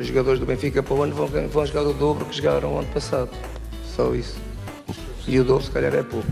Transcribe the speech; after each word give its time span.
os 0.00 0.06
jogadores 0.06 0.38
do 0.38 0.46
Benfica 0.46 0.82
para 0.82 0.94
o 0.94 1.02
ano 1.02 1.14
vão, 1.14 1.26
vão 1.26 1.66
jogar 1.66 1.82
o 1.82 1.92
dobro 1.92 2.24
que 2.26 2.36
jogaram 2.36 2.74
o 2.74 2.78
ano 2.78 2.88
passado. 2.92 3.30
Só 3.84 4.14
isso. 4.14 4.38
E 5.26 5.38
o 5.40 5.44
dobro 5.44 5.64
se 5.64 5.70
calhar 5.70 5.94
é 5.94 6.02
pouco. 6.02 6.26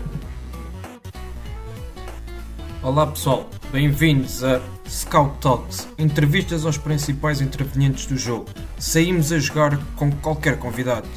Olá 2.81 3.05
pessoal, 3.07 3.49
bem-vindos 3.71 4.43
a 4.43 4.61
Scout 4.87 5.39
Talks, 5.41 5.87
entrevistas 5.97 6.65
aos 6.65 6.77
principais 6.77 7.41
intervenientes 7.41 8.05
do 8.05 8.15
jogo. 8.15 8.45
Saímos 8.79 9.33
a 9.33 9.39
jogar 9.39 9.77
com 9.95 10.09
qualquer 10.11 10.57
convidado. 10.57 11.07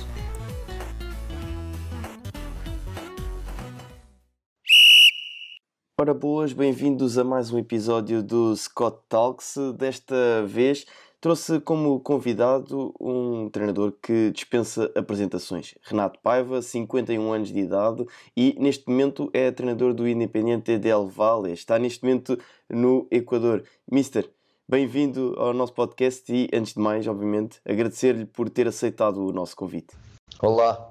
Ora 6.01 6.15
boas, 6.15 6.53
bem-vindos 6.53 7.19
a 7.19 7.23
mais 7.23 7.53
um 7.53 7.59
episódio 7.59 8.23
do 8.23 8.57
Scott 8.57 8.99
Talks. 9.09 9.55
Desta 9.77 10.45
vez 10.47 10.87
trouxe 11.21 11.61
como 11.61 12.01
convidado 12.01 12.95
um 12.99 13.51
treinador 13.51 13.93
que 14.03 14.31
dispensa 14.31 14.91
apresentações. 14.97 15.75
Renato 15.83 16.19
Paiva, 16.21 16.63
51 16.63 17.33
anos 17.33 17.53
de 17.53 17.61
idade 17.61 18.07
e 18.35 18.57
neste 18.59 18.89
momento 18.89 19.29
é 19.35 19.51
treinador 19.51 19.93
do 19.93 20.09
Independiente 20.09 20.79
del 20.79 21.07
Valle. 21.07 21.53
Está 21.53 21.79
neste 21.79 22.03
momento 22.03 22.39
no 22.69 23.07
Equador. 23.11 23.63
Mister, 23.91 24.31
bem-vindo 24.67 25.35
ao 25.37 25.53
nosso 25.53 25.75
podcast 25.75 26.33
e, 26.33 26.49
antes 26.55 26.73
de 26.73 26.81
mais, 26.81 27.07
obviamente, 27.07 27.61
agradecer-lhe 27.67 28.25
por 28.25 28.49
ter 28.49 28.67
aceitado 28.67 29.19
o 29.19 29.33
nosso 29.33 29.55
convite. 29.55 29.95
Olá, 30.41 30.91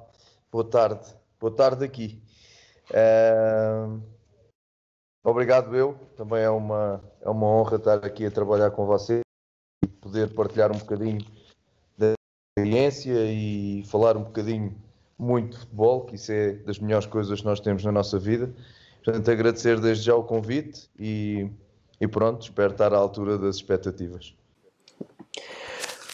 boa 0.51 0.63
tarde. 0.63 1.07
Boa 1.39 1.51
tarde 1.51 1.83
aqui. 1.83 2.21
Obrigado 5.23 5.75
eu, 5.75 5.95
também 6.15 6.41
é 6.41 6.49
uma, 6.49 7.03
é 7.21 7.29
uma 7.29 7.47
honra 7.47 7.75
estar 7.77 8.05
aqui 8.05 8.25
a 8.25 8.31
trabalhar 8.31 8.71
com 8.71 8.85
você 8.85 9.19
e 9.19 9.28
poder 10.09 10.33
partilhar 10.33 10.71
um 10.71 10.77
bocadinho 10.79 11.23
da 11.97 12.13
experiência 12.57 13.13
e 13.31 13.83
falar 13.85 14.17
um 14.17 14.23
bocadinho 14.23 14.75
muito 15.17 15.51
de 15.51 15.57
futebol, 15.59 16.05
que 16.05 16.15
isso 16.15 16.31
é 16.31 16.53
das 16.53 16.79
melhores 16.79 17.05
coisas 17.05 17.39
que 17.39 17.45
nós 17.45 17.59
temos 17.59 17.83
na 17.83 17.91
nossa 17.91 18.17
vida. 18.17 18.53
Portanto, 19.03 19.31
agradecer 19.31 19.79
desde 19.79 20.05
já 20.05 20.15
o 20.15 20.23
convite 20.23 20.89
e, 20.97 21.49
e 22.01 22.07
pronto, 22.07 22.41
espero 22.43 22.71
estar 22.71 22.93
à 22.93 22.97
altura 22.97 23.37
das 23.37 23.57
expectativas. 23.57 24.33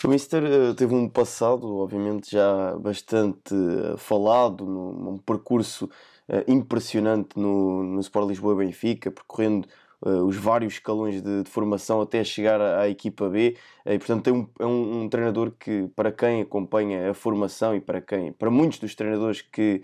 O 0.03 0.07
Mister 0.07 0.43
eh, 0.43 0.73
teve 0.73 0.93
um 0.93 1.09
passado, 1.09 1.77
obviamente, 1.77 2.31
já 2.31 2.75
bastante 2.77 3.55
eh, 3.55 3.97
falado, 3.97 4.65
num, 4.65 5.17
percurso 5.17 5.85
uh, 6.29 6.51
impressionante 6.51 7.39
no, 7.39 7.81
no 7.81 7.99
Sport 8.01 8.27
Lisboa 8.27 8.53
e 8.53 8.67
Benfica, 8.67 9.09
percorrendo 9.09 9.67
os 10.09 10.35
vários 10.35 10.73
escalões 10.73 11.21
de, 11.21 11.43
de, 11.43 11.49
formação 11.49 12.01
até 12.01 12.23
chegar 12.23 12.61
à, 12.61 12.81
à 12.81 12.89
equipa 12.89 13.29
B. 13.29 13.57
Uh, 13.85 13.93
e, 13.93 13.97
portanto, 13.97 14.27
é 14.27 14.33
um, 14.33 14.47
é 14.59 14.65
um, 14.65 15.03
um, 15.03 15.09
treinador 15.09 15.51
que, 15.51 15.87
para 15.95 16.11
quem 16.11 16.41
acompanha 16.41 17.11
a 17.11 17.13
formação 17.13 17.75
e 17.75 17.81
para 17.81 18.01
quem, 18.01 18.31
para 18.31 18.49
muitos 18.49 18.79
dos 18.79 18.95
treinadores 18.95 19.41
que 19.41 19.81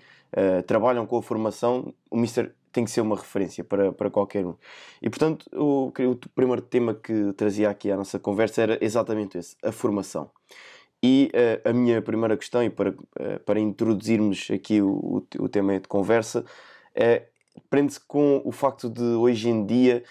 trabalham 0.65 1.05
com 1.05 1.17
a 1.17 1.21
formação, 1.21 1.93
o 2.09 2.15
Mister 2.15 2.53
tem 2.71 2.85
que 2.85 2.91
ser 2.91 3.01
uma 3.01 3.17
referência 3.17 3.63
para, 3.63 3.91
para 3.91 4.09
qualquer 4.09 4.45
um. 4.45 4.55
E 5.01 5.09
portanto, 5.09 5.45
o, 5.53 5.87
o 5.87 6.29
primeiro 6.33 6.61
tema 6.61 6.93
que 6.93 7.33
trazia 7.33 7.69
aqui 7.69 7.91
à 7.91 7.97
nossa 7.97 8.17
conversa 8.17 8.61
era 8.61 8.77
exatamente 8.81 9.37
esse: 9.37 9.55
a 9.61 9.71
formação. 9.71 10.31
E 11.03 11.31
uh, 11.33 11.69
a 11.69 11.73
minha 11.73 12.01
primeira 12.01 12.37
questão, 12.37 12.63
e 12.63 12.69
para, 12.69 12.91
uh, 12.91 13.39
para 13.45 13.59
introduzirmos 13.59 14.49
aqui 14.51 14.81
o, 14.81 15.25
o, 15.39 15.49
tema 15.49 15.79
de 15.79 15.87
conversa, 15.87 16.41
uh, 16.41 17.30
prende-se 17.69 17.99
com 17.99 18.41
o 18.45 18.51
facto 18.51 18.89
de 18.89 19.01
hoje 19.01 19.49
em 19.49 19.65
dia 19.65 20.03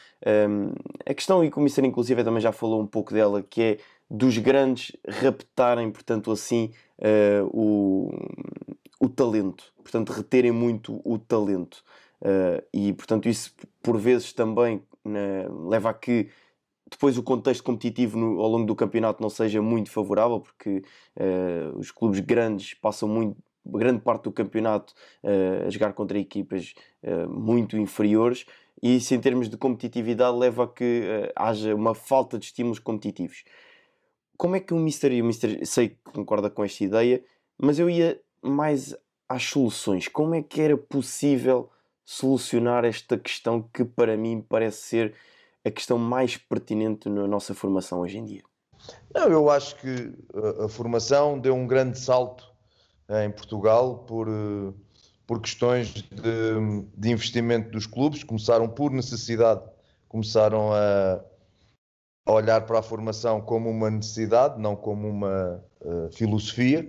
um, 0.49 0.73
a 1.07 1.15
questão, 1.15 1.45
e 1.45 1.49
o 1.49 1.51
Comissário 1.51 1.89
inclusive 1.89 2.25
também 2.25 2.41
já 2.41 2.53
falou 2.53 2.81
um 2.81 2.87
pouco 2.87 3.13
dela, 3.13 3.43
que 3.43 3.63
é 3.63 3.79
dos 4.11 4.37
grandes 4.39 4.97
raptarem, 5.09 5.91
portanto, 5.91 6.33
assim, 6.33 6.73
uh, 6.99 7.47
o, 7.53 8.11
o 9.01 9.09
talento, 9.09 9.73
portanto, 9.83 10.11
reterem 10.11 10.53
muito 10.53 11.01
o 11.05 11.19
talento. 11.19 11.83
e, 12.73 12.93
portanto, 12.93 13.29
isso 13.29 13.55
por 13.83 13.97
vezes 13.97 14.33
também 14.33 14.83
né, 15.05 15.47
leva 15.69 15.91
a 15.91 15.95
que 15.95 16.29
depois 16.91 17.17
o 17.17 17.23
contexto 17.23 17.63
competitivo 17.63 18.19
no, 18.19 18.41
ao 18.41 18.49
longo 18.49 18.67
do 18.67 18.75
campeonato 18.75 19.23
não 19.23 19.31
seja 19.31 19.63
muito 19.63 19.91
favorável, 19.91 20.41
porque 20.41 20.83
uh, 21.17 21.79
os 21.79 21.91
clubes 21.91 22.19
grandes 22.21 22.75
passam 22.75 23.09
muito, 23.09 23.37
grande 23.67 24.01
parte 24.01 24.25
do 24.25 24.33
campeonato 24.33 24.93
uh, 25.23 25.67
a 25.67 25.71
jogar 25.71 25.93
contra 25.93 26.19
equipas 26.19 26.75
uh, 27.03 27.29
muito 27.29 27.77
inferiores, 27.77 28.47
e 28.83 28.97
isso 28.97 29.15
em 29.15 29.21
termos 29.21 29.49
de 29.49 29.57
competitividade 29.57 30.37
leva 30.37 30.65
a 30.65 30.69
que 30.69 31.31
haja 31.37 31.75
uma 31.75 31.95
falta 31.95 32.39
de 32.39 32.47
estímulos 32.47 32.79
competitivos. 32.79 33.45
Como 34.39 34.57
é 34.57 34.61
que 34.61 34.73
o 34.73 34.79
Mister, 34.79 35.13
o 35.23 35.27
Mister 35.27 35.67
sei 35.67 35.91
que 35.91 35.99
concorda 36.15 36.49
com 36.49 36.65
esta 36.65 36.83
ideia, 36.83 37.23
mas 37.59 37.79
eu 37.79 37.91
ia 37.91 38.19
mais 38.43 38.97
às 39.29 39.45
soluções. 39.45 40.09
Como 40.09 40.35
é 40.35 40.43
que 40.43 40.63
era 40.63 40.79
possível 40.79 41.71
solucionar 42.07 42.85
esta 42.85 43.19
questão 43.19 43.63
que 43.63 43.85
para 43.85 44.17
mim 44.17 44.45
parece 44.49 44.79
ser 44.79 45.15
a 45.65 45.71
questão 45.71 45.99
mais 45.99 46.37
pertinente 46.37 47.09
na 47.09 47.29
nossa 47.29 47.55
formação 47.55 48.01
hoje 48.01 48.19
em 48.19 48.25
dia? 48.25 48.43
Não, 49.15 49.29
eu 49.31 49.51
acho 49.51 49.77
que 49.77 50.13
a, 50.65 50.69
formação 50.69 51.39
deu 51.39 51.55
um 51.55 51.67
grande 51.67 51.99
salto 51.99 52.50
em 53.25 53.31
Portugal 53.31 54.05
por, 54.07 54.29
eh, 54.29 54.73
por 55.27 55.41
questões 55.41 55.89
de, 55.89 56.05
de, 56.97 57.11
investimento 57.11 57.71
dos 57.71 57.87
clubes, 57.87 58.23
começaram 58.23 58.69
por 58.69 58.91
necessidade, 58.93 59.63
começaram 60.09 60.73
a, 60.73 61.21
a, 62.27 62.33
olhar 62.33 62.65
para 62.67 62.79
a 62.79 62.83
formação 62.83 63.41
como 63.41 63.69
uma 63.69 63.91
necessidade, 63.91 64.61
não 64.61 64.77
como 64.77 65.09
uma 65.09 65.63
uh, 65.81 66.13
filosofia, 66.13 66.87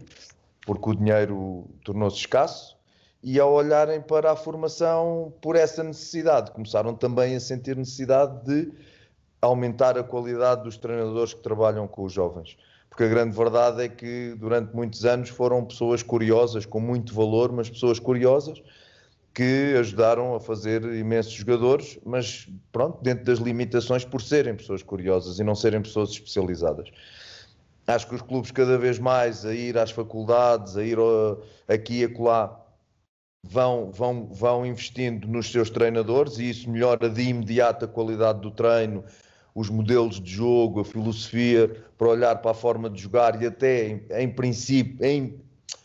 porque 0.65 0.89
o 0.89 0.95
dinheiro 0.95 1.69
tornou-se 1.83 2.17
escasso 2.17 2.77
e 3.23 3.39
ao 3.39 3.51
olharem 3.53 4.01
para 4.01 4.31
a 4.31 4.35
formação 4.35 5.33
por 5.41 5.55
essa 5.55 5.83
necessidade, 5.83 6.51
começaram 6.51 6.95
também 6.95 7.35
a 7.35 7.39
sentir 7.39 7.75
necessidade 7.75 8.43
de 8.45 8.71
aumentar 9.41 9.97
a 9.97 10.03
qualidade 10.03 10.63
dos 10.63 10.77
treinadores 10.77 11.33
que 11.33 11.41
trabalham 11.41 11.87
com 11.87 12.03
os 12.03 12.13
jovens. 12.13 12.57
Porque 12.91 13.05
a 13.05 13.07
grande 13.07 13.35
verdade 13.35 13.83
é 13.83 13.87
que 13.87 14.35
durante 14.37 14.75
muitos 14.75 15.05
anos 15.05 15.29
foram 15.29 15.63
pessoas 15.63 16.03
curiosas, 16.03 16.65
com 16.65 16.81
muito 16.81 17.13
valor, 17.13 17.49
mas 17.49 17.69
pessoas 17.69 17.99
curiosas 17.99 18.61
que 19.33 19.75
ajudaram 19.79 20.35
a 20.35 20.41
fazer 20.41 20.83
imensos 20.83 21.31
jogadores, 21.31 21.97
mas 22.05 22.49
pronto, 22.69 23.01
dentro 23.01 23.23
das 23.23 23.39
limitações 23.39 24.03
por 24.03 24.21
serem 24.21 24.57
pessoas 24.57 24.83
curiosas 24.83 25.39
e 25.39 25.43
não 25.43 25.55
serem 25.55 25.81
pessoas 25.81 26.09
especializadas. 26.09 26.91
Acho 27.87 28.09
que 28.09 28.15
os 28.15 28.21
clubes 28.21 28.51
cada 28.51 28.77
vez 28.77 28.99
mais 28.99 29.45
a 29.45 29.53
ir 29.53 29.77
às 29.77 29.91
faculdades, 29.91 30.75
a 30.75 30.83
ir 30.83 30.97
aqui 31.69 32.01
e 32.01 32.03
acolá, 32.03 32.61
vão, 33.41 33.89
vão, 33.89 34.27
vão 34.33 34.65
investindo 34.65 35.29
nos 35.29 35.49
seus 35.49 35.69
treinadores 35.69 36.37
e 36.37 36.49
isso 36.49 36.69
melhora 36.69 37.09
de 37.09 37.21
imediato 37.21 37.85
a 37.85 37.87
qualidade 37.87 38.41
do 38.41 38.51
treino, 38.51 39.05
os 39.53 39.69
modelos 39.69 40.21
de 40.21 40.31
jogo, 40.31 40.79
a 40.79 40.85
filosofia, 40.85 41.69
para 41.97 42.07
olhar 42.07 42.35
para 42.41 42.51
a 42.51 42.53
forma 42.53 42.89
de 42.89 43.01
jogar 43.01 43.41
e 43.41 43.45
até, 43.45 43.87
em, 43.87 44.03
em 44.11 44.29
princípio, 44.29 45.05
em, 45.05 45.39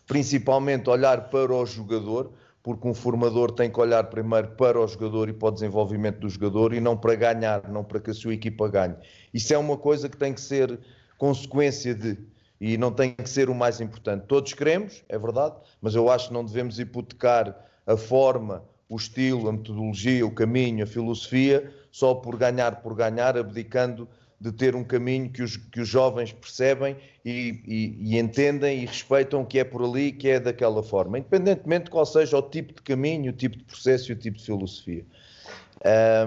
principalmente 0.07 0.89
olhar 0.89 1.29
para 1.29 1.53
o 1.53 1.67
jogador, 1.67 2.33
porque 2.63 2.89
um 2.89 2.95
formador 2.95 3.53
tem 3.53 3.71
que 3.71 3.81
olhar 3.81 4.05
primeiro 4.05 4.49
para 4.53 4.81
o 4.81 4.87
jogador 4.87 5.29
e 5.29 5.33
para 5.33 5.49
o 5.49 5.51
desenvolvimento 5.53 6.21
do 6.21 6.29
jogador 6.29 6.75
e 6.75 6.81
não 6.81 6.97
para 6.97 7.15
ganhar, 7.15 7.69
não 7.69 7.85
para 7.85 8.01
que 8.01 8.11
a 8.11 8.15
sua 8.15 8.35
equipa 8.35 8.69
ganhe. 8.69 8.95
Isso 9.33 9.53
é 9.55 9.59
uma 9.59 9.77
coisa 9.77 10.09
que 10.09 10.17
tem 10.17 10.33
que 10.33 10.41
ser 10.41 10.79
consequência 11.17 11.95
de 11.95 12.19
e 12.61 12.77
não 12.77 12.91
tem 12.91 13.13
que 13.13 13.29
ser 13.29 13.51
o 13.51 13.55
mais 13.55 13.81
importante. 13.81 14.25
Todos 14.27 14.53
queremos, 14.53 15.05
é 15.09 15.19
verdade, 15.19 15.57
mas 15.81 15.95
eu 15.95 16.11
acho 16.11 16.29
que 16.29 16.35
não 16.35 16.45
devemos 16.45 16.79
hipotecar 16.79 17.55
a 17.87 17.97
forma, 17.97 18.65
o 18.89 18.97
estilo, 18.97 19.49
a 19.49 19.53
metodologia, 19.53 20.27
o 20.27 20.31
caminho, 20.31 20.83
a 20.83 20.87
filosofia, 20.87 21.73
só 21.97 22.15
por 22.15 22.37
ganhar 22.37 22.83
por 22.83 22.95
ganhar, 22.95 23.39
abdicando 23.39 24.07
de 24.39 24.53
ter 24.53 24.77
um 24.77 24.85
caminho 24.85 25.31
que 25.31 25.43
os, 25.43 25.57
que 25.57 25.81
os 25.81 25.89
jovens 25.89 26.31
percebem 26.31 26.95
e, 27.25 27.59
e, 27.67 28.13
e 28.13 28.19
entendem 28.19 28.83
e 28.83 28.85
respeitam 28.85 29.43
que 29.47 29.59
é 29.59 29.65
por 29.65 29.83
ali, 29.83 30.13
que 30.13 30.29
é 30.29 30.39
daquela 30.39 30.83
forma, 30.83 31.19
independentemente 31.19 31.87
de 31.87 31.91
qual 31.91 32.05
seja 32.05 32.37
o 32.37 32.43
tipo 32.43 32.75
de 32.75 32.83
caminho, 32.83 33.31
o 33.31 33.35
tipo 33.35 33.57
de 33.57 33.65
processo 33.65 34.11
e 34.11 34.13
o 34.13 34.17
tipo 34.17 34.37
de 34.37 34.45
filosofia. 34.45 35.07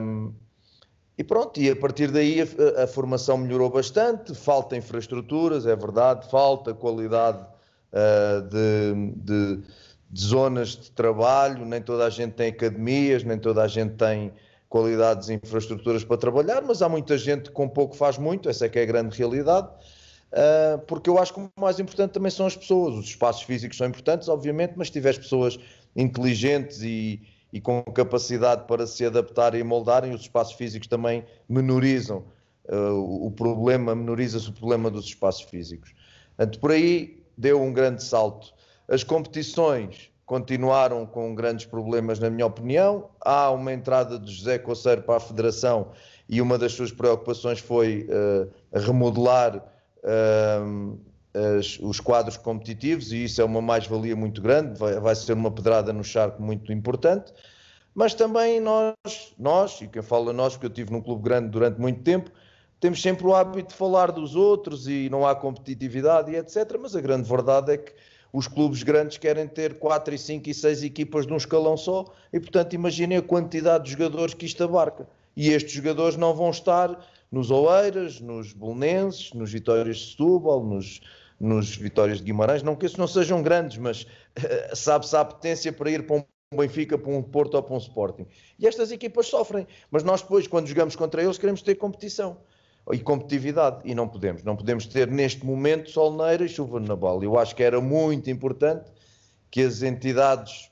Um, 0.01 0.33
e 1.16 1.24
pronto, 1.24 1.62
e 1.62 1.69
a 1.69 1.75
partir 1.75 2.10
daí 2.10 2.42
a, 2.42 2.83
a, 2.86 2.88
formação 2.88 3.38
melhorou 3.38 3.69
bastante, 3.69 4.33
falta 4.33 4.75
infraestruturas, 4.75 5.68
é 5.68 5.75
verdade, 5.75 6.27
falta 6.31 6.74
qualidade 6.74 7.45
uh, 7.94 8.42
de, 8.42 9.13
de, 9.18 9.63
de, 10.10 10.19
zonas 10.19 10.69
de 10.69 10.89
trabalho, 10.89 11.63
nem 11.63 11.80
toda 11.80 12.07
a 12.07 12.10
gente 12.10 12.33
tem 12.33 12.50
academias, 12.50 13.24
nem 13.24 13.38
toda 13.38 13.62
a 13.62 13.68
gente 13.68 13.94
tem 13.94 14.33
qualidades 14.69 15.30
e 15.30 15.33
infraestruturas 15.33 16.04
para 16.04 16.16
trabalhar, 16.16 16.62
mas 16.62 16.81
há 16.81 16.88
muita 16.88 17.18
gente 17.18 17.50
que 17.50 17.51
com 17.51 17.68
pouco 17.68 17.95
faz 17.95 18.18
muito, 18.18 18.48
essa 18.48 18.68
é 18.68 18.69
que 18.69 18.77
é 18.77 18.83
a 18.83 18.86
grande 18.86 19.18
realidade. 19.18 19.68
Uh, 20.31 20.77
porque 20.86 21.10
eu 21.10 21.18
acho 21.18 21.33
que 21.33 21.39
o 21.39 21.50
mais 21.60 21.80
importante 21.80 22.12
também 22.12 22.30
são 22.30 22.45
as 22.45 22.56
pessoas. 22.56 22.94
Os 22.94 23.06
espaços 23.06 23.42
físicos 23.42 23.77
são 23.77 23.88
importantes, 23.88 24.30
obviamente, 24.30 24.74
mas 24.77 24.88
se 24.88 24.94
tiveres 24.94 25.18
pessoas 25.18 25.60
inteligentes 25.95 26.83
e, 26.83 27.19
e 27.51 27.60
com 27.60 27.81
capacidade 27.81 28.68
para 28.68 28.86
se 28.86 29.04
adaptarem 29.04 29.62
e 29.62 29.63
moldarem, 29.63 30.13
os 30.13 30.21
espaços 30.21 30.54
físicos 30.54 30.88
também 30.88 31.25
menorizam 31.48 32.25
uh, 32.69 33.25
o 33.25 33.31
problema, 33.31 33.95
menoriza-se 33.95 34.50
o 34.50 34.54
problema 34.54 34.92
dos 34.92 35.06
espaços 35.06 35.42
físicos. 35.42 35.95
Portanto, 36.38 36.60
por 36.60 36.72
aí 36.72 37.24
deu 37.36 37.60
um 37.60 37.74
grande 37.74 38.04
salto. 38.04 38.54
As 38.88 39.04
competições 39.04 40.12
continuaram 40.29 41.07
com 41.07 41.33
grandes 41.33 41.65
problemas, 41.65 42.19
na 42.19 42.29
minha 42.29 42.45
opinião. 42.45 43.09
Há 43.19 43.49
uma 43.49 43.73
entrada 43.73 44.19
de 44.19 44.31
José 44.31 44.59
Coceiro 44.59 45.01
para 45.01 45.15
a 45.15 45.19
Federação 45.19 45.87
e 46.29 46.39
uma 46.39 46.55
das 46.55 46.73
suas 46.73 46.91
preocupações 46.91 47.57
foi 47.57 48.07
uh, 48.07 48.47
remodelar 48.71 49.57
uh, 49.57 50.99
as, 51.57 51.79
os 51.79 51.99
quadros 51.99 52.37
competitivos 52.37 53.11
e 53.11 53.23
isso 53.23 53.41
é 53.41 53.43
uma 53.43 53.59
mais-valia 53.59 54.15
muito 54.15 54.39
grande, 54.39 54.77
vai, 54.77 54.99
vai, 54.99 55.15
ser 55.15 55.33
uma 55.33 55.49
pedrada 55.49 55.91
no 55.91 56.03
charco 56.03 56.39
muito 56.43 56.71
importante. 56.71 57.33
Mas 57.95 58.13
também 58.13 58.59
nós, 58.59 58.93
nós, 59.35 59.81
e 59.81 59.87
quem 59.87 60.03
fala 60.03 60.31
nós, 60.31 60.53
porque 60.53 60.67
eu 60.67 60.69
estive 60.69 60.91
num 60.91 61.01
clube 61.01 61.23
grande 61.23 61.49
durante 61.49 61.81
muito 61.81 62.03
tempo, 62.03 62.29
temos 62.79 63.01
sempre 63.01 63.25
o 63.25 63.33
hábito 63.33 63.69
de 63.69 63.73
falar 63.73 64.11
dos 64.11 64.35
outros 64.35 64.87
e 64.87 65.09
não 65.09 65.25
há 65.25 65.35
competitividade 65.35 66.31
e 66.31 66.35
etc. 66.35 66.77
Mas 66.79 66.95
a 66.95 67.01
grande 67.01 67.27
verdade 67.27 67.73
é 67.73 67.77
que 67.77 67.93
os 68.31 68.47
clubes 68.47 68.83
grandes 68.83 69.17
querem 69.17 69.47
ter 69.47 69.79
4 69.79 70.13
e 70.13 70.17
5 70.17 70.49
e 70.49 70.53
6 70.53 70.83
equipas 70.83 71.25
num 71.25 71.37
escalão 71.37 71.75
só 71.75 72.05
e, 72.31 72.39
portanto, 72.39 72.73
imaginem 72.73 73.17
a 73.17 73.21
quantidade 73.21 73.85
de 73.85 73.91
jogadores 73.91 74.33
que 74.33 74.45
isto 74.45 74.63
abarca. 74.63 75.07
E 75.35 75.49
estes 75.49 75.71
jogadores 75.71 76.15
não 76.15 76.33
vão 76.33 76.49
estar 76.49 77.05
nos 77.31 77.49
Oeiras, 77.51 78.19
nos 78.19 78.53
Bolonenses, 78.53 79.33
nos 79.33 79.51
Vitórias 79.51 79.97
de 79.97 80.11
Setúbal, 80.11 80.63
nos, 80.63 81.01
nos 81.39 81.75
Vitórias 81.75 82.19
de 82.19 82.25
Guimarães. 82.25 82.61
Não 82.61 82.75
que 82.75 82.85
esses 82.85 82.97
não 82.97 83.07
sejam 83.07 83.41
grandes, 83.41 83.77
mas 83.77 84.03
uh, 84.03 84.75
sabe-se 84.75 85.15
a 85.15 85.25
potência 85.25 85.71
para 85.71 85.89
ir 85.89 86.05
para 86.05 86.17
um 86.17 86.23
Benfica, 86.55 86.97
para 86.97 87.11
um 87.11 87.21
Porto 87.21 87.55
ou 87.55 87.63
para 87.63 87.75
um 87.75 87.77
Sporting. 87.77 88.25
E 88.57 88.67
estas 88.67 88.91
equipas 88.91 89.27
sofrem, 89.27 89.67
mas 89.91 90.03
nós 90.03 90.21
depois, 90.21 90.47
quando 90.47 90.67
jogamos 90.67 90.95
contra 90.95 91.23
eles, 91.23 91.37
queremos 91.37 91.61
ter 91.61 91.75
competição 91.75 92.37
e 92.91 93.00
competitividade 93.00 93.81
e 93.86 93.94
não 93.94 94.07
podemos. 94.07 94.44
Não 94.44 94.56
podemos 94.56 94.86
ter 94.86 95.07
neste 95.07 95.45
momento 95.45 95.89
solneira 95.91 96.45
e 96.45 96.50
chuva 96.50 96.80
na 96.80 96.95
bola. 96.95 97.24
Eu 97.24 97.38
acho 97.38 97.56
que 97.56 97.63
era 97.63 97.80
muito 97.80 98.30
importante 98.30 98.91
que 99.51 99.62
as 99.62 99.81
entidades 99.81 100.69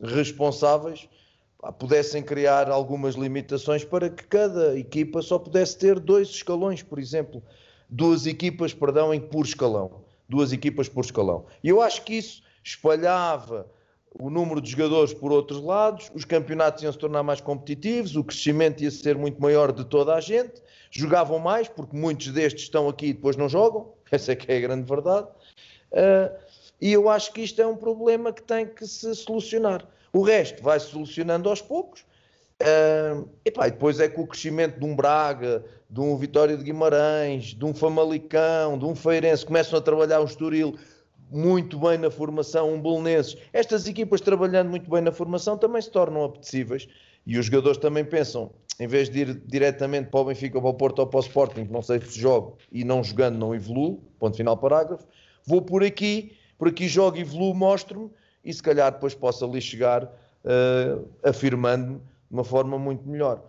responsáveis 0.00 1.08
pudessem 1.78 2.22
criar 2.22 2.70
algumas 2.70 3.14
limitações 3.14 3.84
para 3.84 4.08
que 4.08 4.24
cada 4.24 4.78
equipa 4.78 5.22
só 5.22 5.38
pudesse 5.38 5.78
ter 5.78 5.98
dois 5.98 6.28
escalões, 6.28 6.82
por 6.82 6.98
exemplo, 6.98 7.42
duas 7.88 8.26
equipas, 8.26 8.72
perdão, 8.72 9.12
em 9.12 9.20
por 9.20 9.44
escalão, 9.44 10.04
duas 10.28 10.52
equipas 10.52 10.88
por 10.88 11.04
escalão. 11.04 11.46
E 11.62 11.68
eu 11.68 11.80
acho 11.80 12.02
que 12.02 12.14
isso 12.14 12.42
espalhava 12.62 13.70
o 14.18 14.30
número 14.30 14.60
de 14.60 14.70
jogadores 14.70 15.12
por 15.12 15.30
outros 15.30 15.62
lados, 15.62 16.10
os 16.14 16.24
campeonatos 16.24 16.82
iam 16.82 16.92
se 16.92 16.98
tornar 16.98 17.22
mais 17.22 17.40
competitivos, 17.40 18.16
o 18.16 18.24
crescimento 18.24 18.82
ia 18.82 18.90
ser 18.90 19.16
muito 19.16 19.40
maior 19.40 19.72
de 19.72 19.84
toda 19.84 20.14
a 20.14 20.20
gente, 20.20 20.62
jogavam 20.90 21.38
mais, 21.38 21.68
porque 21.68 21.96
muitos 21.96 22.28
destes 22.28 22.64
estão 22.64 22.88
aqui 22.88 23.06
e 23.06 23.12
depois 23.12 23.36
não 23.36 23.48
jogam, 23.48 23.92
essa 24.10 24.32
é 24.32 24.36
que 24.36 24.50
é 24.50 24.56
a 24.56 24.60
grande 24.60 24.88
verdade. 24.88 25.28
Uh, 25.92 26.36
e 26.80 26.92
eu 26.92 27.08
acho 27.08 27.32
que 27.32 27.40
isto 27.40 27.60
é 27.60 27.66
um 27.66 27.76
problema 27.76 28.32
que 28.32 28.42
tem 28.42 28.66
que 28.66 28.86
se 28.86 29.14
solucionar. 29.14 29.86
O 30.12 30.22
resto 30.22 30.62
vai 30.62 30.78
se 30.78 30.86
solucionando 30.86 31.48
aos 31.48 31.62
poucos. 31.62 32.04
Uh, 32.62 33.28
epá, 33.44 33.68
e 33.68 33.70
depois 33.70 34.00
é 34.00 34.08
que 34.08 34.18
o 34.18 34.26
crescimento 34.26 34.78
de 34.78 34.84
um 34.84 34.96
Braga, 34.96 35.64
de 35.90 36.00
um 36.00 36.16
Vitória 36.16 36.56
de 36.56 36.64
Guimarães, 36.64 37.54
de 37.54 37.64
um 37.64 37.74
Famalicão, 37.74 38.78
de 38.78 38.84
um 38.84 38.94
Feirense, 38.94 39.44
começam 39.44 39.78
a 39.78 39.82
trabalhar 39.82 40.20
um 40.20 40.24
Estoril 40.24 40.76
muito 41.30 41.78
bem 41.78 41.98
na 41.98 42.10
formação, 42.10 42.72
um 42.72 42.80
Bolonenses. 42.80 43.36
Estas 43.52 43.86
equipas 43.86 44.20
trabalhando 44.20 44.70
muito 44.70 44.88
bem 44.88 45.02
na 45.02 45.12
formação 45.12 45.58
também 45.58 45.82
se 45.82 45.90
tornam 45.90 46.24
apetecíveis 46.24 46.88
e 47.26 47.38
os 47.38 47.46
jogadores 47.46 47.78
também 47.78 48.04
pensam, 48.04 48.50
em 48.78 48.86
vez 48.86 49.10
de 49.10 49.20
ir 49.20 49.34
diretamente 49.46 50.10
para 50.10 50.20
o 50.20 50.24
Benfica, 50.26 50.56
ou 50.58 50.62
para 50.62 50.70
o 50.70 50.74
Porto 50.74 50.98
ou 51.00 51.06
para 51.06 51.18
o 51.18 51.20
Sporting, 51.20 51.66
não 51.70 51.82
sei 51.82 52.00
se 52.00 52.20
jogo, 52.20 52.56
e 52.70 52.84
não 52.84 53.02
jogando 53.02 53.36
não 53.36 53.54
evoluo, 53.54 54.00
ponto 54.18 54.36
final 54.36 54.56
parágrafo, 54.56 55.06
vou 55.44 55.60
por 55.60 55.82
aqui, 55.82 56.32
por 56.56 56.68
aqui 56.68 56.86
jogo, 56.88 57.18
evoluo, 57.18 57.54
mostro-me 57.54 58.10
e 58.44 58.52
se 58.52 58.62
calhar 58.62 58.92
depois 58.92 59.14
posso 59.14 59.44
ali 59.44 59.60
chegar 59.60 60.04
uh, 60.04 61.08
afirmando-me 61.24 61.96
de 61.96 62.02
uma 62.30 62.44
forma 62.44 62.78
muito 62.78 63.06
melhor. 63.08 63.42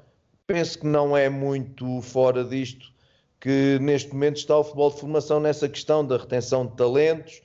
Penso 0.47 0.79
que 0.79 0.87
não 0.87 1.15
é 1.15 1.29
muito 1.29 2.01
fora 2.01 2.43
disto 2.43 2.91
que 3.39 3.77
neste 3.79 4.11
momento 4.13 4.37
está 4.37 4.57
o 4.57 4.63
futebol 4.63 4.89
de 4.89 4.99
formação 4.99 5.39
nessa 5.39 5.69
questão 5.69 6.05
da 6.05 6.17
retenção 6.17 6.65
de 6.65 6.75
talentos, 6.75 7.41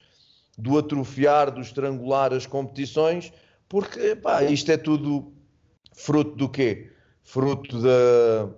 do 0.56 0.79
atrofiar, 0.79 1.50
do 1.50 1.61
estrangular 1.61 2.32
as 2.32 2.46
competições, 2.46 3.32
porque 3.69 4.17
pá, 4.17 4.43
isto 4.44 4.70
é 4.70 4.76
tudo 4.76 5.32
fruto 5.93 6.37
do 6.37 6.49
quê? 6.49 6.91
Fruto 7.23 7.81
da, 7.81 8.49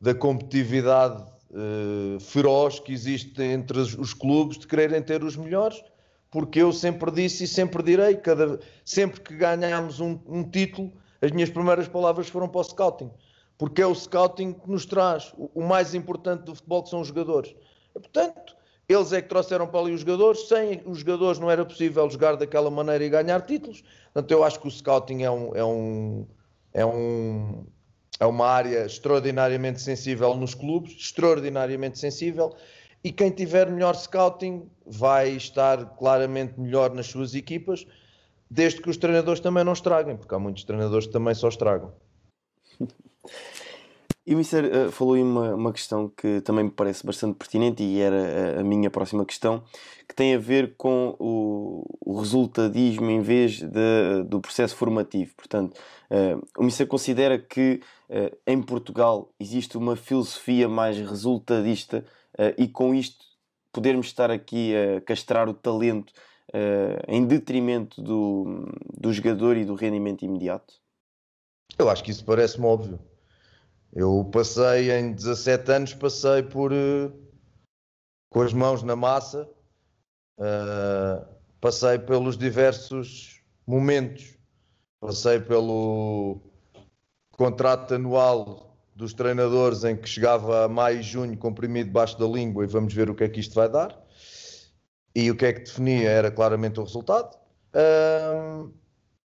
da 0.00 0.14
competitividade 0.14 1.22
uh, 1.50 2.20
feroz 2.20 2.78
que 2.78 2.92
existe 2.92 3.42
entre 3.42 3.78
os 3.78 4.14
clubes 4.14 4.58
de 4.58 4.66
quererem 4.66 5.02
ter 5.02 5.22
os 5.24 5.36
melhores, 5.36 5.82
porque 6.30 6.60
eu 6.60 6.72
sempre 6.72 7.10
disse 7.10 7.44
e 7.44 7.46
sempre 7.46 7.82
direi, 7.82 8.16
cada, 8.16 8.60
sempre 8.84 9.20
que 9.20 9.36
ganhamos 9.36 10.00
um, 10.00 10.18
um 10.26 10.42
título, 10.42 10.92
as 11.20 11.30
minhas 11.30 11.50
primeiras 11.50 11.88
palavras 11.88 12.28
foram 12.28 12.48
para 12.48 12.60
o 12.60 12.64
scouting, 12.64 13.10
porque 13.58 13.82
é 13.82 13.86
o 13.86 13.94
scouting 13.94 14.52
que 14.52 14.70
nos 14.70 14.86
traz 14.86 15.32
o, 15.36 15.50
o 15.54 15.62
mais 15.62 15.94
importante 15.94 16.44
do 16.44 16.54
futebol, 16.54 16.86
são 16.86 17.00
os 17.00 17.08
jogadores. 17.08 17.54
Portanto, 17.92 18.56
eles 18.88 19.12
é 19.12 19.22
que 19.22 19.28
trouxeram 19.28 19.66
para 19.66 19.80
ali 19.80 19.92
os 19.92 20.00
jogadores. 20.00 20.48
Sem 20.48 20.82
os 20.84 20.98
jogadores 20.98 21.38
não 21.38 21.50
era 21.50 21.64
possível 21.64 22.08
jogar 22.10 22.36
daquela 22.36 22.70
maneira 22.70 23.04
e 23.04 23.08
ganhar 23.08 23.40
títulos. 23.42 23.82
Portanto, 24.12 24.30
eu 24.30 24.44
acho 24.44 24.60
que 24.60 24.68
o 24.68 24.70
scouting 24.70 25.22
é, 25.22 25.30
um, 25.30 25.54
é, 25.54 25.64
um, 25.64 26.26
é, 26.72 26.84
um, 26.84 27.66
é 28.18 28.26
uma 28.26 28.46
área 28.46 28.86
extraordinariamente 28.86 29.80
sensível 29.80 30.34
nos 30.34 30.54
clubes, 30.54 30.92
extraordinariamente 30.92 31.98
sensível. 31.98 32.56
E 33.04 33.10
quem 33.10 33.30
tiver 33.30 33.70
melhor 33.70 33.94
scouting 33.94 34.68
vai 34.86 35.30
estar 35.30 35.96
claramente 35.96 36.58
melhor 36.58 36.94
nas 36.94 37.06
suas 37.06 37.34
equipas, 37.34 37.86
desde 38.50 38.80
que 38.80 38.90
os 38.90 38.96
treinadores 38.96 39.40
também 39.40 39.64
não 39.64 39.72
estraguem, 39.72 40.16
porque 40.16 40.34
há 40.34 40.38
muitos 40.38 40.64
treinadores 40.64 41.06
que 41.06 41.12
também 41.12 41.34
só 41.34 41.48
estragam. 41.48 41.92
E 44.24 44.34
o 44.34 44.38
Mister 44.38 44.64
uh, 44.64 44.92
falou 44.92 45.14
aí 45.14 45.22
uma, 45.22 45.54
uma 45.54 45.72
questão 45.72 46.08
que 46.08 46.40
também 46.42 46.64
me 46.64 46.70
parece 46.70 47.04
bastante 47.04 47.36
pertinente 47.36 47.82
e 47.82 48.00
era 48.00 48.58
a, 48.58 48.60
a 48.60 48.64
minha 48.64 48.88
próxima 48.88 49.24
questão, 49.26 49.64
que 50.08 50.14
tem 50.14 50.34
a 50.34 50.38
ver 50.38 50.76
com 50.76 51.16
o, 51.18 51.84
o 52.00 52.20
resultadismo 52.20 53.10
em 53.10 53.20
vez 53.20 53.60
de, 53.60 54.22
do 54.28 54.40
processo 54.40 54.76
formativo. 54.76 55.34
Portanto, 55.36 55.76
uh, 56.08 56.40
o 56.56 56.62
Mister 56.62 56.86
considera 56.86 57.36
que 57.36 57.80
uh, 58.08 58.36
em 58.46 58.62
Portugal 58.62 59.28
existe 59.40 59.76
uma 59.76 59.96
filosofia 59.96 60.68
mais 60.68 60.96
resultadista 60.98 62.04
e 62.56 62.66
com 62.66 62.94
isto 62.94 63.22
podermos 63.70 64.06
estar 64.06 64.30
aqui 64.30 64.72
a 64.74 65.02
castrar 65.02 65.50
o 65.50 65.52
talento 65.54 66.14
em 67.06 67.26
detrimento 67.26 68.00
do, 68.00 68.72
do 68.98 69.12
jogador 69.12 69.54
e 69.58 69.66
do 69.66 69.74
rendimento 69.74 70.24
imediato? 70.24 70.72
Eu 71.78 71.90
acho 71.90 72.02
que 72.02 72.10
isso 72.10 72.24
parece-me 72.24 72.64
óbvio 72.64 72.98
eu 73.92 74.28
passei 74.32 74.90
em 74.90 75.12
17 75.12 75.70
anos, 75.70 75.94
passei 75.94 76.42
por 76.42 76.72
uh, 76.72 77.12
com 78.30 78.40
as 78.40 78.52
mãos 78.52 78.82
na 78.82 78.96
massa, 78.96 79.48
uh, 80.38 81.26
passei 81.60 81.98
pelos 81.98 82.38
diversos 82.38 83.42
momentos, 83.66 84.38
passei 84.98 85.40
pelo 85.40 86.40
contrato 87.32 87.94
anual 87.94 88.78
dos 88.96 89.12
treinadores 89.12 89.84
em 89.84 89.96
que 89.96 90.08
chegava 90.08 90.64
a 90.64 90.68
maio 90.68 91.00
e 91.00 91.02
junho 91.02 91.36
comprimido 91.36 91.86
debaixo 91.86 92.18
da 92.18 92.26
língua 92.26 92.64
e 92.64 92.66
vamos 92.66 92.94
ver 92.94 93.10
o 93.10 93.14
que 93.14 93.24
é 93.24 93.28
que 93.28 93.40
isto 93.40 93.54
vai 93.54 93.68
dar. 93.68 93.98
E 95.14 95.30
o 95.30 95.36
que 95.36 95.44
é 95.44 95.52
que 95.52 95.60
definia 95.60 96.08
era 96.08 96.30
claramente 96.30 96.80
o 96.80 96.84
resultado. 96.84 97.36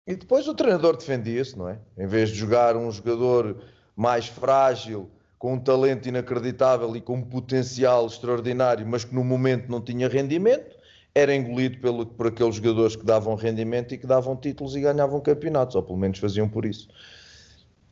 E 0.05 0.15
depois 0.15 0.47
o 0.47 0.53
treinador 0.53 0.97
defendia-se, 0.97 1.57
não 1.57 1.69
é? 1.69 1.79
Em 1.97 2.05
vez 2.05 2.29
de 2.29 2.35
jogar 2.35 2.75
um 2.75 2.91
jogador 2.91 3.63
mais 3.95 4.27
frágil, 4.27 5.09
com 5.37 5.53
um 5.53 5.59
talento 5.59 6.07
inacreditável 6.07 6.95
e 6.95 7.01
com 7.01 7.15
um 7.15 7.21
potencial 7.21 8.07
extraordinário, 8.07 8.87
mas 8.87 9.03
que 9.03 9.13
no 9.13 9.23
momento 9.23 9.69
não 9.69 9.81
tinha 9.81 10.07
rendimento, 10.07 10.77
era 11.13 11.35
engolido 11.35 11.79
pelo, 11.79 12.05
por 12.05 12.27
aqueles 12.27 12.55
jogadores 12.55 12.95
que 12.95 13.05
davam 13.05 13.35
rendimento 13.35 13.93
e 13.93 13.97
que 13.97 14.07
davam 14.07 14.35
títulos 14.35 14.75
e 14.75 14.81
ganhavam 14.81 15.19
campeonatos, 15.19 15.75
ou 15.75 15.83
pelo 15.83 15.97
menos 15.97 16.17
faziam 16.17 16.47
por 16.49 16.65
isso. 16.65 16.87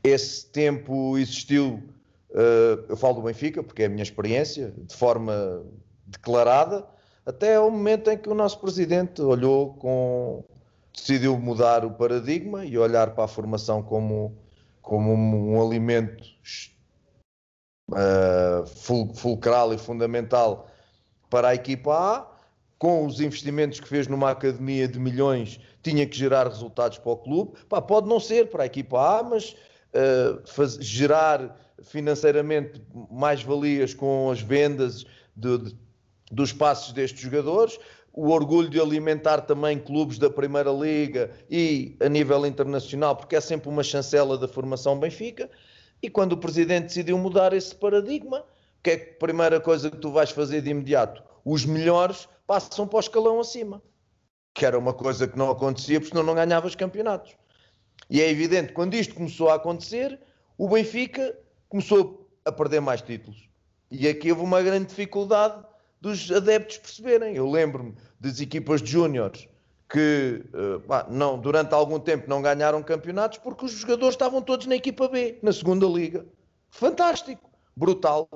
Esse 0.04 0.46
tempo 0.48 1.18
existiu 1.18 1.84
Uh, 2.32 2.86
eu 2.88 2.96
falo 2.96 3.16
do 3.16 3.22
Benfica 3.24 3.62
porque 3.62 3.84
é 3.84 3.86
a 3.88 3.90
minha 3.90 4.04
experiência, 4.04 4.74
de 4.78 4.96
forma 4.96 5.64
declarada, 6.08 6.86
até 7.26 7.56
ao 7.56 7.70
momento 7.70 8.10
em 8.10 8.18
que 8.18 8.30
o 8.30 8.34
nosso 8.34 8.60
presidente 8.60 9.22
olhou 9.22 9.74
com. 9.74 10.44
decidiu 10.94 11.38
mudar 11.38 11.84
o 11.84 11.92
paradigma 11.92 12.66
e 12.66 12.78
olhar 12.78 13.14
para 13.14 13.26
a 13.26 13.28
formação 13.28 13.84
como, 13.84 14.34
como 14.82 15.14
um, 15.14 15.54
um 15.54 15.62
alimento 15.66 16.24
uh, 17.92 18.66
fulcral 19.16 19.74
e 19.74 19.78
fundamental 19.78 20.70
para 21.30 21.50
a 21.50 21.56
equipa 21.56 21.94
A, 21.94 22.32
com 22.78 23.06
os 23.06 23.22
investimentos 23.22 23.80
que 23.80 23.88
fez 23.88 24.08
numa 24.08 24.32
academia 24.32 24.88
de 24.88 25.00
milhões, 25.00 25.60
tinha 25.84 26.06
que 26.06 26.18
gerar 26.18 26.48
resultados 26.48 26.98
para 26.98 27.12
o 27.12 27.18
clube. 27.18 27.54
Pá, 27.70 27.82
pode 27.82 28.08
não 28.08 28.20
ser 28.20 28.50
para 28.50 28.64
a 28.64 28.66
equipa 28.66 29.20
A, 29.20 29.24
mas 29.24 29.56
uh, 29.94 30.42
faz, 30.48 30.76
gerar 30.76 31.58
financeiramente 31.84 32.82
mais 33.10 33.44
valias 33.44 33.94
com 33.94 34.30
as 34.32 34.42
vendas 34.42 35.06
de, 35.36 35.58
de, 35.58 35.76
dos 36.32 36.54
passos 36.54 36.92
destes 36.94 37.22
jogadores, 37.22 37.80
o 38.14 38.30
orgulho 38.30 38.70
de 38.70 38.80
alimentar 38.80 39.42
também 39.42 39.80
clubes 39.80 40.18
da 40.18 40.30
Primeira 40.30 40.72
Liga 40.72 41.32
e 41.50 41.96
a 42.02 42.10
nível 42.10 42.46
internacional, 42.46 43.16
porque 43.16 43.36
é 43.36 43.42
sempre 43.42 43.70
uma 43.70 43.84
chancela 43.84 44.38
da 44.38 44.48
formação 44.48 45.00
Benfica. 45.00 45.50
E 46.02 46.10
quando 46.10 46.34
o 46.34 46.38
presidente 46.38 46.88
decidiu 46.88 47.18
mudar 47.18 47.54
esse 47.54 47.74
paradigma, 47.74 48.40
o 48.40 48.44
que 48.84 48.90
é 48.90 48.94
a 48.96 49.20
primeira 49.20 49.60
coisa 49.60 49.90
que 49.90 49.98
tu 49.98 50.12
vais 50.12 50.32
fazer 50.32 50.62
de 50.62 50.72
imediato? 50.72 51.24
Os 51.46 51.66
melhores 51.66 52.28
passam 52.46 52.88
para 52.88 52.98
o 52.98 53.00
escalão 53.00 53.40
acima. 53.40 53.82
Que 54.54 54.66
era 54.66 54.78
uma 54.78 54.94
coisa 54.94 55.28
que 55.28 55.38
não 55.38 55.50
acontecia, 55.50 56.00
porque 56.00 56.12
senão 56.12 56.26
não 56.26 56.36
ganhavas 56.36 56.76
campeonatos. 56.76 57.36
E 58.10 58.20
é 58.20 58.30
evidente, 58.30 58.74
quando 58.74 58.96
isto 58.96 59.16
começou 59.16 59.50
a 59.50 59.56
acontecer, 59.56 60.20
o 60.58 60.68
Benfica 60.68 61.38
começou 61.70 62.30
a 62.44 62.52
perder 62.52 62.82
mais 62.82 63.02
títulos. 63.02 63.48
E 63.90 64.08
aqui 64.08 64.32
houve 64.32 64.44
uma 64.44 64.62
grande 64.62 64.88
dificuldade 64.88 65.64
dos 66.02 66.32
adeptos 66.32 66.80
perceberem. 66.80 67.36
Eu 67.36 67.50
lembro-me 67.50 67.96
das 68.20 68.42
equipas 68.42 68.82
de 68.82 68.92
júniores 68.92 69.48
que 69.88 70.44
uh, 70.54 71.12
não, 71.12 71.38
durante 71.38 71.74
algum 71.74 72.00
tempo 72.00 72.30
não 72.30 72.42
ganharam 72.42 72.82
campeonatos 72.82 73.38
porque 73.38 73.66
os 73.66 73.72
jogadores 73.72 74.16
estavam 74.16 74.42
todos 74.42 74.66
na 74.66 74.76
equipa 74.76 75.08
B, 75.08 75.38
na 75.44 75.54
segunda 75.54 75.86
liga. 75.86 76.26
Fantástico, 76.70 77.50
brutal. 77.76 78.28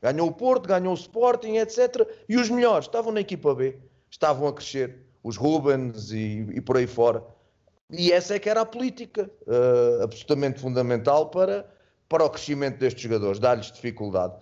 Ganhou 0.00 0.28
o 0.28 0.32
Porto, 0.32 0.68
ganhou 0.68 0.92
o 0.92 0.96
Sporting, 0.96 1.56
etc. 1.56 2.06
E 2.28 2.36
os 2.36 2.48
melhores 2.48 2.86
estavam 2.86 3.10
na 3.10 3.20
equipa 3.20 3.54
B, 3.54 3.76
estavam 4.10 4.46
a 4.46 4.52
crescer. 4.52 5.06
Os 5.24 5.36
Rubens 5.36 6.12
e, 6.12 6.46
e 6.54 6.60
por 6.60 6.76
aí 6.76 6.86
fora. 6.86 7.24
E 7.90 8.12
essa 8.12 8.36
é 8.36 8.38
que 8.38 8.48
era 8.48 8.60
a 8.60 8.66
política, 8.66 9.30
uh, 9.46 10.02
absolutamente 10.02 10.60
fundamental 10.60 11.30
para, 11.30 11.66
para 12.08 12.24
o 12.24 12.30
crescimento 12.30 12.78
destes 12.78 13.02
jogadores, 13.02 13.38
dar-lhes 13.38 13.72
dificuldade. 13.72 14.34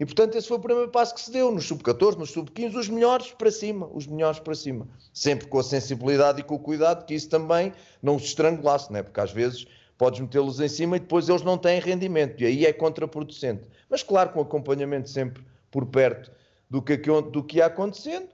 E 0.00 0.04
portanto, 0.04 0.36
esse 0.36 0.48
foi 0.48 0.56
o 0.56 0.60
primeiro 0.60 0.90
passo 0.90 1.14
que 1.14 1.20
se 1.20 1.30
deu 1.30 1.52
nos 1.52 1.64
sub-14, 1.66 2.16
nos 2.16 2.30
sub-15, 2.30 2.74
os 2.74 2.88
melhores 2.88 3.30
para 3.32 3.50
cima, 3.50 3.88
os 3.92 4.06
melhores 4.06 4.40
para 4.40 4.54
cima. 4.54 4.88
Sempre 5.12 5.46
com 5.46 5.58
a 5.58 5.62
sensibilidade 5.62 6.40
e 6.40 6.42
com 6.42 6.56
o 6.56 6.58
cuidado 6.58 7.04
que 7.04 7.14
isso 7.14 7.28
também 7.28 7.72
não 8.02 8.16
os 8.16 8.24
estrangulasse, 8.24 8.92
né? 8.92 9.02
porque 9.02 9.20
às 9.20 9.30
vezes 9.30 9.66
podes 9.96 10.18
metê-los 10.20 10.58
em 10.58 10.68
cima 10.68 10.96
e 10.96 11.00
depois 11.00 11.28
eles 11.28 11.42
não 11.42 11.56
têm 11.56 11.78
rendimento, 11.78 12.42
e 12.42 12.46
aí 12.46 12.66
é 12.66 12.72
contraproducente. 12.72 13.68
Mas 13.88 14.02
claro, 14.02 14.30
com 14.30 14.40
acompanhamento 14.40 15.08
sempre 15.08 15.44
por 15.70 15.86
perto 15.86 16.32
do 16.68 16.82
que, 16.82 16.96
do 16.96 17.44
que 17.44 17.58
ia 17.58 17.66
acontecendo. 17.66 18.28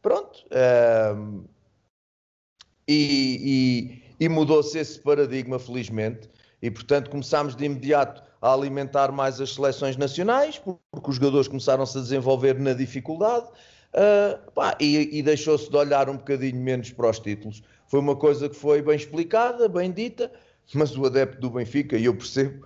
Pronto. 0.00 0.44
Um, 1.16 1.44
e, 2.86 4.02
e, 4.20 4.24
e 4.26 4.28
mudou-se 4.28 4.78
esse 4.78 5.00
paradigma, 5.00 5.58
felizmente, 5.58 6.30
e 6.62 6.70
portanto 6.70 7.10
começámos 7.10 7.56
de 7.56 7.64
imediato 7.64 8.22
a 8.46 8.52
alimentar 8.52 9.10
mais 9.10 9.40
as 9.40 9.54
seleções 9.54 9.96
nacionais, 9.96 10.56
porque 10.56 11.10
os 11.10 11.16
jogadores 11.16 11.48
começaram-se 11.48 11.98
a 11.98 12.00
desenvolver 12.00 12.56
na 12.60 12.72
dificuldade 12.74 13.46
uh, 13.46 14.52
pá, 14.52 14.76
e, 14.80 15.18
e 15.18 15.20
deixou-se 15.20 15.68
de 15.68 15.76
olhar 15.76 16.08
um 16.08 16.16
bocadinho 16.16 16.56
menos 16.56 16.92
para 16.92 17.10
os 17.10 17.18
títulos. 17.18 17.64
Foi 17.88 17.98
uma 17.98 18.14
coisa 18.14 18.48
que 18.48 18.54
foi 18.54 18.80
bem 18.82 18.94
explicada, 18.94 19.68
bem 19.68 19.90
dita, 19.90 20.30
mas 20.72 20.96
o 20.96 21.04
adepto 21.04 21.40
do 21.40 21.50
Benfica, 21.50 21.96
e 21.96 22.04
eu 22.04 22.14
percebo, 22.14 22.64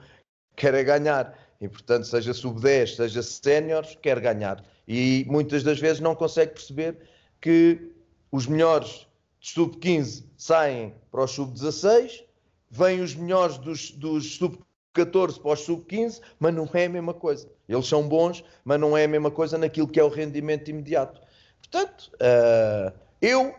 quer 0.55 0.75
é 0.75 0.85
ganhar. 0.85 1.39
E 1.59 1.67
portanto, 1.67 2.05
seja 2.05 2.35
sub-10, 2.35 2.97
seja 2.97 3.23
séniores, 3.23 3.97
quer 4.03 4.21
ganhar. 4.21 4.63
E 4.87 5.25
muitas 5.29 5.63
das 5.63 5.79
vezes 5.79 6.01
não 6.01 6.15
consegue 6.15 6.53
perceber 6.53 6.99
que 7.41 7.91
os 8.31 8.47
melhores 8.47 9.07
de 9.41 9.49
sub-15 9.49 10.25
saem 10.37 10.95
para 11.11 11.25
os 11.25 11.31
sub-16, 11.31 12.23
vêm 12.71 13.01
os 13.01 13.15
melhores 13.15 13.57
dos, 13.57 13.91
dos 13.93 14.37
sub 14.37 14.59
14 14.93 15.41
para 15.41 15.53
os 15.53 15.61
sub-15, 15.61 16.21
mas 16.39 16.55
não 16.55 16.69
é 16.73 16.87
a 16.87 16.89
mesma 16.89 17.15
coisa. 17.15 17.49
Eles 17.69 17.87
são 17.87 18.09
bons, 18.09 18.45
mas 18.65 18.81
não 18.81 18.97
é 18.97 19.05
a 19.05 19.09
mesma 19.09 19.31
coisa 19.31 19.57
naquilo 19.57 19.89
que 19.89 20.01
é 20.01 20.05
o 20.05 20.09
rendimento 20.09 20.69
imediato. 20.69 21.21
Portanto, 21.61 22.11
uh, 22.15 22.93
eu 23.21 23.55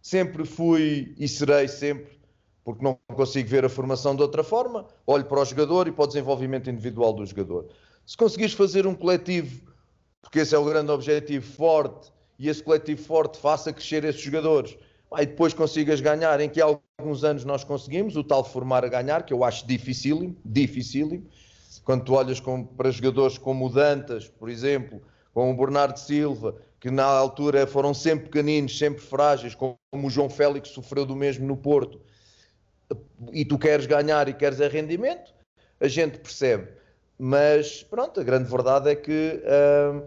sempre 0.00 0.44
fui 0.44 1.14
e 1.18 1.28
serei 1.28 1.68
sempre, 1.68 2.18
porque 2.64 2.82
não 2.82 2.98
consigo 3.14 3.48
ver 3.48 3.64
a 3.64 3.68
formação 3.68 4.16
de 4.16 4.22
outra 4.22 4.42
forma, 4.42 4.86
olho 5.06 5.24
para 5.24 5.40
o 5.40 5.44
jogador 5.44 5.88
e 5.88 5.92
para 5.92 6.04
o 6.04 6.06
desenvolvimento 6.06 6.70
individual 6.70 7.12
do 7.12 7.26
jogador. 7.26 7.68
Se 8.06 8.16
conseguires 8.16 8.54
fazer 8.54 8.86
um 8.86 8.94
coletivo, 8.94 9.70
porque 10.22 10.40
esse 10.40 10.54
é 10.54 10.58
o 10.58 10.64
grande 10.64 10.90
objetivo, 10.90 11.46
forte, 11.52 12.10
e 12.38 12.48
esse 12.48 12.62
coletivo 12.62 13.02
forte 13.02 13.38
faça 13.38 13.72
crescer 13.72 14.04
esses 14.04 14.20
jogadores 14.20 14.76
e 15.18 15.26
depois 15.26 15.52
consigas 15.52 16.00
ganhar, 16.00 16.40
em 16.40 16.48
que 16.48 16.60
há 16.60 16.66
alguns 16.66 17.24
anos 17.24 17.44
nós 17.44 17.64
conseguimos, 17.64 18.16
o 18.16 18.22
tal 18.22 18.44
formar 18.44 18.84
a 18.84 18.88
ganhar, 18.88 19.24
que 19.24 19.32
eu 19.32 19.42
acho 19.42 19.66
dificílimo, 19.66 20.36
dificílimo. 20.44 21.26
Quando 21.84 22.04
tu 22.04 22.14
olhas 22.14 22.38
com, 22.38 22.64
para 22.64 22.90
jogadores 22.90 23.36
como 23.36 23.66
o 23.66 23.68
Dantas, 23.68 24.28
por 24.28 24.48
exemplo, 24.48 25.02
como 25.32 25.52
o 25.52 25.56
Bernardo 25.56 25.98
Silva, 25.98 26.56
que 26.78 26.90
na 26.90 27.04
altura 27.04 27.66
foram 27.66 27.92
sempre 27.92 28.26
pequeninos, 28.26 28.78
sempre 28.78 29.00
frágeis, 29.00 29.54
como 29.54 29.76
o 29.92 30.10
João 30.10 30.30
Félix 30.30 30.68
sofreu 30.68 31.04
do 31.04 31.16
mesmo 31.16 31.46
no 31.46 31.56
Porto, 31.56 32.00
e 33.32 33.44
tu 33.44 33.58
queres 33.58 33.86
ganhar 33.86 34.28
e 34.28 34.34
queres 34.34 34.60
é 34.60 34.68
rendimento, 34.68 35.32
a 35.80 35.88
gente 35.88 36.18
percebe. 36.18 36.68
Mas 37.18 37.82
pronto, 37.82 38.20
a 38.20 38.24
grande 38.24 38.48
verdade 38.48 38.90
é 38.90 38.96
que 38.96 39.42
uh, 39.44 40.06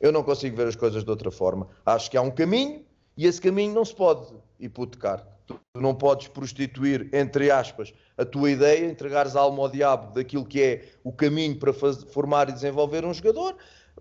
eu 0.00 0.12
não 0.12 0.22
consigo 0.22 0.56
ver 0.56 0.66
as 0.66 0.76
coisas 0.76 1.04
de 1.04 1.10
outra 1.10 1.30
forma. 1.30 1.68
Acho 1.84 2.10
que 2.10 2.16
há 2.16 2.22
um 2.22 2.30
caminho, 2.30 2.84
e 3.16 3.26
esse 3.26 3.40
caminho 3.40 3.74
não 3.74 3.84
se 3.84 3.94
pode 3.94 4.26
hipotecar. 4.58 5.26
Tu 5.46 5.58
não 5.74 5.94
podes 5.94 6.28
prostituir, 6.28 7.08
entre 7.12 7.50
aspas, 7.50 7.92
a 8.16 8.24
tua 8.24 8.50
ideia, 8.50 8.86
entregares 8.86 9.34
a 9.34 9.40
alma 9.40 9.62
ao 9.62 9.68
diabo 9.68 10.12
daquilo 10.12 10.44
que 10.44 10.62
é 10.62 10.88
o 11.02 11.12
caminho 11.12 11.58
para 11.58 11.72
formar 11.72 12.48
e 12.48 12.52
desenvolver 12.52 13.04
um 13.04 13.12
jogador. 13.12 13.56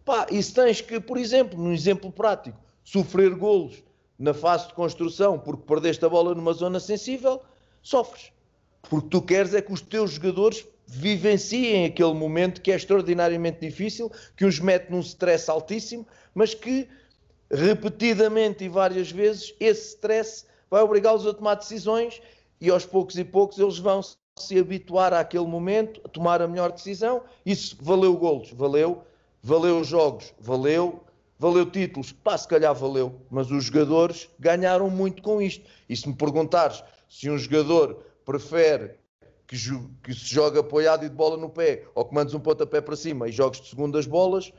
Pá, 0.05 0.27
e 0.29 0.41
se 0.41 0.53
tens 0.53 0.81
que, 0.81 0.99
por 0.99 1.17
exemplo, 1.17 1.59
num 1.59 1.73
exemplo 1.73 2.11
prático, 2.11 2.57
sofrer 2.83 3.33
golos 3.35 3.83
na 4.17 4.33
fase 4.33 4.67
de 4.67 4.73
construção 4.73 5.39
porque 5.39 5.65
perdeste 5.65 6.03
a 6.05 6.09
bola 6.09 6.35
numa 6.35 6.53
zona 6.53 6.79
sensível, 6.79 7.41
sofres. 7.81 8.31
Porque 8.81 9.09
tu 9.09 9.21
queres 9.21 9.53
é 9.53 9.61
que 9.61 9.71
os 9.71 9.81
teus 9.81 10.11
jogadores 10.11 10.65
vivenciem 10.87 11.85
aquele 11.85 12.13
momento 12.13 12.61
que 12.61 12.71
é 12.71 12.75
extraordinariamente 12.75 13.59
difícil, 13.59 14.11
que 14.35 14.45
os 14.45 14.59
mete 14.59 14.89
num 14.89 15.01
stress 15.01 15.49
altíssimo, 15.49 16.05
mas 16.33 16.53
que 16.53 16.87
repetidamente 17.51 18.63
e 18.63 18.69
várias 18.69 19.11
vezes, 19.11 19.53
esse 19.59 19.89
stress 19.89 20.45
vai 20.69 20.81
obrigá-los 20.81 21.25
a 21.25 21.33
tomar 21.33 21.55
decisões 21.55 22.21
e 22.61 22.69
aos 22.69 22.85
poucos 22.85 23.17
e 23.17 23.23
poucos 23.23 23.57
eles 23.57 23.79
vão 23.79 24.01
se 24.37 24.57
habituar 24.57 25.13
àquele 25.13 25.45
momento, 25.45 26.01
a 26.05 26.09
tomar 26.09 26.41
a 26.41 26.47
melhor 26.47 26.71
decisão. 26.71 27.23
Isso 27.45 27.77
valeu 27.81 28.15
golos, 28.15 28.51
valeu, 28.51 29.03
valeu 29.41 29.83
jogos, 29.83 30.33
valeu, 30.39 31.03
valeu 31.37 31.65
títulos, 31.69 32.11
pá, 32.11 32.37
se 32.37 32.47
calhar 32.47 32.73
valeu, 32.73 33.21
mas 33.29 33.49
os 33.51 33.65
jogadores 33.65 34.29
ganharam 34.39 34.89
muito 34.89 35.21
com 35.21 35.41
isto. 35.41 35.65
E 35.87 35.95
se 35.95 36.07
me 36.07 36.15
perguntares 36.15 36.83
se 37.09 37.29
um 37.29 37.37
jogador 37.37 38.03
prefere 38.23 38.99
que, 39.47 39.57
que 40.03 40.13
se 40.13 40.27
joga 40.27 40.59
apoiado 40.59 41.05
e 41.05 41.09
de 41.09 41.15
bola 41.15 41.35
no 41.35 41.49
pé, 41.49 41.85
ou 41.95 42.05
que 42.05 42.13
mandes 42.13 42.33
um 42.33 42.39
pontapé 42.39 42.79
para 42.79 42.95
cima 42.95 43.27
e 43.27 43.31
jogues 43.31 43.61
de 43.61 43.69
segundas 43.69 44.05
bolas, 44.05 44.53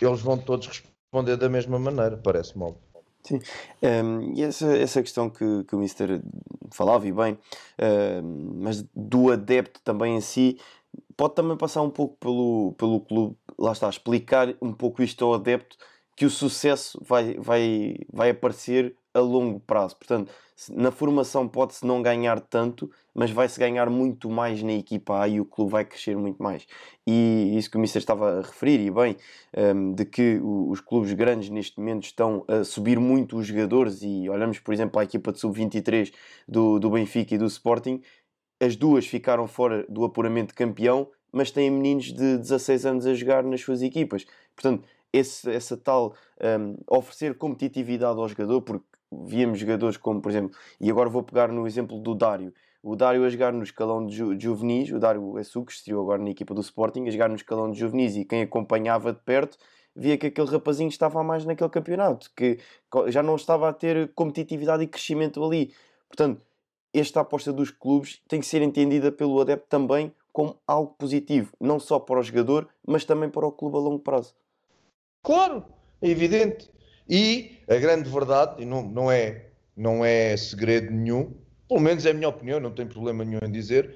eles 0.00 0.20
vão 0.20 0.36
todos 0.36 0.82
responder 1.12 1.36
da 1.36 1.48
mesma 1.48 1.78
maneira, 1.78 2.16
parece 2.16 2.56
mal. 2.56 2.80
Sim, 3.22 3.36
um, 3.36 3.40
ehm, 3.82 4.32
e 4.34 4.42
essa, 4.42 4.76
essa 4.76 5.02
questão 5.02 5.28
que, 5.28 5.64
que 5.64 5.76
o 5.76 5.78
Mister 5.78 6.22
falava, 6.72 7.06
e 7.06 7.12
bem, 7.12 7.34
uh, 7.34 8.22
mas 8.56 8.82
do 8.96 9.30
adepto 9.30 9.80
também 9.84 10.16
em 10.16 10.20
si, 10.20 10.58
pode 11.16 11.34
também 11.34 11.56
passar 11.56 11.82
um 11.82 11.90
pouco 11.90 12.16
pelo, 12.16 12.74
pelo 12.78 13.00
clube, 13.00 13.36
lá 13.58 13.72
está, 13.72 13.88
explicar 13.88 14.54
um 14.60 14.72
pouco 14.72 15.02
isto 15.02 15.24
ao 15.24 15.34
adepto, 15.34 15.76
que 16.16 16.24
o 16.24 16.30
sucesso 16.30 16.98
vai, 17.04 17.34
vai, 17.34 17.96
vai 18.12 18.30
aparecer 18.30 18.96
a 19.14 19.20
longo 19.20 19.60
prazo. 19.60 19.96
Portanto, 19.96 20.32
na 20.70 20.90
formação 20.90 21.48
pode-se 21.48 21.84
não 21.84 22.02
ganhar 22.02 22.40
tanto, 22.40 22.90
mas 23.14 23.30
vai-se 23.30 23.58
ganhar 23.58 23.90
muito 23.90 24.30
mais 24.30 24.62
na 24.62 24.72
equipa 24.72 25.20
A 25.20 25.28
e 25.28 25.40
o 25.40 25.44
clube 25.44 25.72
vai 25.72 25.84
crescer 25.84 26.16
muito 26.16 26.42
mais. 26.42 26.66
E 27.06 27.54
isso 27.56 27.70
que 27.70 27.76
o 27.76 27.80
Mister 27.80 28.00
estava 28.00 28.38
a 28.38 28.42
referir, 28.42 28.80
e 28.80 28.90
bem, 28.90 29.16
um, 29.56 29.92
de 29.92 30.04
que 30.04 30.40
os 30.42 30.80
clubes 30.80 31.12
grandes 31.12 31.48
neste 31.50 31.78
momento 31.78 32.04
estão 32.04 32.44
a 32.48 32.64
subir 32.64 32.98
muito 32.98 33.36
os 33.36 33.46
jogadores, 33.46 34.02
e 34.02 34.28
olhamos, 34.28 34.58
por 34.58 34.72
exemplo, 34.72 35.00
a 35.00 35.04
equipa 35.04 35.32
de 35.32 35.40
sub-23 35.40 36.12
do, 36.46 36.78
do 36.78 36.90
Benfica 36.90 37.34
e 37.34 37.38
do 37.38 37.46
Sporting, 37.46 38.00
as 38.60 38.76
duas 38.76 39.06
ficaram 39.06 39.48
fora 39.48 39.84
do 39.88 40.04
apuramento 40.04 40.48
de 40.48 40.54
campeão 40.54 41.08
mas 41.32 41.50
têm 41.50 41.70
meninos 41.70 42.12
de 42.12 42.36
16 42.36 42.86
anos 42.86 43.06
a 43.06 43.14
jogar 43.14 43.42
nas 43.42 43.62
suas 43.62 43.80
equipas. 43.80 44.26
Portanto, 44.54 44.86
esse, 45.12 45.50
essa 45.50 45.76
tal 45.76 46.14
um, 46.60 46.76
oferecer 46.88 47.36
competitividade 47.36 48.18
ao 48.18 48.28
jogador, 48.28 48.60
porque 48.62 48.84
víamos 49.26 49.58
jogadores 49.58 49.96
como, 49.96 50.20
por 50.20 50.30
exemplo, 50.30 50.56
e 50.80 50.90
agora 50.90 51.08
vou 51.08 51.22
pegar 51.22 51.48
no 51.48 51.66
exemplo 51.66 51.98
do 51.98 52.14
Dário. 52.14 52.52
O 52.82 52.96
Dário 52.96 53.24
a 53.24 53.28
jogar 53.28 53.52
no 53.52 53.62
escalão 53.62 54.04
de, 54.04 54.16
ju, 54.16 54.34
de 54.34 54.44
juvenis, 54.44 54.90
o 54.90 54.98
Dário 54.98 55.36
Assu, 55.36 55.64
que 55.64 55.72
estreou 55.72 56.02
agora 56.02 56.22
na 56.22 56.30
equipa 56.30 56.52
do 56.52 56.60
Sporting, 56.60 57.06
a 57.06 57.10
jogar 57.10 57.28
no 57.28 57.36
escalão 57.36 57.70
de 57.70 57.78
juvenis 57.78 58.16
e 58.16 58.24
quem 58.24 58.42
acompanhava 58.42 59.12
de 59.12 59.20
perto 59.20 59.56
via 59.94 60.16
que 60.16 60.26
aquele 60.26 60.48
rapazinho 60.48 60.88
estava 60.88 61.22
mais 61.22 61.44
naquele 61.44 61.70
campeonato, 61.70 62.30
que 62.34 62.58
já 63.08 63.22
não 63.22 63.36
estava 63.36 63.68
a 63.68 63.72
ter 63.72 64.12
competitividade 64.14 64.82
e 64.82 64.86
crescimento 64.86 65.44
ali. 65.44 65.72
Portanto, 66.08 66.40
esta 66.92 67.20
aposta 67.20 67.52
dos 67.52 67.70
clubes 67.70 68.20
tem 68.26 68.40
que 68.40 68.46
ser 68.46 68.62
entendida 68.62 69.12
pelo 69.12 69.40
adepto 69.40 69.66
também 69.68 70.12
como 70.32 70.56
algo 70.66 70.94
positivo, 70.98 71.52
não 71.60 71.78
só 71.78 71.98
para 71.98 72.18
o 72.18 72.22
jogador, 72.22 72.68
mas 72.86 73.04
também 73.04 73.28
para 73.28 73.46
o 73.46 73.52
clube 73.52 73.76
a 73.76 73.80
longo 73.80 73.98
prazo. 73.98 74.34
Claro, 75.22 75.64
é 76.00 76.08
evidente. 76.08 76.70
E 77.08 77.58
a 77.68 77.76
grande 77.76 78.08
verdade, 78.08 78.62
e 78.62 78.64
não, 78.64 78.82
não, 78.82 79.10
é, 79.10 79.46
não 79.76 80.04
é 80.04 80.36
segredo 80.36 80.90
nenhum, 80.90 81.32
pelo 81.68 81.80
menos 81.80 82.04
é 82.04 82.10
a 82.10 82.14
minha 82.14 82.28
opinião, 82.28 82.60
não 82.60 82.70
tenho 82.70 82.88
problema 82.88 83.24
nenhum 83.24 83.40
em 83.44 83.50
dizer, 83.50 83.94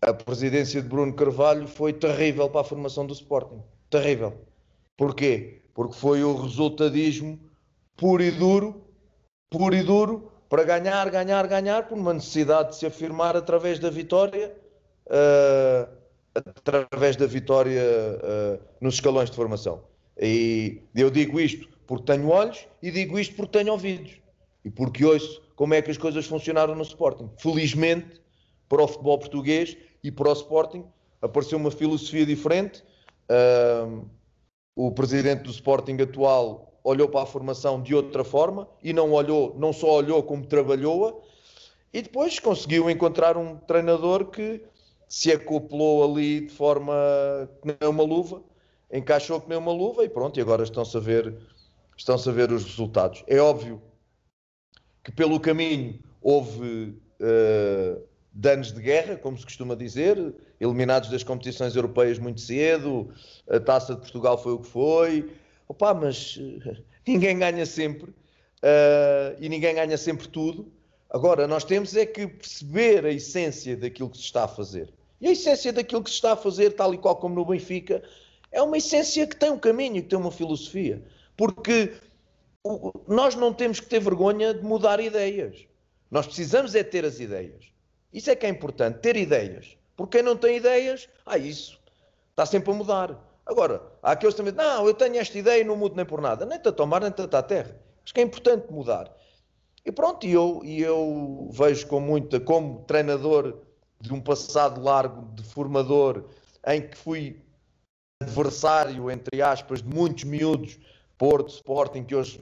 a 0.00 0.14
presidência 0.14 0.80
de 0.80 0.88
Bruno 0.88 1.12
Carvalho 1.12 1.66
foi 1.66 1.92
terrível 1.92 2.48
para 2.48 2.60
a 2.60 2.64
formação 2.64 3.06
do 3.06 3.12
Sporting. 3.12 3.60
Terrível. 3.90 4.34
Porquê? 4.96 5.62
Porque 5.74 5.94
foi 5.94 6.22
o 6.22 6.34
resultadismo 6.36 7.38
puro 7.96 8.22
e 8.22 8.30
duro, 8.30 8.84
puro 9.50 9.74
e 9.74 9.82
duro, 9.82 10.30
para 10.48 10.62
ganhar, 10.64 11.10
ganhar, 11.10 11.46
ganhar, 11.46 11.88
por 11.88 11.98
uma 11.98 12.14
necessidade 12.14 12.70
de 12.70 12.76
se 12.76 12.86
afirmar 12.86 13.36
através 13.36 13.78
da 13.78 13.90
vitória, 13.90 14.54
uh, 15.06 15.88
através 16.34 17.16
da 17.16 17.26
vitória 17.26 17.82
uh, 17.82 18.62
nos 18.80 18.94
escalões 18.94 19.30
de 19.30 19.36
formação. 19.36 19.82
E 20.16 20.80
eu 20.94 21.10
digo 21.10 21.38
isto 21.38 21.68
porque 21.88 22.04
tenho 22.04 22.28
olhos 22.28 22.68
e 22.82 22.90
digo 22.90 23.18
isto 23.18 23.34
porque 23.34 23.58
tenho 23.58 23.72
ouvidos. 23.72 24.12
E 24.62 24.70
porque 24.70 25.04
ouço 25.04 25.42
como 25.56 25.72
é 25.72 25.80
que 25.80 25.90
as 25.90 25.96
coisas 25.96 26.26
funcionaram 26.26 26.74
no 26.74 26.82
Sporting. 26.82 27.30
Felizmente, 27.38 28.20
para 28.68 28.84
o 28.84 28.86
futebol 28.86 29.18
português 29.18 29.76
e 30.04 30.12
para 30.12 30.28
o 30.28 30.32
Sporting, 30.34 30.84
apareceu 31.22 31.56
uma 31.56 31.70
filosofia 31.70 32.26
diferente. 32.26 32.84
O 34.76 34.92
presidente 34.92 35.44
do 35.44 35.50
Sporting 35.50 35.96
atual 36.02 36.78
olhou 36.84 37.08
para 37.08 37.22
a 37.22 37.26
formação 37.26 37.82
de 37.82 37.94
outra 37.94 38.22
forma 38.22 38.68
e 38.82 38.92
não 38.92 39.10
olhou, 39.12 39.56
não 39.58 39.72
só 39.72 39.96
olhou 39.96 40.22
como 40.22 40.46
trabalhou-a 40.46 41.14
e 41.92 42.02
depois 42.02 42.38
conseguiu 42.38 42.90
encontrar 42.90 43.36
um 43.38 43.56
treinador 43.56 44.26
que 44.26 44.62
se 45.08 45.32
acoplou 45.32 46.04
ali 46.04 46.42
de 46.42 46.52
forma 46.52 46.94
que 47.62 47.68
nem 47.80 47.90
uma 47.90 48.04
luva, 48.04 48.42
encaixou 48.92 49.40
que 49.40 49.48
nem 49.48 49.56
uma 49.56 49.72
luva 49.72 50.04
e 50.04 50.08
pronto, 50.08 50.38
e 50.38 50.42
agora 50.42 50.62
estão-se 50.62 50.96
a 50.96 51.00
ver, 51.00 51.34
estão-se 51.98 52.28
a 52.28 52.32
ver 52.32 52.50
os 52.52 52.64
resultados. 52.64 53.24
É 53.26 53.38
óbvio 53.38 53.82
que 55.02 55.10
pelo 55.12 55.38
caminho 55.40 55.98
houve 56.22 56.96
uh, 57.20 58.02
danos 58.32 58.72
de 58.72 58.80
guerra, 58.80 59.16
como 59.16 59.36
se 59.36 59.44
costuma 59.44 59.74
dizer, 59.74 60.34
eliminados 60.60 61.10
das 61.10 61.24
competições 61.24 61.74
europeias 61.74 62.18
muito 62.18 62.40
cedo, 62.40 63.12
a 63.48 63.58
taça 63.58 63.94
de 63.94 64.00
Portugal 64.00 64.38
foi 64.40 64.52
o 64.52 64.60
que 64.60 64.68
foi. 64.68 65.32
Opa, 65.66 65.92
mas 65.92 66.38
eh, 66.40 66.76
ninguém 67.06 67.38
ganha 67.38 67.66
sempre 67.66 68.10
uh, 68.10 69.36
e 69.40 69.48
ninguém 69.48 69.74
ganha 69.74 69.98
sempre 69.98 70.28
tudo. 70.28 70.72
Agora, 71.10 71.46
nós 71.46 71.64
temos 71.64 71.96
é 71.96 72.06
que 72.06 72.26
perceber 72.26 73.04
a 73.04 73.10
essência 73.10 73.76
daquilo 73.76 74.08
que 74.08 74.18
se 74.18 74.24
está 74.24 74.44
a 74.44 74.48
fazer. 74.48 74.92
E 75.20 75.26
a 75.26 75.32
essência 75.32 75.72
daquilo 75.72 76.02
que 76.02 76.10
se 76.10 76.16
está 76.16 76.32
a 76.32 76.36
fazer, 76.36 76.70
tal 76.70 76.94
e 76.94 76.98
qual 76.98 77.16
como 77.16 77.34
no 77.34 77.44
Benfica, 77.44 78.02
é 78.52 78.62
uma 78.62 78.78
essência 78.78 79.26
que 79.26 79.36
tem 79.36 79.50
um 79.50 79.58
caminho, 79.58 80.02
que 80.02 80.08
tem 80.08 80.18
uma 80.18 80.30
filosofia. 80.30 81.02
Porque 81.38 81.94
nós 83.06 83.36
não 83.36 83.54
temos 83.54 83.78
que 83.78 83.86
ter 83.86 84.00
vergonha 84.00 84.52
de 84.52 84.62
mudar 84.62 84.98
ideias. 84.98 85.66
Nós 86.10 86.26
precisamos 86.26 86.74
é 86.74 86.82
ter 86.82 87.04
as 87.04 87.20
ideias. 87.20 87.72
Isso 88.12 88.28
é 88.28 88.36
que 88.36 88.44
é 88.44 88.48
importante, 88.48 88.98
ter 88.98 89.16
ideias. 89.16 89.78
Porque 89.96 90.18
quem 90.18 90.26
não 90.26 90.36
tem 90.36 90.56
ideias, 90.56 91.08
ah, 91.24 91.38
isso 91.38 91.78
está 92.30 92.44
sempre 92.44 92.72
a 92.72 92.74
mudar. 92.74 93.16
Agora, 93.46 93.80
há 94.02 94.12
aqueles 94.12 94.34
também, 94.34 94.52
não, 94.52 94.86
eu 94.86 94.92
tenho 94.92 95.16
esta 95.16 95.38
ideia 95.38 95.60
e 95.60 95.64
não 95.64 95.76
mudo 95.76 95.94
nem 95.94 96.04
por 96.04 96.20
nada. 96.20 96.44
Nem 96.44 96.58
está 96.58 96.70
a 96.70 96.72
tomar, 96.72 97.00
nem 97.00 97.10
está 97.10 97.38
a 97.38 97.42
terra. 97.42 97.80
Acho 98.04 98.12
que 98.12 98.20
é 98.20 98.24
importante 98.24 98.70
mudar. 98.72 99.14
E 99.84 99.92
pronto, 99.92 100.26
e 100.26 100.32
eu, 100.32 100.60
e 100.64 100.82
eu 100.82 101.48
vejo 101.52 101.86
com 101.86 102.00
muita, 102.00 102.40
como 102.40 102.82
treinador 102.84 103.58
de 104.00 104.12
um 104.12 104.20
passado 104.20 104.82
largo 104.82 105.32
de 105.34 105.42
formador, 105.44 106.24
em 106.66 106.82
que 106.82 106.96
fui 106.96 107.40
adversário, 108.20 109.10
entre 109.10 109.40
aspas, 109.40 109.82
de 109.82 109.88
muitos 109.88 110.24
miúdos, 110.24 110.78
Porto, 111.18 111.48
Sporting, 111.48 112.04
que 112.04 112.14
hoje 112.14 112.40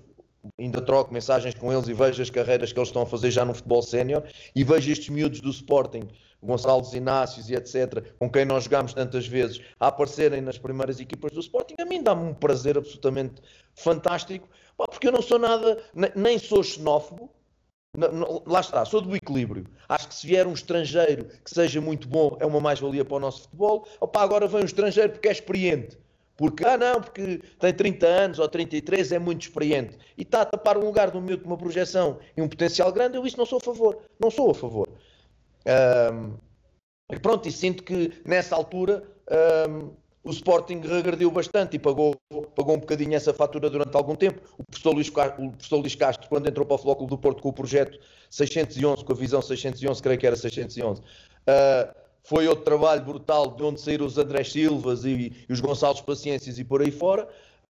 ainda 0.59 0.81
troco 0.81 1.13
mensagens 1.13 1.55
com 1.55 1.73
eles 1.73 1.89
e 1.89 1.95
vejo 1.95 2.23
as 2.23 2.31
carreiras 2.31 2.73
que 2.73 2.79
eles 2.79 2.91
estão 2.91 3.03
a 3.03 3.07
fazer 3.07 3.31
já 3.31 3.45
no 3.45 3.55
futebol 3.55 3.83
sénior 3.83 4.23
e 4.55 4.63
vejo 4.63 4.93
estes 4.93 5.09
miúdos 5.09 5.41
do 5.41 5.51
Sporting, 5.51 6.09
Gonçalves 6.43 6.93
Inácios 6.93 7.49
e 7.51 7.55
etc., 7.55 8.13
com 8.19 8.31
quem 8.31 8.45
nós 8.45 8.65
jogamos 8.65 8.93
tantas 8.93 9.27
vezes, 9.27 9.61
a 9.81 9.89
aparecerem 9.89 10.41
nas 10.41 10.59
primeiras 10.59 11.01
equipas 11.01 11.33
do 11.33 11.41
Sporting, 11.41 11.75
a 11.81 11.85
mim 11.85 12.03
dá-me 12.03 12.29
um 12.29 12.35
prazer 12.35 12.77
absolutamente 12.77 13.43
fantástico, 13.75 14.47
porque 14.77 15.09
eu 15.09 15.13
não 15.13 15.23
sou 15.23 15.39
nada, 15.39 15.83
nem 16.15 16.39
sou 16.39 16.63
xenófobo, 16.63 17.31
lá 18.47 18.61
está, 18.61 18.85
sou 18.85 19.01
do 19.01 19.17
equilíbrio. 19.17 19.67
Acho 19.89 20.09
que 20.09 20.15
se 20.15 20.27
vier 20.27 20.47
um 20.47 20.53
estrangeiro 20.53 21.25
que 21.43 21.51
seja 21.51 21.81
muito 21.81 22.07
bom, 22.07 22.37
é 22.39 22.45
uma 22.45 22.61
mais-valia 22.61 23.07
para 23.07 23.17
o 23.17 23.21
nosso 23.21 23.43
futebol. 23.43 23.89
Opa, 23.99 24.21
agora 24.21 24.47
vem 24.47 24.61
um 24.61 24.67
estrangeiro 24.67 25.13
porque 25.13 25.29
é 25.29 25.33
experiente 25.33 25.97
porque, 26.37 26.65
ah 26.65 26.77
não, 26.77 27.01
porque 27.01 27.41
tem 27.59 27.73
30 27.73 28.07
anos 28.07 28.39
ou 28.39 28.49
33, 28.49 29.13
é 29.13 29.19
muito 29.19 29.43
experiente. 29.43 29.97
E 30.19 30.23
está 30.23 30.43
a 30.43 30.45
tapar 30.45 30.77
um 30.77 30.85
lugar 30.85 31.13
no 31.13 31.21
meio 31.21 31.39
de 31.39 31.45
uma 31.45 31.57
projeção 31.57 32.19
e 32.37 32.43
um 32.43 32.49
potencial 32.49 32.93
grande, 32.93 33.17
eu 33.17 33.27
isso 33.27 33.39
não 33.39 33.47
sou 33.47 33.59
a 33.59 33.61
favor. 33.61 33.99
Não 34.21 34.31
sou 34.31 34.51
a 34.51 34.55
favor. 34.55 34.89
Um, 35.67 36.35
e 37.11 37.19
pronto, 37.19 37.49
e 37.49 37.53
sinto 37.53 37.83
que 37.83 38.13
nessa 38.25 38.55
altura 38.55 39.03
um, 39.69 39.91
o 40.27 40.31
Sporting 40.31 40.81
regrediu 40.81 41.31
bastante 41.31 41.77
e 41.77 41.79
pagou, 41.79 42.17
pagou 42.55 42.75
um 42.75 42.81
bocadinho 42.81 43.15
essa 43.15 43.33
fatura 43.33 43.71
durante 43.71 43.97
algum 43.97 44.17
tempo. 44.17 44.43
O 44.59 44.65
professor 44.65 44.93
Luís, 44.93 45.09
o 45.09 45.13
professor 45.53 45.77
Luís 45.77 45.95
Castro, 45.95 46.29
quando 46.29 46.49
entrou 46.49 46.67
para 46.67 46.75
o 46.75 46.79
Flóculo 46.79 47.09
do 47.09 47.17
Porto 47.17 47.41
com 47.41 47.49
o 47.49 47.53
projeto 47.53 47.99
611, 48.29 49.05
com 49.05 49.13
a 49.13 49.17
visão 49.17 49.41
611, 49.41 50.03
creio 50.03 50.19
que 50.19 50.27
era 50.27 50.37
611, 50.37 51.01
uh, 51.01 52.06
foi 52.27 52.49
outro 52.49 52.65
trabalho 52.65 53.05
brutal 53.05 53.53
de 53.53 53.63
onde 53.63 53.81
saíram 53.81 54.05
os 54.05 54.19
Andrés 54.19 54.51
Silvas 54.51 55.05
e, 55.05 55.33
e 55.49 55.53
os 55.53 55.61
Gonçalves 55.61 56.03
Paciências 56.03 56.59
e 56.59 56.65
por 56.65 56.83
aí 56.83 56.91
fora. 56.91 57.29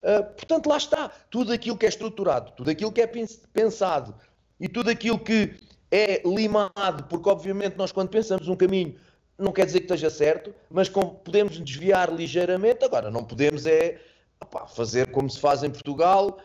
Uh, 0.04 0.24
portanto, 0.34 0.68
lá 0.68 0.78
está. 0.78 1.10
Tudo 1.30 1.54
aquilo 1.54 1.78
que 1.78 1.86
é 1.86 1.90
estruturado, 1.90 2.52
tudo 2.54 2.70
aquilo 2.72 2.92
que 2.92 3.02
é 3.02 3.08
pensado 3.54 4.16
e 4.60 4.68
tudo 4.68 4.90
aquilo 4.90 5.20
que 5.20 5.54
é 5.92 6.22
limado, 6.26 7.04
porque 7.10 7.30
obviamente 7.30 7.78
nós 7.78 7.92
quando 7.92 8.10
pensamos 8.10 8.48
um 8.48 8.56
caminho 8.56 8.96
não 9.38 9.52
quer 9.52 9.66
dizer 9.66 9.80
que 9.80 9.86
esteja 9.86 10.10
certo, 10.10 10.54
mas 10.70 10.90
podemos 10.90 11.58
desviar 11.60 12.14
ligeiramente. 12.14 12.84
Agora, 12.84 13.10
não 13.10 13.24
podemos 13.24 13.66
é 13.66 14.02
opá, 14.42 14.68
fazer 14.68 15.12
como 15.12 15.30
se 15.30 15.40
faz 15.40 15.64
em 15.64 15.70
Portugal, 15.70 16.40